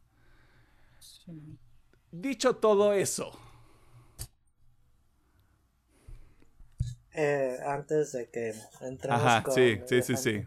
[2.11, 3.31] Dicho todo eso.
[7.13, 10.43] Eh, antes de que entremos Ajá, sí, sí, sí, sí.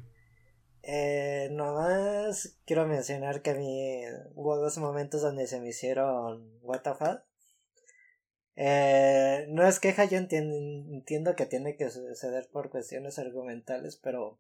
[0.85, 4.03] Eh, nomás quiero mencionar que a mí
[4.35, 7.23] hubo dos momentos donde se me hicieron WTF.
[8.57, 10.57] Eh, no es queja, yo entiendo,
[10.93, 14.39] entiendo que tiene que suceder por cuestiones argumentales, pero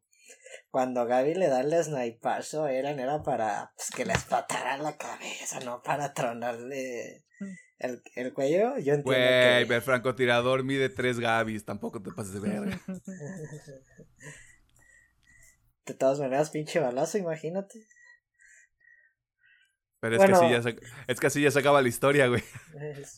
[0.70, 5.60] cuando Gaby le da el snipazo eran era para pues, que le explotara la cabeza,
[5.60, 7.24] no para tronarle
[7.78, 8.78] el, el cuello.
[8.78, 12.78] Yo entiendo Güey, el francotirador mide tres Gabis, tampoco te pases de ver.
[15.86, 17.86] de todas maneras, pinche balazo, imagínate.
[20.02, 20.76] Pero es, que así ya se,
[21.06, 22.42] es que así ya se acaba la historia, güey.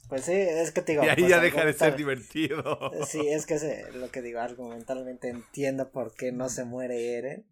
[0.06, 1.02] Pues sí, es que te digo.
[1.02, 2.92] Y ahí pues, ya deja de ser divertido.
[3.06, 7.46] Sí, es que se, lo que digo, argumentalmente entiendo por qué no se muere Eren.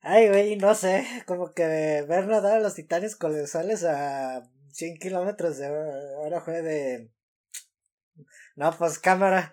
[0.00, 4.42] Ay, güey, no sé, como que ver nadar a los titanes colosales a
[4.72, 7.12] 100 kilómetros de hora fue de...
[8.56, 9.52] No, pues cámara.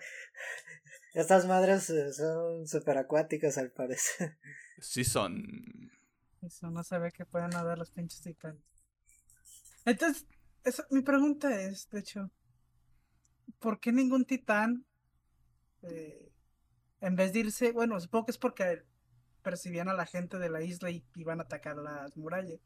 [1.12, 4.36] Estas madres son super acuáticas al parecer.
[4.80, 5.92] Sí son.
[6.44, 8.62] Eso no se ve que puedan nadar los pinches titanes.
[9.84, 10.26] Entonces,
[10.64, 12.30] eso, mi pregunta es, de hecho,
[13.58, 14.84] ¿por qué ningún titán,
[15.82, 16.32] eh,
[17.00, 18.82] en vez de irse, bueno, supongo que es porque
[19.42, 22.60] percibían a la gente de la isla y iban a atacar las murallas,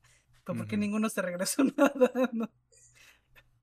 [0.45, 2.51] pero ¿por qué ninguno se regresó nadando?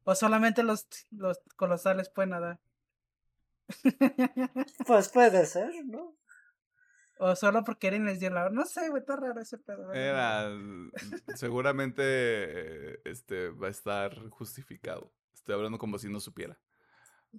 [0.04, 2.60] ¿O solamente los, los colosales pueden nadar?
[4.86, 6.16] Pues puede ser, ¿no?
[7.18, 9.94] O solo porque Eren les dio la No sé, güey, está raro ese pedo.
[9.94, 10.50] Era.
[11.36, 13.10] seguramente.
[13.10, 15.12] Este va a estar justificado.
[15.34, 16.58] Estoy hablando como si no supiera.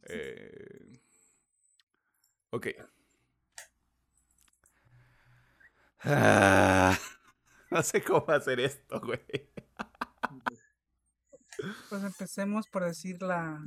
[0.08, 1.00] Eh,
[2.50, 2.68] ok.
[6.00, 6.96] Ah,
[7.70, 9.20] no sé cómo hacer esto, güey.
[11.88, 13.62] Pues empecemos por decir la.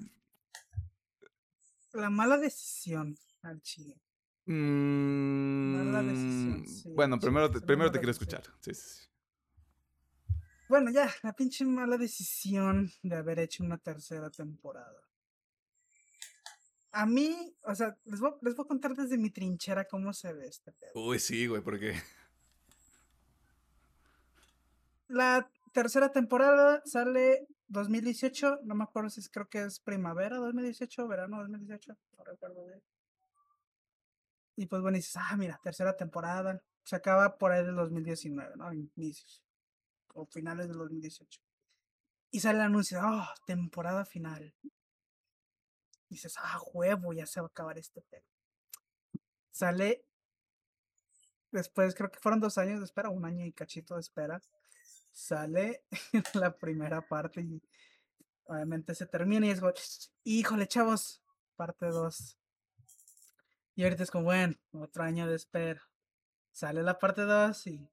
[1.93, 3.99] La mala decisión al chile.
[4.51, 5.75] Mm,
[6.95, 8.41] bueno, primero, te, primero te quiero escuchar.
[8.61, 8.71] Sí,
[10.67, 15.03] Bueno, ya, la pinche mala decisión de haber hecho una tercera temporada.
[16.91, 20.33] A mí, o sea, les voy, les voy a contar desde mi trinchera cómo se
[20.33, 20.93] ve este pedo.
[20.95, 21.93] Uy, sí, güey, porque.
[25.09, 31.07] La tercera temporada sale 2018, no me acuerdo si es, creo que es primavera 2018,
[31.07, 32.81] verano 2018, no recuerdo bien.
[34.59, 36.61] Y pues bueno, dices, ah, mira, tercera temporada.
[36.83, 38.73] Se acaba por ahí del 2019, ¿no?
[38.73, 39.41] Inicios.
[40.13, 41.39] O finales del 2018.
[42.31, 44.53] Y sale el anuncio, oh, temporada final.
[46.09, 48.25] dices, ah, huevo, ya se va a acabar este pedo.
[49.49, 50.03] Sale.
[51.53, 54.41] Después, creo que fueron dos años de espera, un año y cachito de espera.
[55.13, 55.85] Sale
[56.33, 57.61] la primera parte y
[58.43, 61.21] obviamente se termina y es híjole, chavos,
[61.55, 62.38] parte 2.
[63.75, 65.81] Y ahorita es como, bueno, otro año de espera.
[66.51, 67.89] Sale la parte 2 y.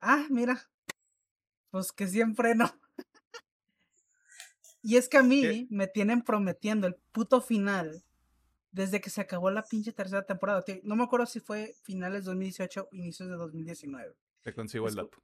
[0.00, 0.70] Ah, mira.
[1.70, 2.70] Pues que siempre no.
[4.82, 8.04] y es que a mí me tienen prometiendo el puto final
[8.72, 10.64] desde que se acabó la pinche tercera temporada.
[10.82, 14.14] No me acuerdo si fue finales de 2018 o inicios de 2019.
[14.42, 15.22] Te consigo el dato.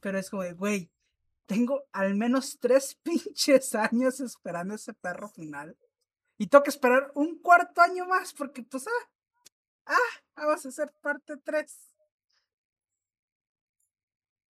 [0.00, 0.90] Pero es como güey,
[1.46, 5.76] tengo al menos tres pinches años esperando ese perro final.
[6.40, 9.08] Y tengo que esperar un cuarto año más porque pues, ah,
[9.84, 9.94] ah,
[10.36, 11.94] vamos a hacer parte 3.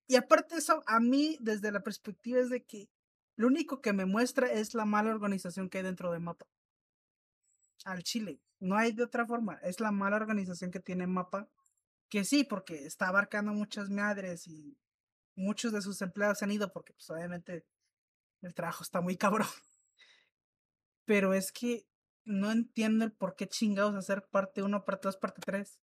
[0.06, 2.88] Y aparte eso, a mí desde la perspectiva es de que
[3.34, 6.46] lo único que me muestra es la mala organización que hay dentro de Mapa.
[7.84, 8.40] Al Chile.
[8.60, 9.54] No hay de otra forma.
[9.54, 11.48] Es la mala organización que tiene Mapa.
[12.08, 14.78] Que sí, porque está abarcando muchas madres y
[15.34, 17.66] muchos de sus empleados se han ido porque pues obviamente
[18.42, 19.48] el trabajo está muy cabrón.
[21.10, 21.88] Pero es que
[22.24, 25.80] no entiendo el por qué chingados hacer parte 1, parte 2, parte 3.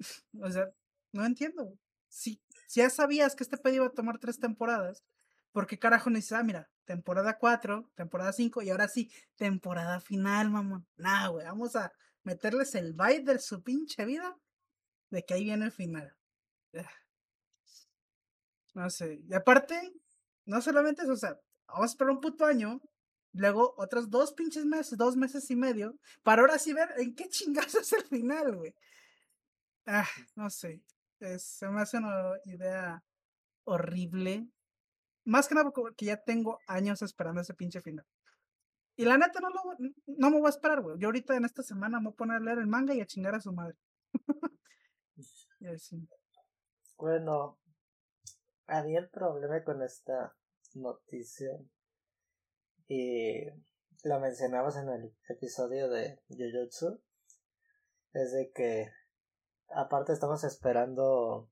[0.42, 0.70] o sea,
[1.12, 1.78] no entiendo.
[2.08, 5.04] Si, ya sabías que este pedo iba a tomar tres temporadas,
[5.52, 10.50] ¿por qué carajo necesitas, ah, mira, temporada 4, temporada 5 y ahora sí, temporada final,
[10.50, 10.84] mamón?
[10.96, 11.92] Nah, güey, vamos a
[12.24, 14.36] meterles el bite de su pinche vida
[15.10, 16.12] de que ahí viene el final.
[18.74, 19.20] No sé.
[19.28, 19.92] Y aparte,
[20.44, 21.38] no solamente eso, o sea,
[21.68, 22.80] vamos a esperar un puto año
[23.32, 27.28] Luego otros dos pinches meses, dos meses y medio, para ahora sí ver en qué
[27.28, 28.74] chingados es el final, güey.
[29.86, 30.82] Ah, no sé.
[31.38, 33.02] se me hace una idea
[33.64, 34.48] horrible.
[35.24, 38.04] Más que nada porque ya tengo años esperando ese pinche final.
[38.96, 39.62] Y la neta no, lo,
[40.06, 40.98] no me voy a esperar, güey.
[40.98, 43.06] Yo ahorita en esta semana me voy a poner a leer el manga y a
[43.06, 43.76] chingar a su madre.
[46.98, 47.58] Bueno,
[48.66, 50.36] a mí el problema con esta
[50.74, 51.50] noticia
[52.92, 53.46] y
[54.02, 57.00] lo mencionabas en el episodio de Jujutsu,
[58.12, 58.90] es de que
[59.68, 61.48] aparte estamos esperando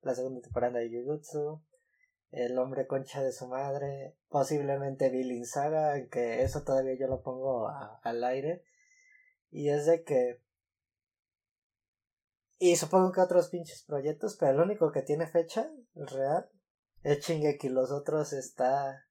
[0.00, 1.62] la segunda temporada de Jujutsu,
[2.30, 7.68] el hombre concha de su madre, posiblemente Billy Saga, que eso todavía yo lo pongo
[7.68, 8.64] al aire.
[9.50, 10.42] Y es de que.
[12.58, 16.48] Y supongo que otros pinches proyectos, pero el único que tiene fecha real
[17.02, 19.04] es Chingeki, los otros está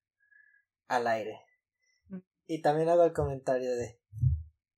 [0.95, 1.41] al aire.
[2.09, 2.19] Mm.
[2.47, 3.99] Y también hago el comentario de.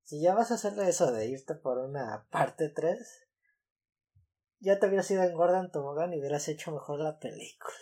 [0.03, 3.27] Si ya vas a hacerle eso de irte por una parte 3,
[4.59, 7.75] ya te hubieras ido en Gordon Tobogán y hubieras hecho mejor la película.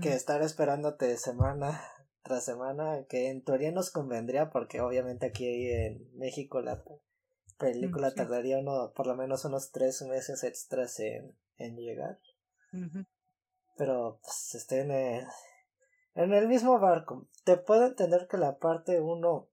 [0.00, 1.82] Que estar esperándote semana
[2.22, 6.82] tras semana, que en teoría nos convendría porque obviamente aquí en México la
[7.58, 12.18] película tardaría uno, por lo menos unos tres meses extras en, en llegar.
[13.76, 15.26] Pero pues estén en,
[16.14, 17.26] en el mismo barco.
[17.44, 19.48] Te puedo entender que la parte 1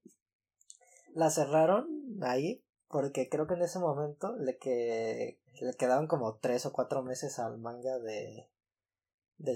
[1.14, 1.88] la cerraron
[2.22, 7.03] ahí porque creo que en ese momento le, que, le quedaban como tres o cuatro
[7.03, 8.48] meses al manga de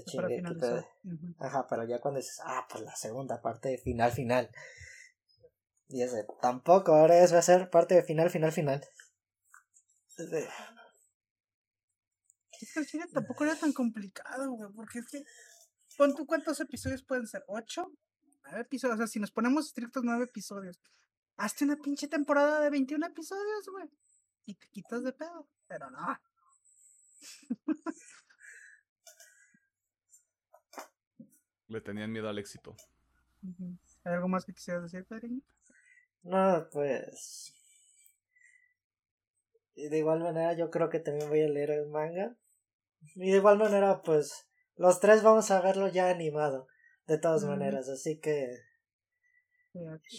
[0.05, 0.55] Shingeki.
[1.39, 4.49] Ajá, pero ya cuando dices, ah, pues la segunda parte de final, final.
[5.87, 8.83] Y ese, tampoco, ahora es, va a ser parte de final, final, final.
[12.61, 15.23] Es que el cine tampoco era tan complicado, güey, porque es que.
[15.97, 17.91] Pon tú cuántos episodios pueden ser, ¿ocho?
[18.43, 20.81] Nueve episodios, o sea, si nos ponemos estrictos, nueve episodios.
[21.37, 23.89] Hazte una pinche temporada de 21 episodios, güey.
[24.45, 25.47] Y te quitas de pedo.
[25.67, 26.19] Pero no.
[31.67, 32.75] Le tenían miedo al éxito.
[34.03, 35.29] ¿Hay algo más que quisieras decir, Pedro?
[36.23, 37.53] No, pues.
[39.75, 42.37] De igual manera, yo creo que también voy a leer el manga.
[43.15, 44.47] Y de igual manera, pues.
[44.77, 46.67] Los tres vamos a verlo ya animado.
[47.07, 48.49] De todas maneras, así que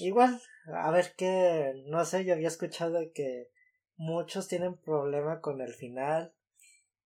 [0.00, 0.40] Igual,
[0.74, 3.50] a ver que, no sé, yo había escuchado que
[3.96, 6.34] muchos tienen problema con el final.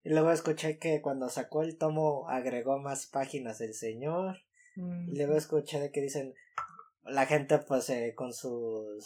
[0.03, 4.39] Y luego escuché que cuando sacó el tomo agregó más páginas el señor.
[4.77, 6.35] Y luego escuché de que dicen
[7.03, 9.05] la gente pues eh, con sus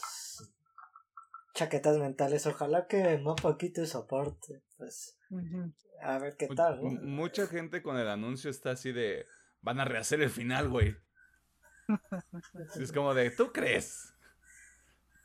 [1.55, 5.17] chaquetas mentales, ojalá que no poquito soporte, pues
[6.03, 6.81] a ver qué tal.
[6.81, 9.27] Mucha gente con el anuncio está así de
[9.63, 10.97] van a rehacer el final, güey.
[12.81, 14.13] Es como de, ¿tú crees?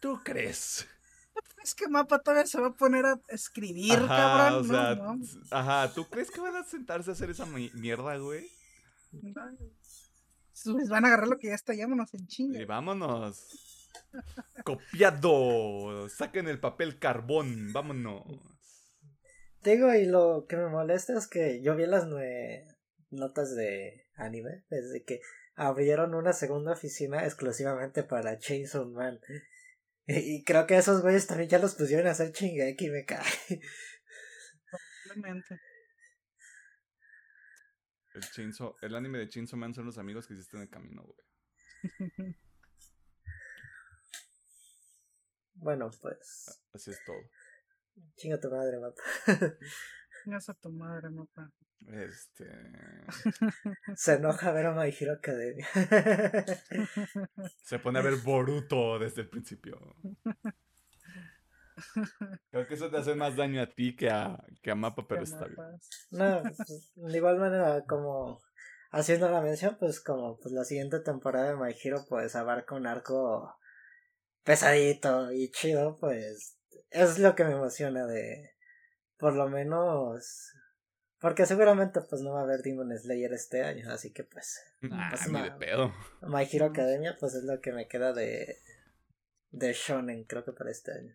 [0.01, 0.87] ¿Tú crees?
[1.63, 5.21] Es que Mapa todavía se va a poner a escribir, cabrón.
[5.51, 8.49] Ajá, ¿tú crees que van a sentarse a hacer esa mierda, güey?
[10.65, 12.59] Les van a agarrar lo que ya está, vámonos en chinga.
[12.59, 13.87] Y vámonos.
[14.63, 16.09] Copiado.
[16.09, 18.23] Saquen el papel carbón, vámonos.
[19.63, 22.07] Digo, y lo que me molesta es que yo vi las
[23.09, 25.21] notas de anime desde que
[25.55, 29.19] abrieron una segunda oficina exclusivamente para Chainsaw Man.
[30.07, 33.21] Y creo que esos güeyes también ya los pusieron a hacer y me cae.
[35.03, 35.61] Probablemente.
[38.13, 41.03] El, Chainsaw, el anime de Chainsaw Man son los amigos que hiciste en el camino,
[41.03, 41.17] güey.
[45.55, 46.59] bueno, pues.
[46.73, 47.21] Así es todo.
[48.15, 49.01] Chinga tu madre, mapa.
[50.23, 51.51] Chingas a tu madre, mapa.
[51.87, 52.45] Este.
[53.95, 55.67] Se enoja a ver a My Hero Academia.
[57.63, 59.95] Se pone a ver Boruto desde el principio.
[62.51, 65.23] Creo que eso te hace más daño a ti que a, que a Mapa, pero
[65.23, 65.57] está bien.
[66.11, 68.41] No, pues, de igual manera, como
[68.91, 72.87] haciendo la mención, pues como pues la siguiente temporada de My Hero pues abarca un
[72.87, 73.55] arco
[74.43, 76.58] pesadito y chido, pues
[76.89, 78.51] es lo que me emociona de
[79.17, 80.53] por lo menos
[81.19, 84.61] porque seguramente pues no va a haber Demon Slayer este año, así que pues...
[84.89, 85.93] Ah, pues, de pedo.
[86.21, 88.57] My Hero Academia pues es lo que me queda de...
[89.51, 91.13] De Shonen, creo que para este año.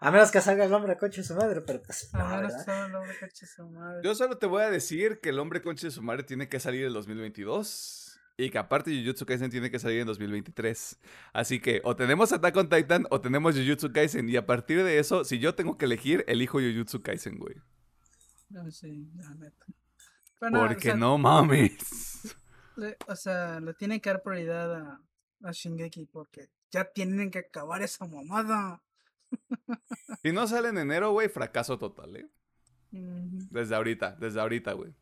[0.00, 2.08] A menos que salga el hombre coche de su madre, pero pues...
[2.14, 4.00] No, no el hombre coche de su madre.
[4.02, 6.60] Yo solo te voy a decir que el hombre coche de su madre tiene que
[6.60, 8.07] salir en 2022.
[8.40, 11.00] Y que aparte Jujutsu Kaisen tiene que salir en 2023.
[11.32, 14.28] Así que o tenemos Attack on Titan o tenemos Jujutsu Kaisen.
[14.28, 17.56] Y a partir de eso, si yo tengo que elegir, elijo Jujutsu Kaisen, güey.
[18.48, 19.66] No, sí, la neta.
[20.38, 22.36] Porque no mames.
[23.08, 25.00] o sea, le tienen que dar prioridad a,
[25.42, 28.82] a Shingeki porque ya tienen que acabar esa mamada.
[30.22, 32.28] Si no sale en enero, güey, fracaso total, ¿eh?
[32.90, 34.92] Desde ahorita, desde ahorita, güey.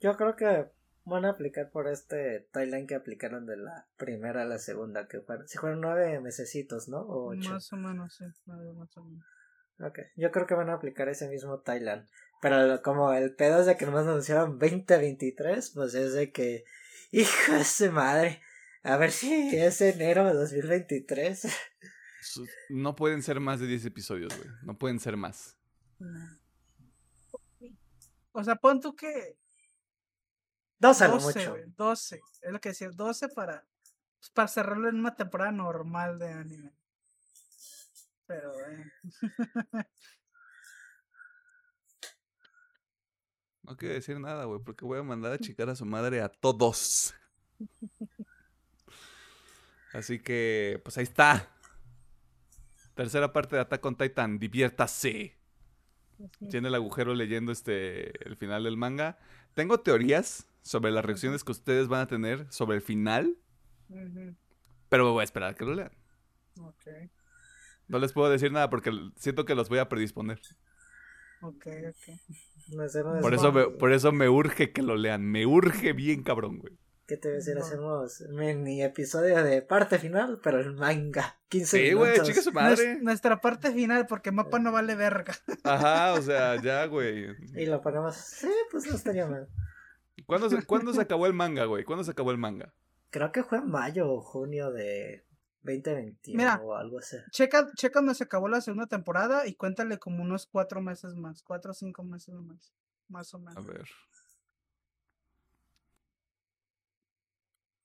[0.00, 0.66] Yo creo que
[1.10, 5.20] van a aplicar por este timeline que aplicaron de la primera a la segunda, que
[5.20, 7.00] fueron, si fueron nueve mesecitos, ¿no?
[7.00, 7.50] O ocho.
[7.50, 8.58] Más o menos, sí, más
[8.96, 9.24] o menos.
[9.80, 12.06] Ok, yo creo que van a aplicar ese mismo Thailand.
[12.42, 16.64] Pero como el pedo es de que nomás anunciaron 2023, pues es de que,
[17.10, 18.40] hijo de madre,
[18.82, 21.46] a ver si es enero de 2023.
[22.22, 24.48] Su- No pueden ser más de 10 episodios, güey.
[24.62, 25.56] No pueden ser más.
[28.32, 29.36] O sea, pon tú que
[30.80, 31.50] Dos a lo 12, mucho.
[31.52, 32.20] güey, 12.
[32.42, 33.64] Es lo que decía, 12 para,
[34.18, 36.72] pues, para cerrarlo en una temporada normal de anime.
[38.26, 38.92] Pero, eh,
[43.62, 46.28] No quiero decir nada, güey, porque voy a mandar a chicar a su madre a
[46.28, 47.14] todos.
[49.92, 51.48] Así que, pues ahí está.
[52.94, 55.38] Tercera parte de Attack on Titan, diviértase.
[56.50, 59.18] Tiene el agujero leyendo este el final del manga.
[59.54, 63.36] Tengo teorías sobre las reacciones que ustedes van a tener sobre el final,
[64.88, 65.90] pero me voy a esperar a que lo lean.
[66.60, 66.86] ok,
[67.88, 70.40] No les puedo decir nada porque siento que los voy a predisponer.
[71.42, 72.16] ok, ok.
[72.68, 75.24] No Por eso me, por eso me urge que lo lean.
[75.26, 76.78] Me urge bien cabrón, güey.
[77.10, 77.56] ¿Qué te voy a decir?
[77.56, 77.64] No.
[77.64, 81.40] Hacemos mini episodio de parte final, pero el manga.
[81.48, 83.00] 15 Sí, güey, chica su madre.
[83.02, 85.34] Nuestra parte final, porque mapa no vale verga.
[85.64, 87.34] Ajá, o sea, ya, güey.
[87.56, 88.14] Y lo ponemos.
[88.14, 89.48] Sí, pues no estaría mal.
[90.24, 91.82] ¿Cuándo se, ¿Cuándo se acabó el manga, güey?
[91.82, 92.72] ¿Cuándo se acabó el manga?
[93.10, 95.24] Creo que fue en mayo o junio de
[95.62, 96.60] 2021 Mira.
[96.62, 97.16] o algo así.
[97.32, 101.42] Checa, checa donde se acabó la segunda temporada y cuéntale como unos cuatro meses más,
[101.42, 102.72] cuatro o cinco meses más,
[103.08, 103.88] más o A menos, ver.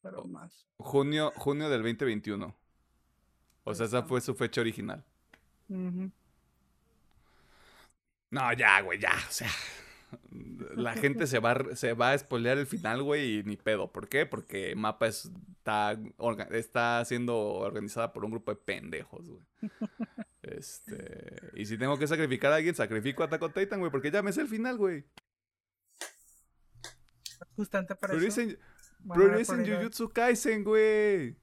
[0.05, 0.67] Pero más.
[0.77, 2.55] Junio, junio del 2021.
[3.63, 5.03] O sea, esa fue su fecha original.
[5.67, 6.11] No,
[8.53, 9.13] ya, güey, ya.
[9.27, 9.49] O sea,
[10.75, 13.91] la gente se va, a- se va a spoilear el final, güey, y ni pedo.
[13.91, 14.27] ¿Por qué?
[14.27, 15.97] Porque Mapa es- está,
[16.51, 19.41] está siendo organizada por un grupo de pendejos, güey.
[20.43, 24.11] Este, y si tengo que sacrificar a alguien, sacrifico a Attack on Titan, güey, porque
[24.11, 25.03] ya me sé el final, güey.
[27.55, 28.19] Justamente para eso.
[28.19, 28.59] Prioricen,
[29.05, 29.79] dar prioricen prioridad.
[29.79, 31.37] Jujutsu Kaisen, güey.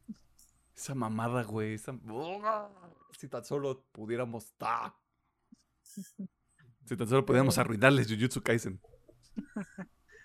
[0.75, 1.75] Esa mamada, güey.
[1.75, 1.99] esa-
[3.19, 4.53] Si tan solo pudiéramos.
[4.61, 4.99] ¡Ah!
[5.83, 8.81] Si tan solo pudiéramos arruinarles Jujutsu Kaisen.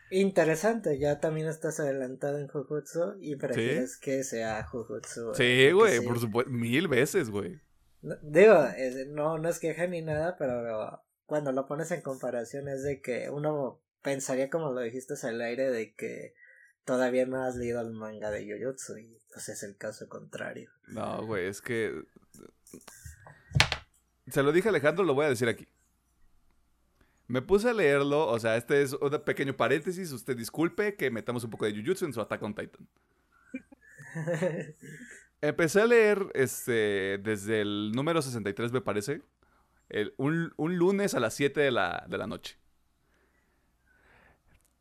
[0.10, 5.34] Interesante, ya también estás adelantado en Jujutsu y prefieres que sea Jujutsu.
[5.36, 6.50] Sí, eh, güey, que por supuesto.
[6.52, 7.60] Mil veces, güey.
[8.02, 12.70] No- Digo, es- no, no es queja ni nada, pero cuando lo pones en comparación
[12.70, 16.34] es de que uno pensaría, como lo dijiste al aire, de que
[16.88, 20.72] todavía no has leído el manga de Jujutsu y pues es el caso contrario.
[20.88, 22.02] No, güey, es que.
[24.28, 25.68] Se lo dije a Alejandro, lo voy a decir aquí.
[27.28, 30.12] Me puse a leerlo, o sea, este es un pequeño paréntesis.
[30.12, 32.88] Usted disculpe que metamos un poco de Jujutsu en su Attack on Titan.
[35.42, 39.22] Empecé a leer este, desde el número 63, me parece.
[39.90, 42.58] el- un, un lunes a las 7 de la, de la noche.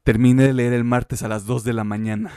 [0.06, 2.32] Terminé de leer el martes a las 2 de la mañana.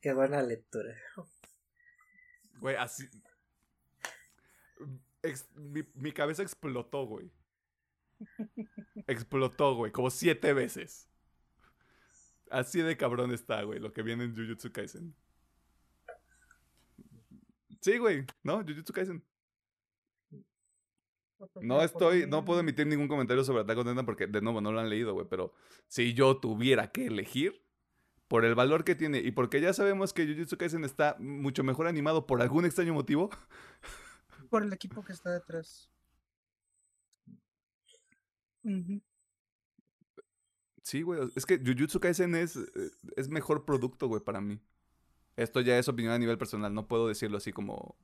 [0.00, 0.94] Qué buena lectura.
[2.60, 3.08] Güey, así.
[5.24, 7.32] Ex- mi, mi cabeza explotó, güey.
[9.08, 11.08] Explotó, güey, como siete veces.
[12.48, 15.16] Así de cabrón está, güey, lo que viene en Jujutsu Kaisen.
[17.80, 18.58] Sí, güey, ¿no?
[18.62, 19.24] Jujutsu Kaisen.
[21.60, 24.72] No estoy, no puedo emitir ningún comentario sobre Attack on Titan porque, de nuevo, no
[24.72, 25.52] lo han leído, güey, pero
[25.88, 27.62] si yo tuviera que elegir,
[28.32, 31.86] por el valor que tiene y porque ya sabemos que Jujutsu Kaisen está mucho mejor
[31.86, 33.28] animado por algún extraño motivo,
[34.48, 35.90] Por el equipo que está detrás.
[40.82, 41.20] Sí, güey.
[41.36, 44.60] Es que Jujutsu Kaisen es, eh, es mejor producto, güey, para mí.
[45.36, 46.72] Esto ya es opinión a nivel personal.
[46.74, 47.96] No puedo decirlo así como.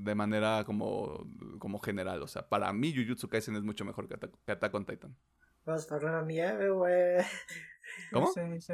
[0.00, 1.26] De manera como,
[1.58, 2.22] como general.
[2.22, 5.16] O sea, para mí Jujutsu Kaisen es mucho mejor que Attack, que Attack on Titan.
[5.64, 7.16] Vamos por una nieve, güey.
[8.12, 8.32] ¿Cómo?
[8.32, 8.72] Sí, sí.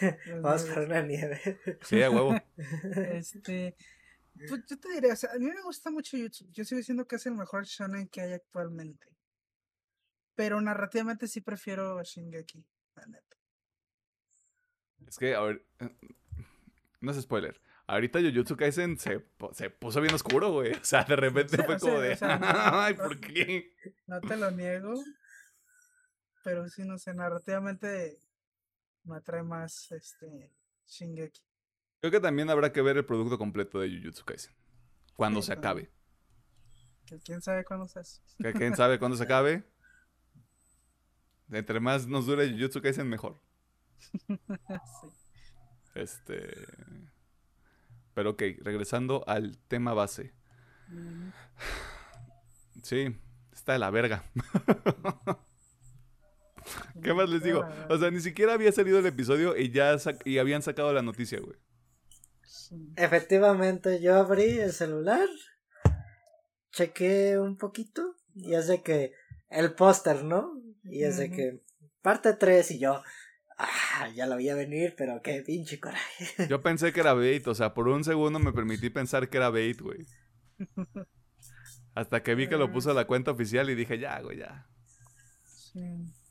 [0.40, 1.60] Vamos por una nieve.
[1.82, 2.34] Sí, a huevo.
[2.96, 3.76] Este.
[4.48, 6.50] Pues yo te diré, o sea, a mí me gusta mucho YouTube.
[6.50, 9.06] Yo sigo diciendo que es el mejor shonen que hay actualmente.
[10.34, 12.64] Pero narrativamente sí prefiero Shingeki,
[12.96, 13.36] la neta.
[15.06, 15.64] Es que, a ver.
[15.80, 15.94] eh,
[17.00, 17.60] No es spoiler.
[17.86, 19.20] Ahorita Jujutsu Kaisen se,
[19.78, 20.72] puso bien oscuro, güey.
[20.72, 22.16] O sea, de repente sea, fue o sea, como o de.
[22.16, 22.46] sea, no,
[22.80, 22.94] Ay.
[22.94, 23.74] ¿por qué?
[24.06, 24.94] No te lo niego.
[26.42, 28.18] Pero sí, no sé, narrativamente
[29.04, 30.52] me atrae más este
[30.86, 31.42] Shingeki.
[32.00, 34.54] Creo que también habrá que ver el producto completo de Jujutsu Kaisen.
[35.14, 35.90] Cuando Sí, se acabe.
[37.06, 38.20] Que quién sabe cuándo se hace.
[38.38, 39.64] Que quién sabe cuándo se acabe.
[41.50, 43.40] Entre más nos dure Jujutsu Kaisen, mejor.
[44.28, 45.08] Sí.
[45.94, 46.66] Este.
[48.14, 50.32] Pero ok, regresando al tema base.
[50.88, 51.30] Mm,
[52.82, 53.16] Sí,
[53.52, 54.24] está de la verga.
[57.02, 57.66] ¿Qué más les digo?
[57.88, 61.02] O sea, ni siquiera había salido el episodio y ya sac- y habían sacado la
[61.02, 61.56] noticia, güey.
[62.96, 65.28] efectivamente yo abrí el celular,
[66.72, 69.12] chequé un poquito y es de que
[69.50, 70.60] el póster, ¿no?
[70.84, 71.62] Y es de que
[72.02, 73.02] parte 3 y yo,
[73.58, 76.26] ah, ya lo vi a venir, pero qué pinche coraje.
[76.48, 79.50] Yo pensé que era bait, o sea, por un segundo me permití pensar que era
[79.50, 80.06] bait, güey.
[81.94, 84.66] Hasta que vi que lo puso a la cuenta oficial y dije, ya, güey, ya.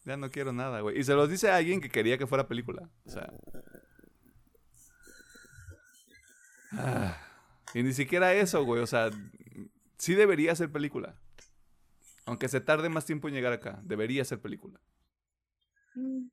[0.06, 1.00] Ya no quiero nada, güey.
[1.00, 2.90] Y se los dice a alguien que quería que fuera película.
[3.06, 3.32] O sea.
[6.74, 7.18] Ah,
[7.74, 8.82] y ni siquiera eso, güey.
[8.82, 9.10] O sea,
[9.98, 11.16] sí debería ser película.
[12.26, 14.80] Aunque se tarde más tiempo en llegar acá, debería ser película.
[15.95, 16.28] Mm.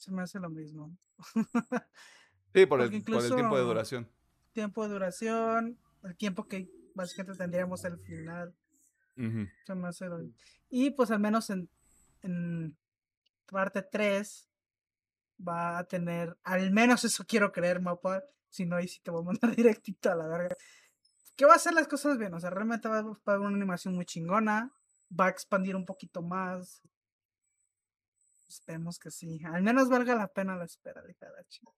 [0.00, 0.96] Se me hace lo mismo.
[2.54, 4.08] sí, por el, por el tiempo de duración.
[4.54, 8.54] Tiempo de duración, el tiempo que básicamente tendríamos al final.
[9.66, 10.22] Se me hace lo...
[10.70, 11.68] Y pues al menos en,
[12.22, 12.78] en
[13.44, 14.48] parte 3
[15.46, 18.22] va a tener, al menos eso quiero creer, mapa.
[18.48, 20.56] Si no, ahí sí te voy a mandar directito a la verga.
[21.36, 23.94] Que va a hacer las cosas bien, o sea, realmente va a haber una animación
[23.94, 24.72] muy chingona.
[25.12, 26.80] Va a expandir un poquito más.
[28.50, 29.40] Esperemos que sí.
[29.44, 31.72] Al menos valga la pena la espera, cada chico.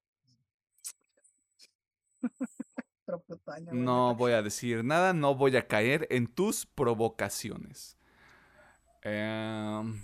[3.72, 7.98] no voy a decir nada, no voy a caer en tus provocaciones.
[9.02, 10.02] Em,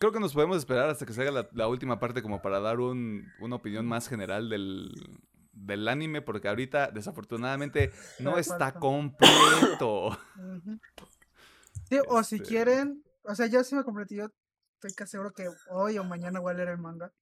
[0.00, 2.80] creo que nos podemos esperar hasta que se haga la, última parte como para dar
[2.80, 10.18] una opinión más general del, anime, porque ahorita desafortunadamente no está completo.
[11.88, 14.28] sí, o si este quieren, o sea, yo sí me completé, yo
[14.86, 17.12] estoy casi seguro que hoy o mañana voy a leer el manga.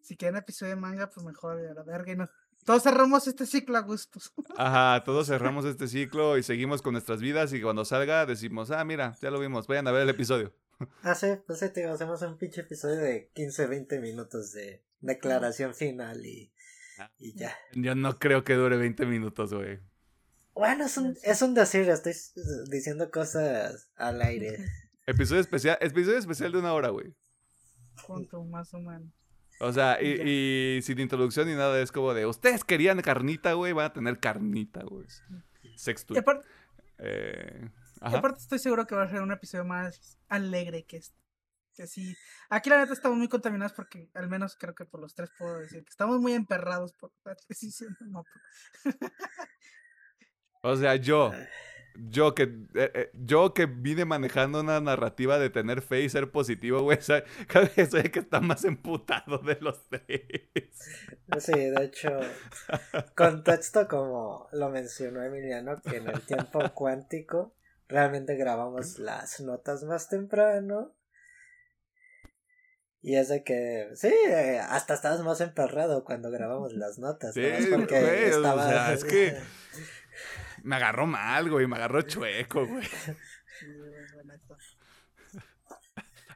[0.00, 2.30] Si quieren episodio de manga, pues mejor a la verga y no,
[2.64, 4.32] todos cerramos este ciclo a gustos.
[4.56, 8.84] Ajá, todos cerramos este ciclo y seguimos con nuestras vidas y cuando salga decimos, ah,
[8.84, 10.54] mira, ya lo vimos, vayan a ver el episodio.
[11.02, 15.74] Ah, sí, pues sí, te hacemos un pinche episodio de 15, 20 minutos de declaración
[15.74, 16.54] final y,
[17.18, 17.54] y ya.
[17.74, 19.78] Yo no creo que dure 20 minutos, güey.
[20.54, 22.14] Bueno, es un, es un decir, estoy
[22.70, 24.56] diciendo cosas al aire.
[25.10, 27.12] Episodio especial, episodio especial de una hora, güey.
[28.02, 29.12] Junto, más o menos.
[29.58, 33.86] O sea, y, sin introducción ni nada, es como de, ustedes querían carnita, güey, van
[33.86, 35.06] a tener carnita, güey.
[35.74, 36.14] Sexto.
[36.98, 37.70] Eh,
[38.00, 41.18] aparte, estoy seguro que va a ser un episodio más alegre que este.
[41.74, 42.16] Que sí.
[42.48, 45.58] Aquí la neta estamos muy contaminados porque, al menos creo que por los tres puedo
[45.58, 47.96] decir que estamos muy emperrados por la decisión.
[48.00, 48.24] No,
[50.62, 51.32] o sea, yo,
[51.94, 52.44] yo que,
[52.74, 56.98] eh, eh, yo que vine manejando una narrativa de tener fe y ser positivo, güey,
[57.48, 60.22] cada vez soy el que está más emputado de los tres.
[61.38, 62.20] Sí, de hecho,
[63.16, 67.54] contexto como lo mencionó Emiliano, que en el tiempo cuántico
[67.88, 70.94] realmente grabamos las notas más temprano.
[73.02, 74.12] Y es de que, sí,
[74.68, 77.32] hasta estabas más emperrado cuando grabamos las notas.
[77.32, 78.92] Sí, porque estaba...
[78.92, 79.38] es que
[80.62, 81.66] me agarró mal, güey.
[81.66, 82.88] Me agarró chueco, güey.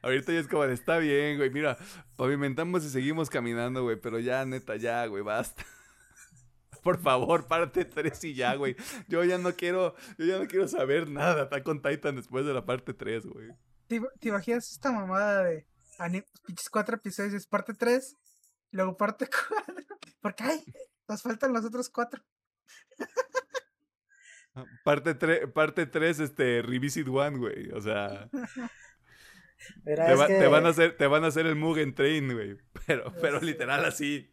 [0.01, 1.49] Ahorita ya es como, está bien, güey.
[1.49, 1.77] Mira,
[2.15, 3.99] pavimentamos y seguimos caminando, güey.
[3.99, 5.65] Pero ya, neta, ya, güey, basta.
[6.83, 8.75] Por favor, parte 3 y ya, güey.
[9.07, 11.45] Yo ya no quiero, yo ya no quiero saber nada.
[11.45, 13.49] Está con Titan después de la parte 3, güey.
[13.87, 15.65] ¿Te, imaginas esta mamada de
[16.45, 17.33] pinches cuatro episodios?
[17.33, 18.15] Es parte 3,
[18.69, 19.75] luego parte 4.
[20.21, 20.63] Porque, ay,
[21.07, 22.23] nos faltan los otros cuatro.
[24.83, 27.71] Parte 3, parte tres, este, Revisit One, güey.
[27.71, 28.29] O sea.
[29.85, 32.57] te, van a hacer, te van a hacer el Mugen Train, güey.
[32.87, 34.31] Pero, pero literal así.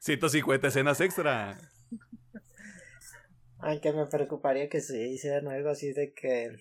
[0.00, 1.58] 150 escenas extra.
[3.58, 6.56] Aunque me preocuparía que se hicieran algo así de que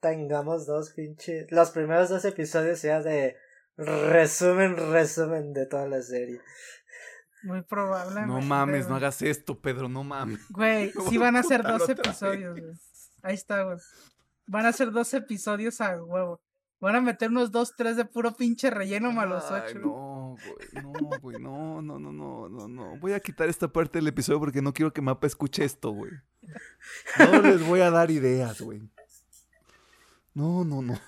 [0.00, 1.50] tengamos dos pinches.
[1.50, 3.36] Los primeros dos episodios sean de
[3.76, 6.40] resumen, resumen de toda la serie.
[7.44, 8.26] Muy probable.
[8.26, 10.40] No mames, no hagas esto, Pedro, no mames.
[10.48, 12.72] Güey, sí van a ser dos episodios, güey.
[13.22, 13.78] Ahí está, güey.
[14.46, 16.40] Van a ser dos episodios a huevo.
[16.80, 19.78] Van a meter unos dos, tres de puro pinche relleno malos ocho.
[19.78, 22.96] No, güey, no, güey, no, no, no, no, no, no.
[22.98, 26.12] Voy a quitar esta parte del episodio porque no quiero que Mapa escuche esto, güey.
[27.18, 28.82] No les voy a dar ideas, güey.
[30.34, 31.00] No, no, no.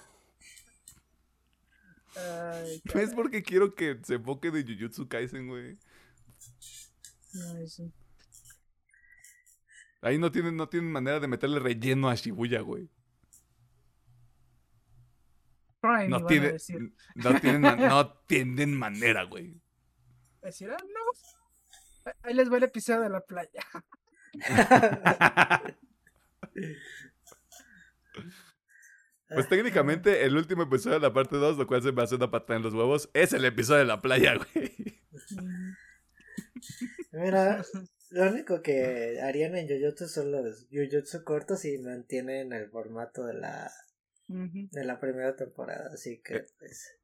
[2.16, 5.78] Ay, no es porque quiero que se enfoque de Jujutsu Kaisen, güey.
[10.02, 12.88] Ahí no tienen, no tienen manera de meterle relleno a Shibuya, güey.
[16.08, 16.56] no, tiene,
[17.14, 19.60] no, tienen, no tienen manera, güey.
[20.42, 22.12] Decir, ah, no.
[22.22, 23.64] Ahí les va el episodio de la playa.
[29.28, 32.30] Pues técnicamente el último episodio de la parte 2, lo cual se me hace una
[32.30, 35.02] patada en los huevos, es el episodio de la playa, güey.
[37.12, 37.64] Mira,
[38.10, 43.34] lo único que harían en Jujutsu son los Jujutsu cortos y mantienen el formato de
[43.34, 43.70] la
[44.28, 46.96] de la primera temporada, así que pues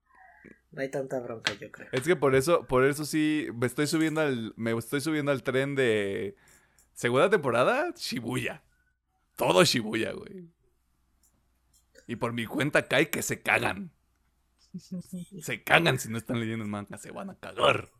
[0.72, 1.88] no hay tanta bronca yo creo.
[1.92, 5.42] Es que por eso, por eso sí, me estoy subiendo al, me estoy subiendo al
[5.42, 6.34] tren de
[6.94, 8.62] segunda temporada, Shibuya.
[9.36, 10.48] Todo Shibuya, güey.
[12.06, 13.92] Y por mi cuenta cae que se cagan.
[15.42, 17.90] Se cagan si no están leyendo el manga, se van a cagar.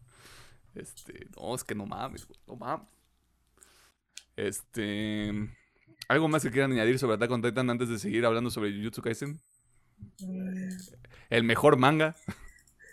[0.75, 2.89] Este, no, es que no mames, güey, no mames.
[4.37, 5.31] Este,
[6.09, 9.03] ¿algo más que quieran añadir sobre Attack on Titan antes de seguir hablando sobre Jujutsu
[9.03, 9.41] Kaisen?
[11.31, 12.17] El mejor manga.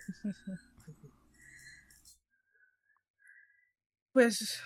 [4.11, 4.61] Pues.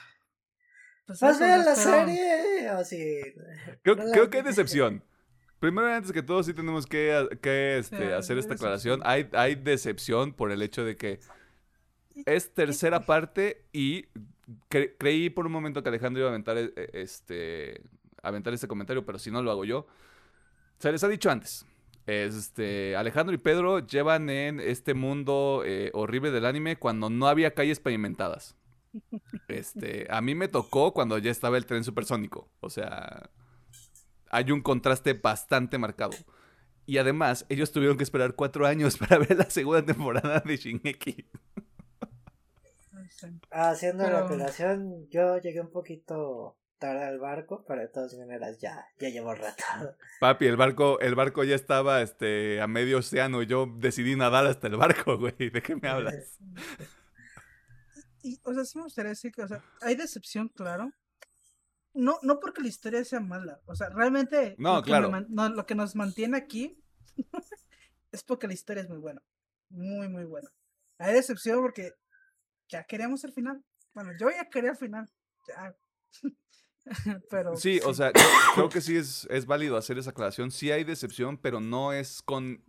[1.06, 2.72] Pues ¡Vas eso, a ver no la serie!
[2.72, 3.22] O sí.
[3.84, 5.04] Creo, No la creo que hay decepción.
[5.60, 9.02] Primero, antes que todo, sí tenemos que, que, este, hacer esta aclaración.
[9.04, 11.20] Hay, hay decepción por el hecho de que
[12.26, 14.06] es tercera parte y
[14.70, 17.82] cre- creí por un momento que Alejandro iba a aventar e- e- este,
[18.22, 19.88] aventar este comentario, pero si no lo hago yo.
[20.80, 21.66] Se les ha dicho antes.
[22.08, 27.54] Este, Alejandro y Pedro llevan en este mundo eh, horrible del anime cuando no había
[27.54, 28.56] calles pavimentadas.
[29.48, 32.50] Este, a mí me tocó cuando ya estaba el tren supersónico.
[32.60, 33.30] O sea,
[34.30, 36.14] hay un contraste bastante marcado.
[36.86, 41.26] Y además, ellos tuvieron que esperar cuatro años para ver la segunda temporada de Shingeki.
[43.24, 43.40] Sí.
[43.52, 48.86] Haciendo la aclaración, yo llegué un poquito tarde al barco, pero de todas maneras ya,
[49.00, 49.64] ya llevo rato.
[50.20, 54.46] Papi, el barco, el barco ya estaba este, a medio océano y yo decidí nadar
[54.46, 55.50] hasta el barco, güey.
[55.50, 56.40] ¿De qué me hablas?
[58.22, 60.92] Y, o sea, sí me gustaría decir que, o sea, hay decepción, claro.
[61.94, 63.62] No, no porque la historia sea mala.
[63.66, 64.56] O sea, realmente.
[64.58, 65.10] No, lo que claro.
[65.10, 66.84] me no, lo que nos mantiene aquí
[68.12, 69.22] es porque la historia es muy buena.
[69.70, 70.50] Muy, muy buena.
[70.98, 71.94] Hay decepción porque
[72.74, 73.64] ya queríamos el final.
[73.94, 75.08] Bueno, yo ya quería el final.
[75.48, 75.76] Ya.
[77.30, 77.56] Pero.
[77.56, 78.12] Sí, o sea,
[78.56, 80.52] creo, que sí es, es válido hacer esa aclaración.
[80.52, 82.64] Sí hay decepción, pero no es con.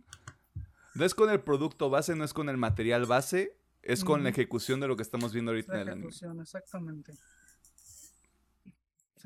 [0.93, 4.29] No es con el producto base, no es con el material base, es con la
[4.29, 6.07] ejecución de lo que estamos viendo ahorita La en el anime.
[6.07, 7.13] ejecución, exactamente.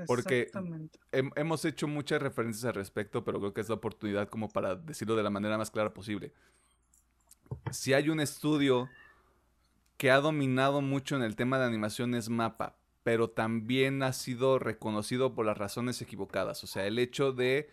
[0.08, 0.98] Porque- Exactamente.
[1.12, 5.16] Hemos hecho muchas referencias al respecto, pero creo que es la oportunidad como para decirlo
[5.16, 6.34] de la manera más clara posible.
[7.72, 8.90] Si hay un estudio
[10.00, 14.58] que ha dominado mucho en el tema de animación es Mapa, pero también ha sido
[14.58, 16.64] reconocido por las razones equivocadas.
[16.64, 17.70] O sea, el hecho de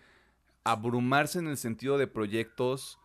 [0.65, 2.99] abrumarse en el sentido de proyectos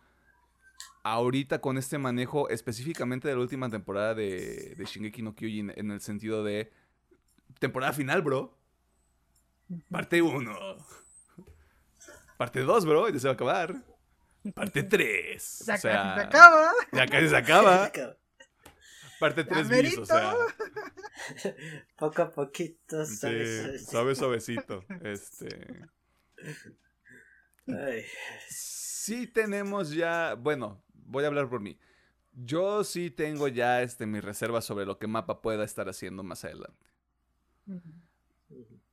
[1.04, 5.92] ahorita con este manejo específicamente de la última temporada de, de Shingeki no Kyojin en
[5.92, 6.72] el sentido de
[7.60, 8.58] temporada final, bro.
[9.88, 10.52] Parte 1.
[12.36, 13.76] Parte 2, bro, ya se va a acabar.
[14.52, 15.64] Parte 3.
[15.64, 16.72] Ya o sea, casi se acaba.
[16.90, 17.92] Ya casi se acaba.
[19.22, 20.34] Parte 3 bis, o sea.
[21.96, 23.86] Poco a poquito, Sí, ¿sabes?
[23.86, 24.84] suave, suavecito.
[25.00, 25.86] Este.
[27.68, 28.02] Ay,
[28.48, 30.34] Sí tenemos ya.
[30.34, 31.78] Bueno, voy a hablar por mí.
[32.32, 36.44] Yo sí tengo ya este, mis reservas sobre lo que Mapa pueda estar haciendo más
[36.44, 36.84] adelante.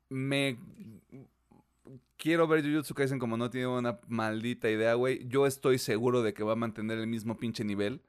[0.09, 0.59] Me.
[2.17, 5.27] Quiero ver Jujutsu Kaisen como no tiene una maldita idea, güey.
[5.27, 8.03] Yo estoy seguro de que va a mantener el mismo pinche nivel.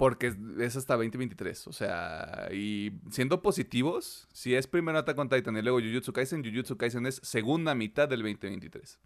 [0.00, 1.66] Porque es- hasta 2023.
[1.66, 6.42] O sea, y siendo positivos, si es primero Attack on Titan y luego Jujutsu Kaisen,
[6.42, 8.98] Jujutsu Kaisen es segunda mitad del 2023.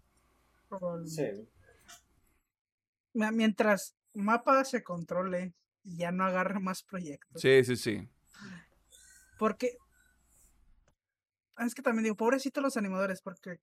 [0.69, 1.35] Probablemente.
[1.35, 1.49] sí.
[3.13, 5.53] Mientras Mapa se controle
[5.83, 7.41] y ya no agarre más proyectos.
[7.41, 8.07] Sí, sí, sí.
[9.37, 9.77] Porque.
[11.57, 13.59] Es que también digo, pobrecitos los animadores, porque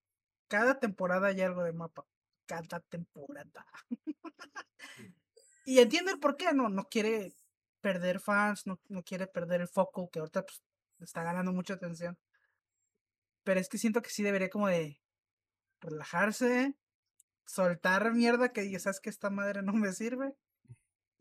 [0.49, 2.05] cada temporada hay algo de mapa.
[2.45, 3.65] Cada temporada.
[5.65, 7.35] y entiendo el por qué, no, no quiere
[7.81, 10.63] perder fans, no, no quiere perder el foco, que ahorita pues,
[11.01, 12.19] está ganando mucha atención.
[13.45, 15.01] Pero es que siento que sí debería como de
[15.81, 16.77] relajarse,
[17.45, 20.35] soltar mierda que diga, sabes que esta madre no me sirve,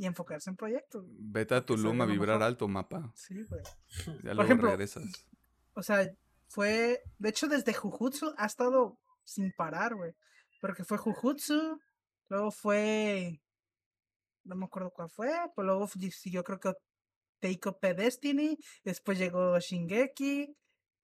[0.01, 1.05] y enfocarse en proyectos.
[1.07, 2.43] Vete a Tulum a vibrar mejor.
[2.43, 3.11] alto, Mapa.
[3.15, 3.61] Sí, güey.
[4.23, 5.03] Ya luego ejemplo, regresas.
[5.73, 6.11] O sea,
[6.47, 7.03] fue.
[7.19, 10.15] De hecho, desde Jujutsu ha estado sin parar, güey.
[10.59, 11.79] Porque fue Jujutsu,
[12.29, 13.43] luego fue.
[14.43, 16.73] No me acuerdo cuál fue, pero luego fu- siguió, creo que
[17.39, 20.55] Take Up a Destiny, después llegó Shingeki,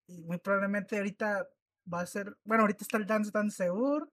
[0.07, 1.47] y muy probablemente ahorita
[1.91, 2.35] va a ser.
[2.43, 4.09] Bueno, ahorita está el Dance Dance Seur.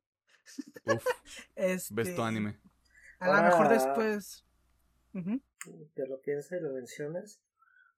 [0.84, 1.04] Uf,
[1.54, 2.58] Este, ves tu anime.
[3.20, 4.44] A lo mejor después.
[5.14, 5.40] Ujú.
[5.94, 7.40] que lo piensas y lo mencionas.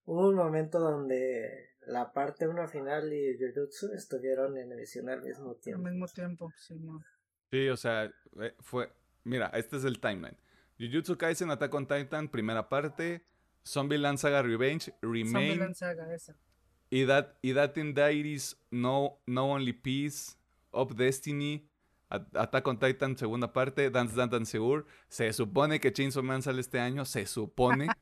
[0.05, 5.53] Hubo un momento donde la parte 1 final y Jujutsu estuvieron en emisión al mismo
[5.53, 5.83] Al tiempo.
[5.89, 7.03] mismo tiempo, sí, no.
[7.51, 8.05] Sí, o sea,
[8.41, 8.93] eh, fue.
[9.25, 10.37] Mira, este es el timeline.
[10.79, 13.23] Jujutsu Kaisen Attack on Titan, primera parte.
[13.67, 16.37] Zombieland Saga Revenge, Remain, Zombieland Saga, esa.
[16.89, 20.37] y That, y that in Diaries, No, no Only Peace,
[20.73, 21.69] Up Destiny,
[22.09, 24.87] Attack on Titan segunda parte, Dance Dance Dance Seur.
[25.09, 27.89] Se supone que Chainsaw Man sale este año, se supone.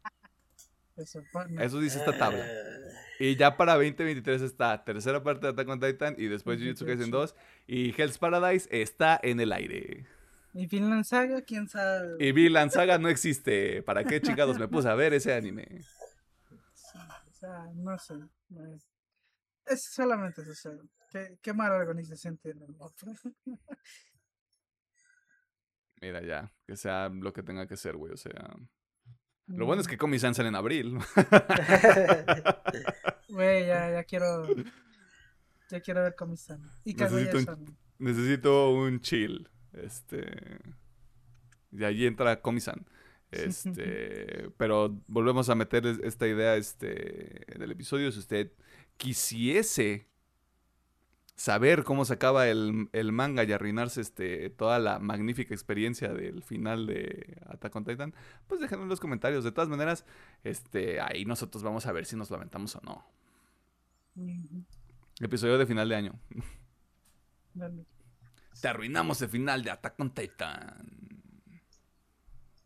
[0.97, 1.65] Se supone.
[1.65, 2.45] Eso dice esta tabla.
[2.45, 6.87] Ah, Y ya para 2023 está tercera parte de Attack on Titan y después Jujutsu
[6.87, 7.19] Kaisen hecho.
[7.19, 7.35] 2
[7.67, 10.07] y Hell's Paradise está en el aire.
[10.55, 12.17] Y Finland Saga, quién sabe.
[12.25, 13.83] Y Vinland Saga no existe.
[13.83, 15.83] ¿Para qué chingados me puse a ver ese anime?
[16.73, 16.99] Sí,
[17.29, 18.15] o sea, no sé.
[18.49, 18.89] no es,
[19.67, 20.71] es solamente eso.
[21.11, 22.77] ¿Qué, qué mala organización tiene el.
[26.01, 28.13] Mira ya, que sea lo que tenga que ser, güey.
[28.13, 28.57] O sea,
[29.47, 30.99] lo bueno es que Komi-san sale en abril.
[33.29, 34.47] Güey, ya, ya quiero.
[35.69, 36.63] Ya quiero ver Comisan.
[36.85, 37.77] Y Necesito un-.
[37.99, 39.51] Necesito un chill.
[39.83, 40.59] Este.
[41.73, 42.87] Y ahí entra Komi-san.
[43.31, 44.51] Este.
[44.57, 48.11] pero volvemos a meter es- esta idea este, en el episodio.
[48.13, 48.53] Si usted
[48.97, 50.09] quisiese
[51.37, 56.45] saber cómo se acaba el, el manga y arruinarse este, toda la magnífica experiencia del
[56.45, 58.15] final de Attack on Titan,
[58.47, 59.43] pues déjenlo en los comentarios.
[59.43, 60.05] De todas maneras,
[60.45, 63.05] este, ahí nosotros vamos a ver si nos lamentamos o no.
[65.21, 66.13] Episodio de final de año.
[68.61, 71.05] Te arruinamos el final de Attack on Titan.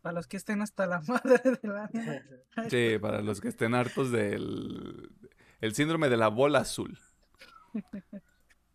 [0.01, 2.23] Para los que estén hasta la madre del anime.
[2.69, 5.11] Sí, para los que estén hartos del
[5.61, 6.97] el síndrome de la bola azul.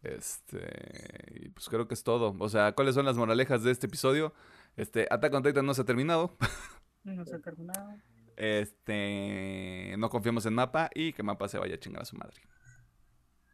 [0.02, 2.36] Este, y pues creo que es todo.
[2.38, 4.34] O sea, ¿cuáles son las moralejas de este episodio?
[4.76, 6.36] Este, Attack on Titan no se ha terminado.
[7.04, 7.96] No se ha terminado.
[8.36, 12.36] Este, no confiamos en Mapa y que Mapa se vaya a chingar a su madre.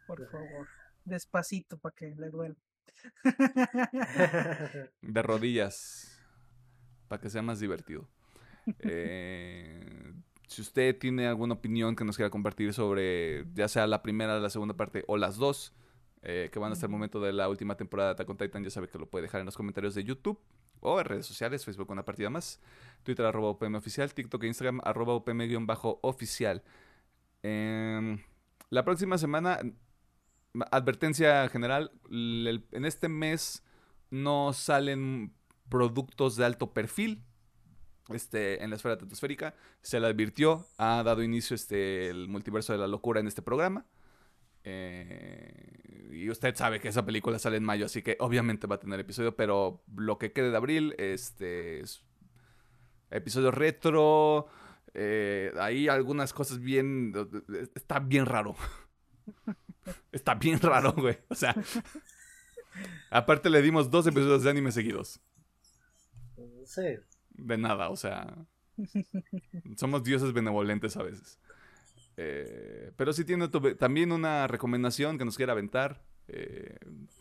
[0.06, 0.66] Por favor.
[1.04, 2.56] Despacito para que le duela.
[5.02, 6.20] De rodillas.
[7.08, 8.08] Para que sea más divertido.
[8.80, 10.12] Eh,
[10.46, 14.50] si usted tiene alguna opinión que nos quiera compartir sobre ya sea la primera, la
[14.50, 15.72] segunda parte o las dos,
[16.22, 18.70] eh, que van hasta el momento de la última temporada de Attack on Titan, ya
[18.70, 20.38] sabe que lo puede dejar en los comentarios de YouTube
[20.80, 22.60] o en redes sociales, Facebook una partida más,
[23.02, 26.62] Twitter arroba UPM oficial, TikTok e Instagram arroba UPM-oficial.
[27.42, 28.18] Em,
[28.70, 29.72] la próxima semana, ma-
[30.70, 33.62] advertencia general, en este mes
[34.10, 35.32] no salen
[35.68, 37.22] productos de alto perfil
[38.08, 39.54] este, en la esfera tetosférica.
[39.82, 43.86] Se le advirtió, ha dado inicio este, el multiverso de la locura en este programa.
[44.64, 48.80] Eh, y usted sabe que esa película sale en mayo, así que obviamente va a
[48.80, 52.04] tener episodio, pero lo que quede de abril, este, es
[53.10, 54.48] episodio retro.
[54.94, 57.12] eh, hay algunas cosas bien.
[57.74, 58.56] Está bien raro.
[60.12, 61.18] Está bien raro, güey.
[61.28, 61.54] O sea,
[63.10, 65.20] aparte le dimos dos episodios de anime seguidos.
[66.64, 66.96] sí.
[67.30, 68.36] De nada, o sea.
[69.76, 71.38] Somos dioses benevolentes a veces.
[72.16, 76.76] Eh, pero si tiene tu- también una recomendación que nos quiera aventar, eh,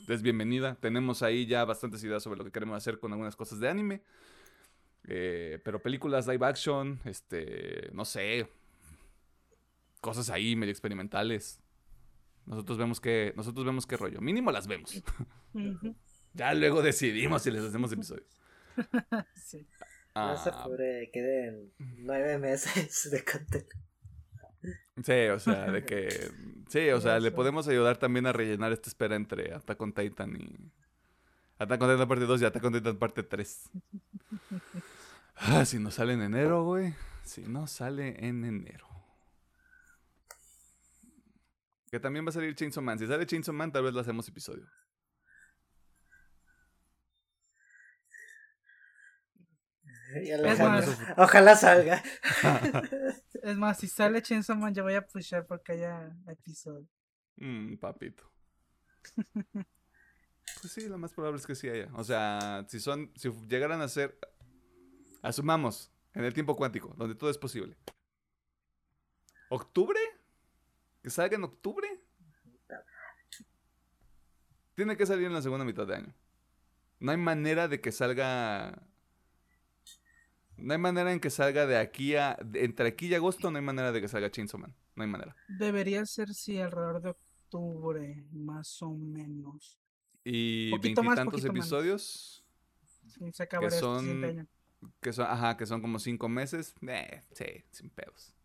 [0.07, 0.75] es bienvenida.
[0.81, 4.01] Tenemos ahí ya bastantes ideas sobre lo que queremos hacer con algunas cosas de anime.
[5.05, 8.47] Eh, pero películas live action, este, no sé,
[10.01, 11.61] cosas ahí medio experimentales.
[12.49, 14.19] Nosotros vemos que, nosotros vemos qué rollo.
[14.19, 15.01] Mínimo las vemos.
[16.33, 18.39] Ya luego decidimos si les hacemos episodios.
[19.35, 19.67] Sí.
[20.15, 23.69] No se Ah, apure, queden nueve meses de contenido.
[25.03, 26.09] Sí, o sea, de que.
[26.67, 30.35] Sí, o sea, le podemos ayudar también a rellenar esta espera entre Attack on Titan
[30.35, 30.55] y.
[31.57, 33.69] Attack on Titan parte 2 y Attack on Titan parte 3.
[35.41, 36.93] Ah, si no sale en enero, güey.
[37.23, 38.88] Si no sale en enero.
[41.91, 42.99] Que también va a salir Chainsaw Man.
[42.99, 44.65] Si sale Chainsaw Man, tal vez le hacemos episodio.
[50.59, 52.01] Más, Ojalá salga.
[53.43, 56.87] es más, si sale Chainsaw Man, yo voy a pushar porque haya episodio.
[57.37, 58.31] Mmm, papito.
[60.61, 61.89] Pues sí, lo más probable es que sí haya.
[61.93, 64.17] O sea, si son, si llegaran a ser,
[65.21, 67.77] asumamos, en el tiempo cuántico, donde todo es posible.
[69.49, 69.99] ¿Octubre?
[71.09, 71.87] ¿Que salga en octubre?
[74.75, 76.13] Tiene que salir en la segunda mitad de año.
[76.99, 78.79] No hay manera de que salga.
[80.55, 82.37] No hay manera en que salga de aquí a.
[82.45, 84.75] de- entre aquí y agosto, no hay manera de que salga Chainsaw Man.
[84.95, 85.35] No hay manera.
[85.47, 89.79] Debería ser, sí, alrededor de octubre, más o menos.
[90.23, 92.45] Y veintitantos episodios.
[93.07, 94.47] Sí, se acabaría este son-.
[95.01, 96.75] Que son, ajá, que son como cinco meses.
[96.87, 98.35] Eh, sí, sin pedos.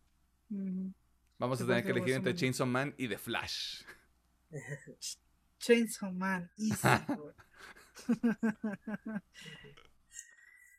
[1.37, 2.33] Vamos a tener que elegir entre.
[2.33, 3.83] Chainsaw Man y The Flash.
[5.59, 6.87] Chainsaw Man, easy.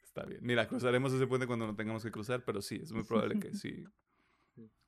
[0.04, 0.40] Está bien.
[0.42, 3.54] Mira, cruzaremos ese puente cuando no tengamos que cruzar, pero sí, es muy probable que
[3.54, 3.84] sí.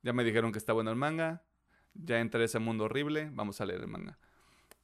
[0.01, 1.43] Ya me dijeron que está bueno el manga.
[1.93, 3.31] Ya entré a ese mundo horrible.
[3.33, 4.17] Vamos a leer el manga.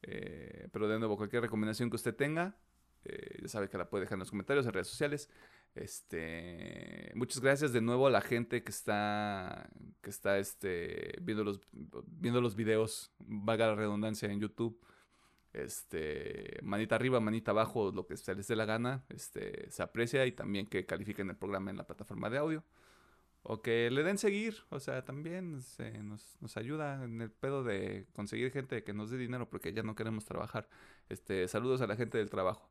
[0.02, 2.58] Eh, pero de nuevo, cualquier recomendación que usted tenga,
[3.04, 5.30] eh, ya sabe que la puede dejar en los comentarios, en redes sociales.
[5.74, 9.68] Este, muchas gracias de nuevo a la gente que está,
[10.02, 11.60] que está este, viendo, los,
[12.06, 14.80] viendo los videos, vaga la redundancia, en YouTube.
[15.52, 20.26] Este, manita arriba, manita abajo, lo que se les dé la gana, este, se aprecia
[20.26, 22.64] y también que califiquen el programa en la plataforma de audio.
[23.42, 27.62] O que le den seguir, o sea, también se nos, nos, ayuda en el pedo
[27.62, 30.68] de conseguir gente que nos dé dinero porque ya no queremos trabajar.
[31.10, 32.70] Este, saludos a la gente del trabajo.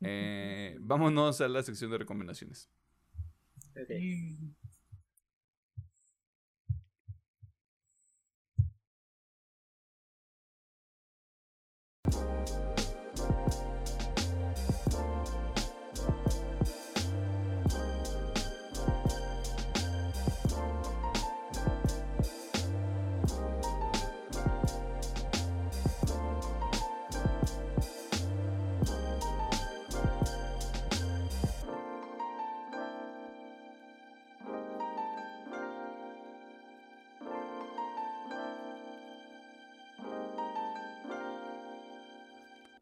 [0.00, 2.70] Eh, vámonos a la sección de recomendaciones.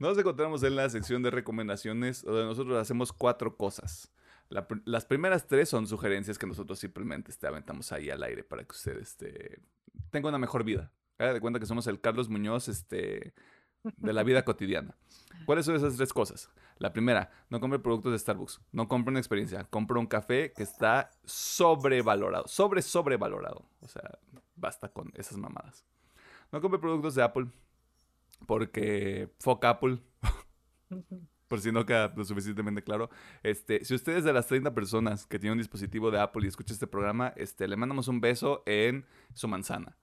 [0.05, 4.13] Nos encontramos en la sección de recomendaciones donde nosotros hacemos cuatro cosas.
[4.51, 8.73] las primeras tres son sugerencias que nosotros simplemente este, aventamos ahí al aire para que
[8.73, 9.63] usted este,
[10.11, 10.93] tenga una mejor vida.
[11.17, 13.33] Haga de cuenta que somos el Carlos Muñoz este,
[13.83, 14.95] de la vida cotidiana.
[15.47, 16.51] ¿Cuáles son esas tres cosas?
[16.77, 18.61] La primera, no compre productos de Starbucks.
[18.73, 19.65] No compre una experiencia.
[19.65, 22.47] Compre un café que está sobrevalorado.
[22.47, 23.71] Sobre, sobrevalorado.
[23.81, 24.19] O sea,
[24.55, 25.87] basta con esas mamadas.
[26.53, 27.47] No compre productos de Apple.
[28.47, 29.99] Porque fuck Apple.
[31.49, 33.11] Por si no queda lo suficientemente claro.
[33.43, 36.49] Este, si usted es de las 30 personas que tiene un dispositivo de Apple y
[36.49, 39.05] escucha este programa, este, le mandamos un beso en
[39.35, 39.97] su manzana.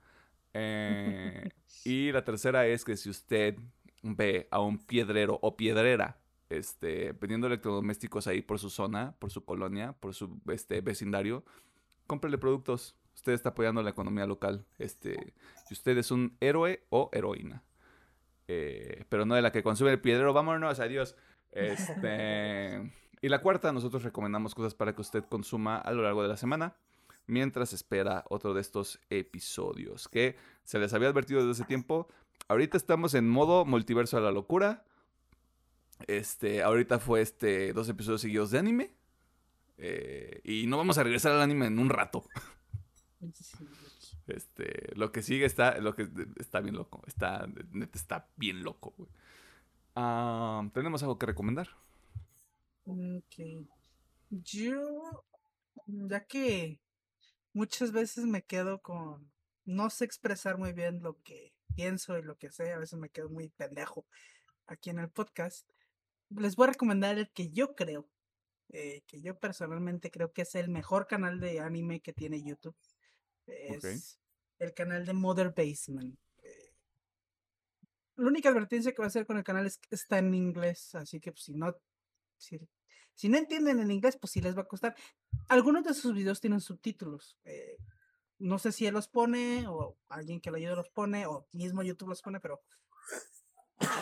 [0.53, 1.49] Eh,
[1.85, 3.57] y la tercera es que si usted
[4.03, 9.43] ve a un piedrero o piedrera este, vendiendo electrodomésticos ahí por su zona, por su
[9.45, 11.43] colonia, por su este, vecindario,
[12.07, 12.95] cómprele productos.
[13.15, 14.65] Usted está apoyando la economía local.
[14.77, 15.33] Este,
[15.67, 17.63] si usted es un héroe o heroína.
[18.47, 20.33] Eh, pero no de la que consume el piedrero.
[20.33, 21.15] Vámonos, adiós.
[21.51, 22.91] Este,
[23.21, 26.37] y la cuarta, nosotros recomendamos cosas para que usted consuma a lo largo de la
[26.37, 26.75] semana
[27.27, 32.07] mientras espera otro de estos episodios que se les había advertido desde hace tiempo.
[32.47, 34.83] Ahorita estamos en modo multiverso a la locura.
[36.07, 38.95] Este, ahorita fue este dos episodios seguidos de anime.
[39.77, 42.23] Eh, y no vamos a regresar al anime en un rato.
[44.35, 47.47] Este, lo que sigue está, lo que está bien loco, está,
[47.93, 48.93] está bien loco,
[49.95, 51.69] ah, ¿Tenemos algo que recomendar?
[52.85, 53.67] Ok.
[54.29, 55.25] Yo,
[55.85, 56.79] ya que
[57.53, 59.31] muchas veces me quedo con,
[59.65, 63.09] no sé expresar muy bien lo que pienso y lo que sé, a veces me
[63.09, 64.05] quedo muy pendejo
[64.67, 65.69] aquí en el podcast,
[66.29, 68.07] les voy a recomendar el que yo creo,
[68.69, 72.75] eh, que yo personalmente creo que es el mejor canal de anime que tiene YouTube.
[73.47, 74.20] Es
[74.61, 76.17] el canal de Mother Basement.
[76.43, 76.73] Eh,
[78.17, 80.93] la única advertencia que voy a hacer con el canal es que está en inglés,
[80.95, 81.75] así que pues, si no,
[82.37, 84.95] si, no entienden en inglés, pues sí les va a costar.
[85.47, 87.37] Algunos de sus videos tienen subtítulos.
[87.43, 87.77] Eh,
[88.37, 91.83] no sé si él los pone o alguien que lo ayude los pone o mismo
[91.83, 92.61] YouTube los pone, pero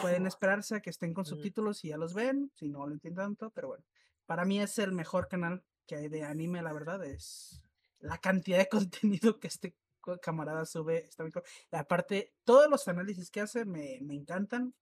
[0.01, 3.23] pueden esperarse a que estén con subtítulos y ya los ven, si no lo entienden
[3.23, 3.85] tanto, pero bueno.
[4.25, 7.63] Para mí es el mejor canal que hay de anime, la verdad, es
[7.99, 9.75] la cantidad de contenido que este
[10.21, 11.05] camarada sube.
[11.05, 11.31] Está muy
[11.71, 14.73] Aparte, todos los análisis que hace me, me encantan.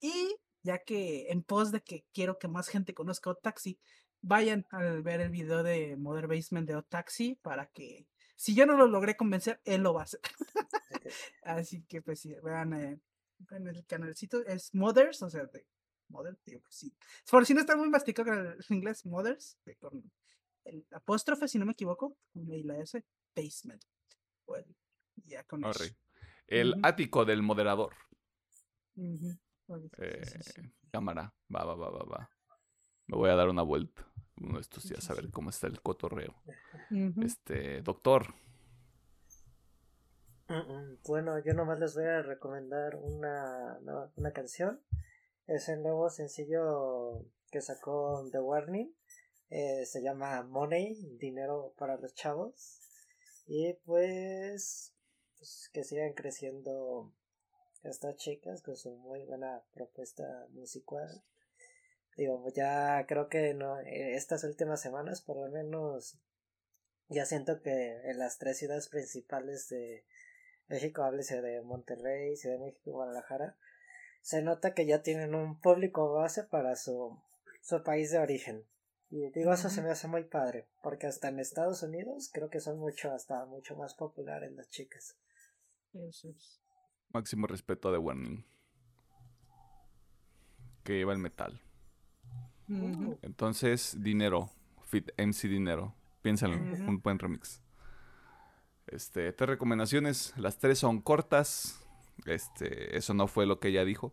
[0.00, 3.78] Y ya que en pos de que quiero que más gente conozca Otaxi,
[4.20, 8.76] vayan a ver el video de Mother Basement de Otaxi para que, si yo no
[8.76, 10.20] lo logré convencer, él lo va a hacer.
[11.42, 13.00] Así que pues sí, vean, eh,
[13.50, 15.66] en el canalcito, es Mothers, o sea, de
[16.08, 16.92] Mother, pues sí.
[17.30, 20.10] Por si no está muy masticado con el inglés, Mothers, con
[20.64, 23.04] el apóstrofe, si no me equivoco, y la S,
[23.34, 23.82] Basement.
[24.46, 24.74] Bueno,
[25.26, 25.62] ya con
[26.46, 27.94] El ático del moderador.
[29.98, 30.22] Eh,
[30.90, 32.30] cámara, va, va, va, va, va.
[33.06, 34.06] Me voy a dar una vuelta
[34.40, 36.34] uno de estos días a ver cómo está el cotorreo.
[37.22, 38.34] Este, doctor.
[40.48, 43.78] Mm, mm, bueno, yo nomás les voy a recomendar una,
[44.14, 44.80] una canción.
[45.46, 48.94] Es el nuevo sencillo que sacó The Warning.
[49.48, 52.80] Eh, se llama Money, dinero para los chavos.
[53.46, 54.92] Y pues,
[55.38, 57.12] pues que sigan creciendo
[57.84, 61.22] estas chicas con su muy buena propuesta musical.
[62.16, 66.18] Digo, ya creo que no, estas últimas semanas por lo menos
[67.08, 70.04] ya siento que en las tres ciudades principales de
[70.68, 73.56] México, háblese de Monterrey, Ciudad de México y Guadalajara,
[74.22, 77.16] se nota que ya tienen un público base para su,
[77.62, 78.66] su país de origen.
[79.10, 82.60] Y digo, eso se me hace muy padre, porque hasta en Estados Unidos creo que
[82.60, 85.16] son mucho, hasta mucho más populares las chicas.
[87.10, 88.44] Máximo respeto a The Warning.
[90.82, 91.60] Que lleva el metal.
[93.22, 94.50] Entonces, dinero.
[94.82, 95.94] Fit MC Dinero.
[96.22, 97.62] Piénsalo, un buen remix.
[98.86, 100.34] Este, tres recomendaciones.
[100.36, 101.80] Las tres son cortas.
[102.24, 104.12] Este, eso no fue lo que ella dijo.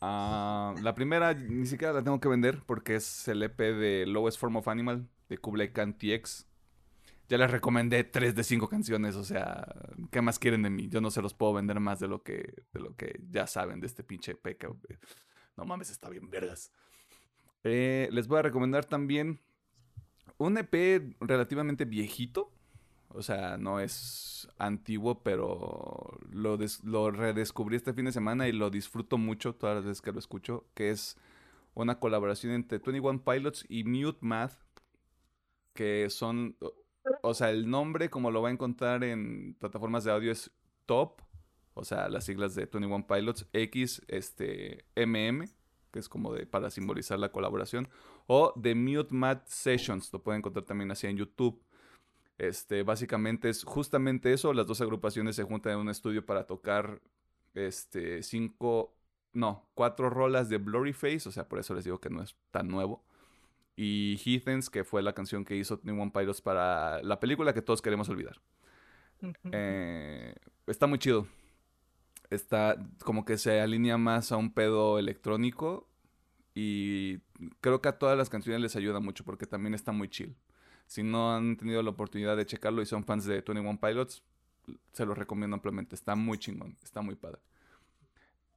[0.00, 4.38] Ah, la primera ni siquiera la tengo que vender porque es el EP de Lowest
[4.38, 6.46] Form of Animal de Kublai Khan TX.
[7.28, 9.66] Ya les recomendé tres de cinco canciones, o sea,
[10.12, 10.88] ¿qué más quieren de mí?
[10.88, 13.80] Yo no se los puedo vender más de lo que, de lo que ya saben
[13.80, 14.64] de este pinche EP.
[15.56, 16.70] no mames, está bien vergas.
[17.64, 19.40] Eh, les voy a recomendar también
[20.38, 22.52] un EP relativamente viejito.
[23.16, 28.68] O sea, no es antiguo, pero lo, lo redescubrí este fin de semana y lo
[28.68, 31.16] disfruto mucho todas las veces que lo escucho, que es
[31.72, 34.52] una colaboración entre 21 Pilots y Mute Math,
[35.72, 36.56] que son,
[37.22, 40.50] o sea, el nombre como lo va a encontrar en plataformas de audio es
[40.84, 41.22] Top,
[41.72, 45.48] o sea, las siglas de 21 Pilots, X, este, MM,
[45.90, 47.88] que es como de, para simbolizar la colaboración,
[48.26, 51.62] o The Mute Math Sessions, lo pueden encontrar también así en YouTube.
[52.38, 57.00] Este, básicamente es justamente eso, las dos agrupaciones se juntan en un estudio para tocar
[57.54, 58.94] este, cinco,
[59.32, 62.36] no, cuatro rolas de Blurry Face, o sea, por eso les digo que no es
[62.50, 63.04] tan nuevo.
[63.76, 67.60] Y Heathens, que fue la canción que hizo New One Pilots para la película que
[67.60, 68.40] todos queremos olvidar.
[69.52, 70.34] Eh,
[70.66, 71.26] está muy chido.
[72.30, 75.88] Está como que se alinea más a un pedo electrónico.
[76.54, 77.18] Y
[77.60, 80.34] creo que a todas las canciones les ayuda mucho porque también está muy chill.
[80.86, 84.22] Si no han tenido la oportunidad de checarlo y son fans de 21 Pilots,
[84.92, 85.94] se los recomiendo ampliamente.
[85.94, 87.40] Está muy chingón, está muy padre.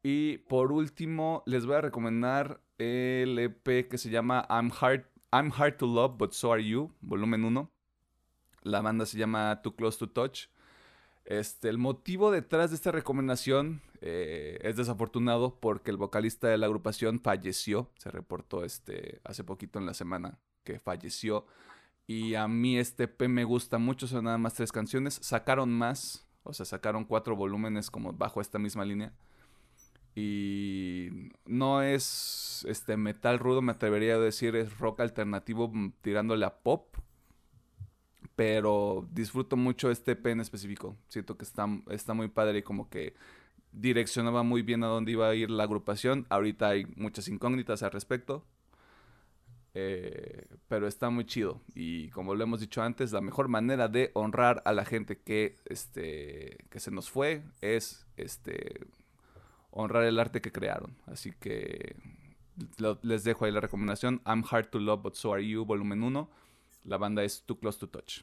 [0.01, 5.51] Y por último, les voy a recomendar el EP que se llama I'm Hard, I'm
[5.55, 7.69] Hard to Love, But So Are You, volumen 1.
[8.63, 10.47] La banda se llama Too Close to Touch.
[11.25, 16.65] Este, el motivo detrás de esta recomendación eh, es desafortunado porque el vocalista de la
[16.65, 17.91] agrupación falleció.
[17.97, 21.45] Se reportó este, hace poquito en la semana que falleció.
[22.09, 25.19] Y a mí este P me gusta mucho, son nada más tres canciones.
[25.21, 29.13] Sacaron más, o sea, sacaron cuatro volúmenes como bajo esta misma línea.
[30.15, 36.47] Y no es este metal rudo, me atrevería a decir, es rock alternativo mm, tirándole
[36.47, 36.97] a pop.
[38.35, 40.97] Pero disfruto mucho este P en específico.
[41.09, 43.13] Siento que está, está muy padre y como que
[43.71, 46.25] direccionaba muy bien a dónde iba a ir la agrupación.
[46.29, 48.47] Ahorita hay muchas incógnitas al respecto,
[49.73, 51.61] eh, pero está muy chido.
[51.75, 55.57] Y como lo hemos dicho antes, la mejor manera de honrar a la gente que,
[55.65, 58.87] este, que se nos fue es este,
[59.71, 60.97] honrar el arte que crearon.
[61.05, 61.95] Así que
[63.03, 64.21] les dejo ahí la recomendación.
[64.25, 66.29] I'm Hard to Love, But So Are You, volumen 1.
[66.85, 68.21] La banda es Too Close to Touch.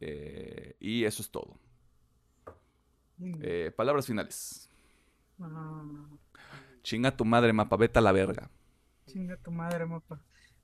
[0.00, 1.58] Eh, y eso es todo.
[3.42, 4.70] Eh, palabras finales.
[5.40, 5.82] Ah.
[6.82, 8.50] Chinga tu madre, mapa, vete a la verga.
[9.06, 10.20] Chinga tu madre, mapa.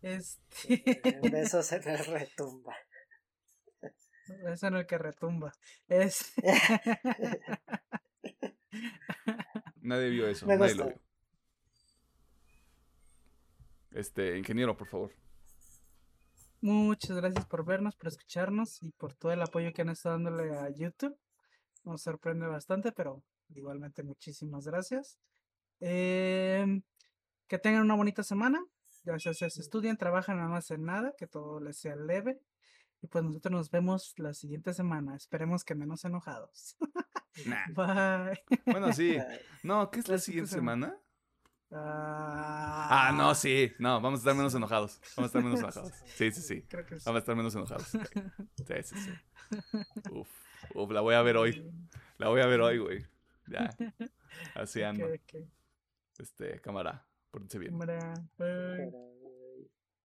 [0.07, 1.01] Este.
[1.41, 2.77] Eso se le retumba.
[4.53, 5.53] Eso no es el que retumba.
[5.89, 6.33] Es.
[9.81, 10.47] nadie vio eso.
[10.47, 11.01] nadie lo vio.
[13.91, 15.13] Este, ingeniero, por favor.
[16.61, 20.57] Muchas gracias por vernos, por escucharnos y por todo el apoyo que han estado dándole
[20.57, 21.19] a YouTube.
[21.83, 25.19] Nos sorprende bastante, pero igualmente muchísimas gracias.
[25.81, 26.83] Em,
[27.49, 28.65] que tengan una bonita semana.
[29.07, 32.41] Gracias, se estudian, trabajan, nada más en nada, que todo les sea leve.
[33.01, 35.15] Y pues nosotros nos vemos la siguiente semana.
[35.15, 36.77] Esperemos que menos enojados.
[37.77, 38.43] Bye.
[38.65, 39.17] Bueno, sí.
[39.63, 40.99] No, ¿qué es la, siguiente semana?
[41.71, 43.73] Ah, no, sí.
[43.79, 45.01] No, vamos a estar menos enojados.
[45.17, 45.93] Vamos a estar menos enojados.
[46.17, 46.67] Sí, sí, sí.
[47.05, 47.87] Vamos a estar menos enojados.
[47.87, 49.13] Sí, sí, sí.
[50.11, 50.29] Uf,
[50.75, 51.71] uf, la voy a ver hoy.
[52.19, 53.07] La voy a ver hoy, güey.
[53.47, 53.71] Ya.
[54.57, 55.07] Así ando.
[56.19, 57.07] Este, cámara.
[57.37, 57.77] Pórtense bien.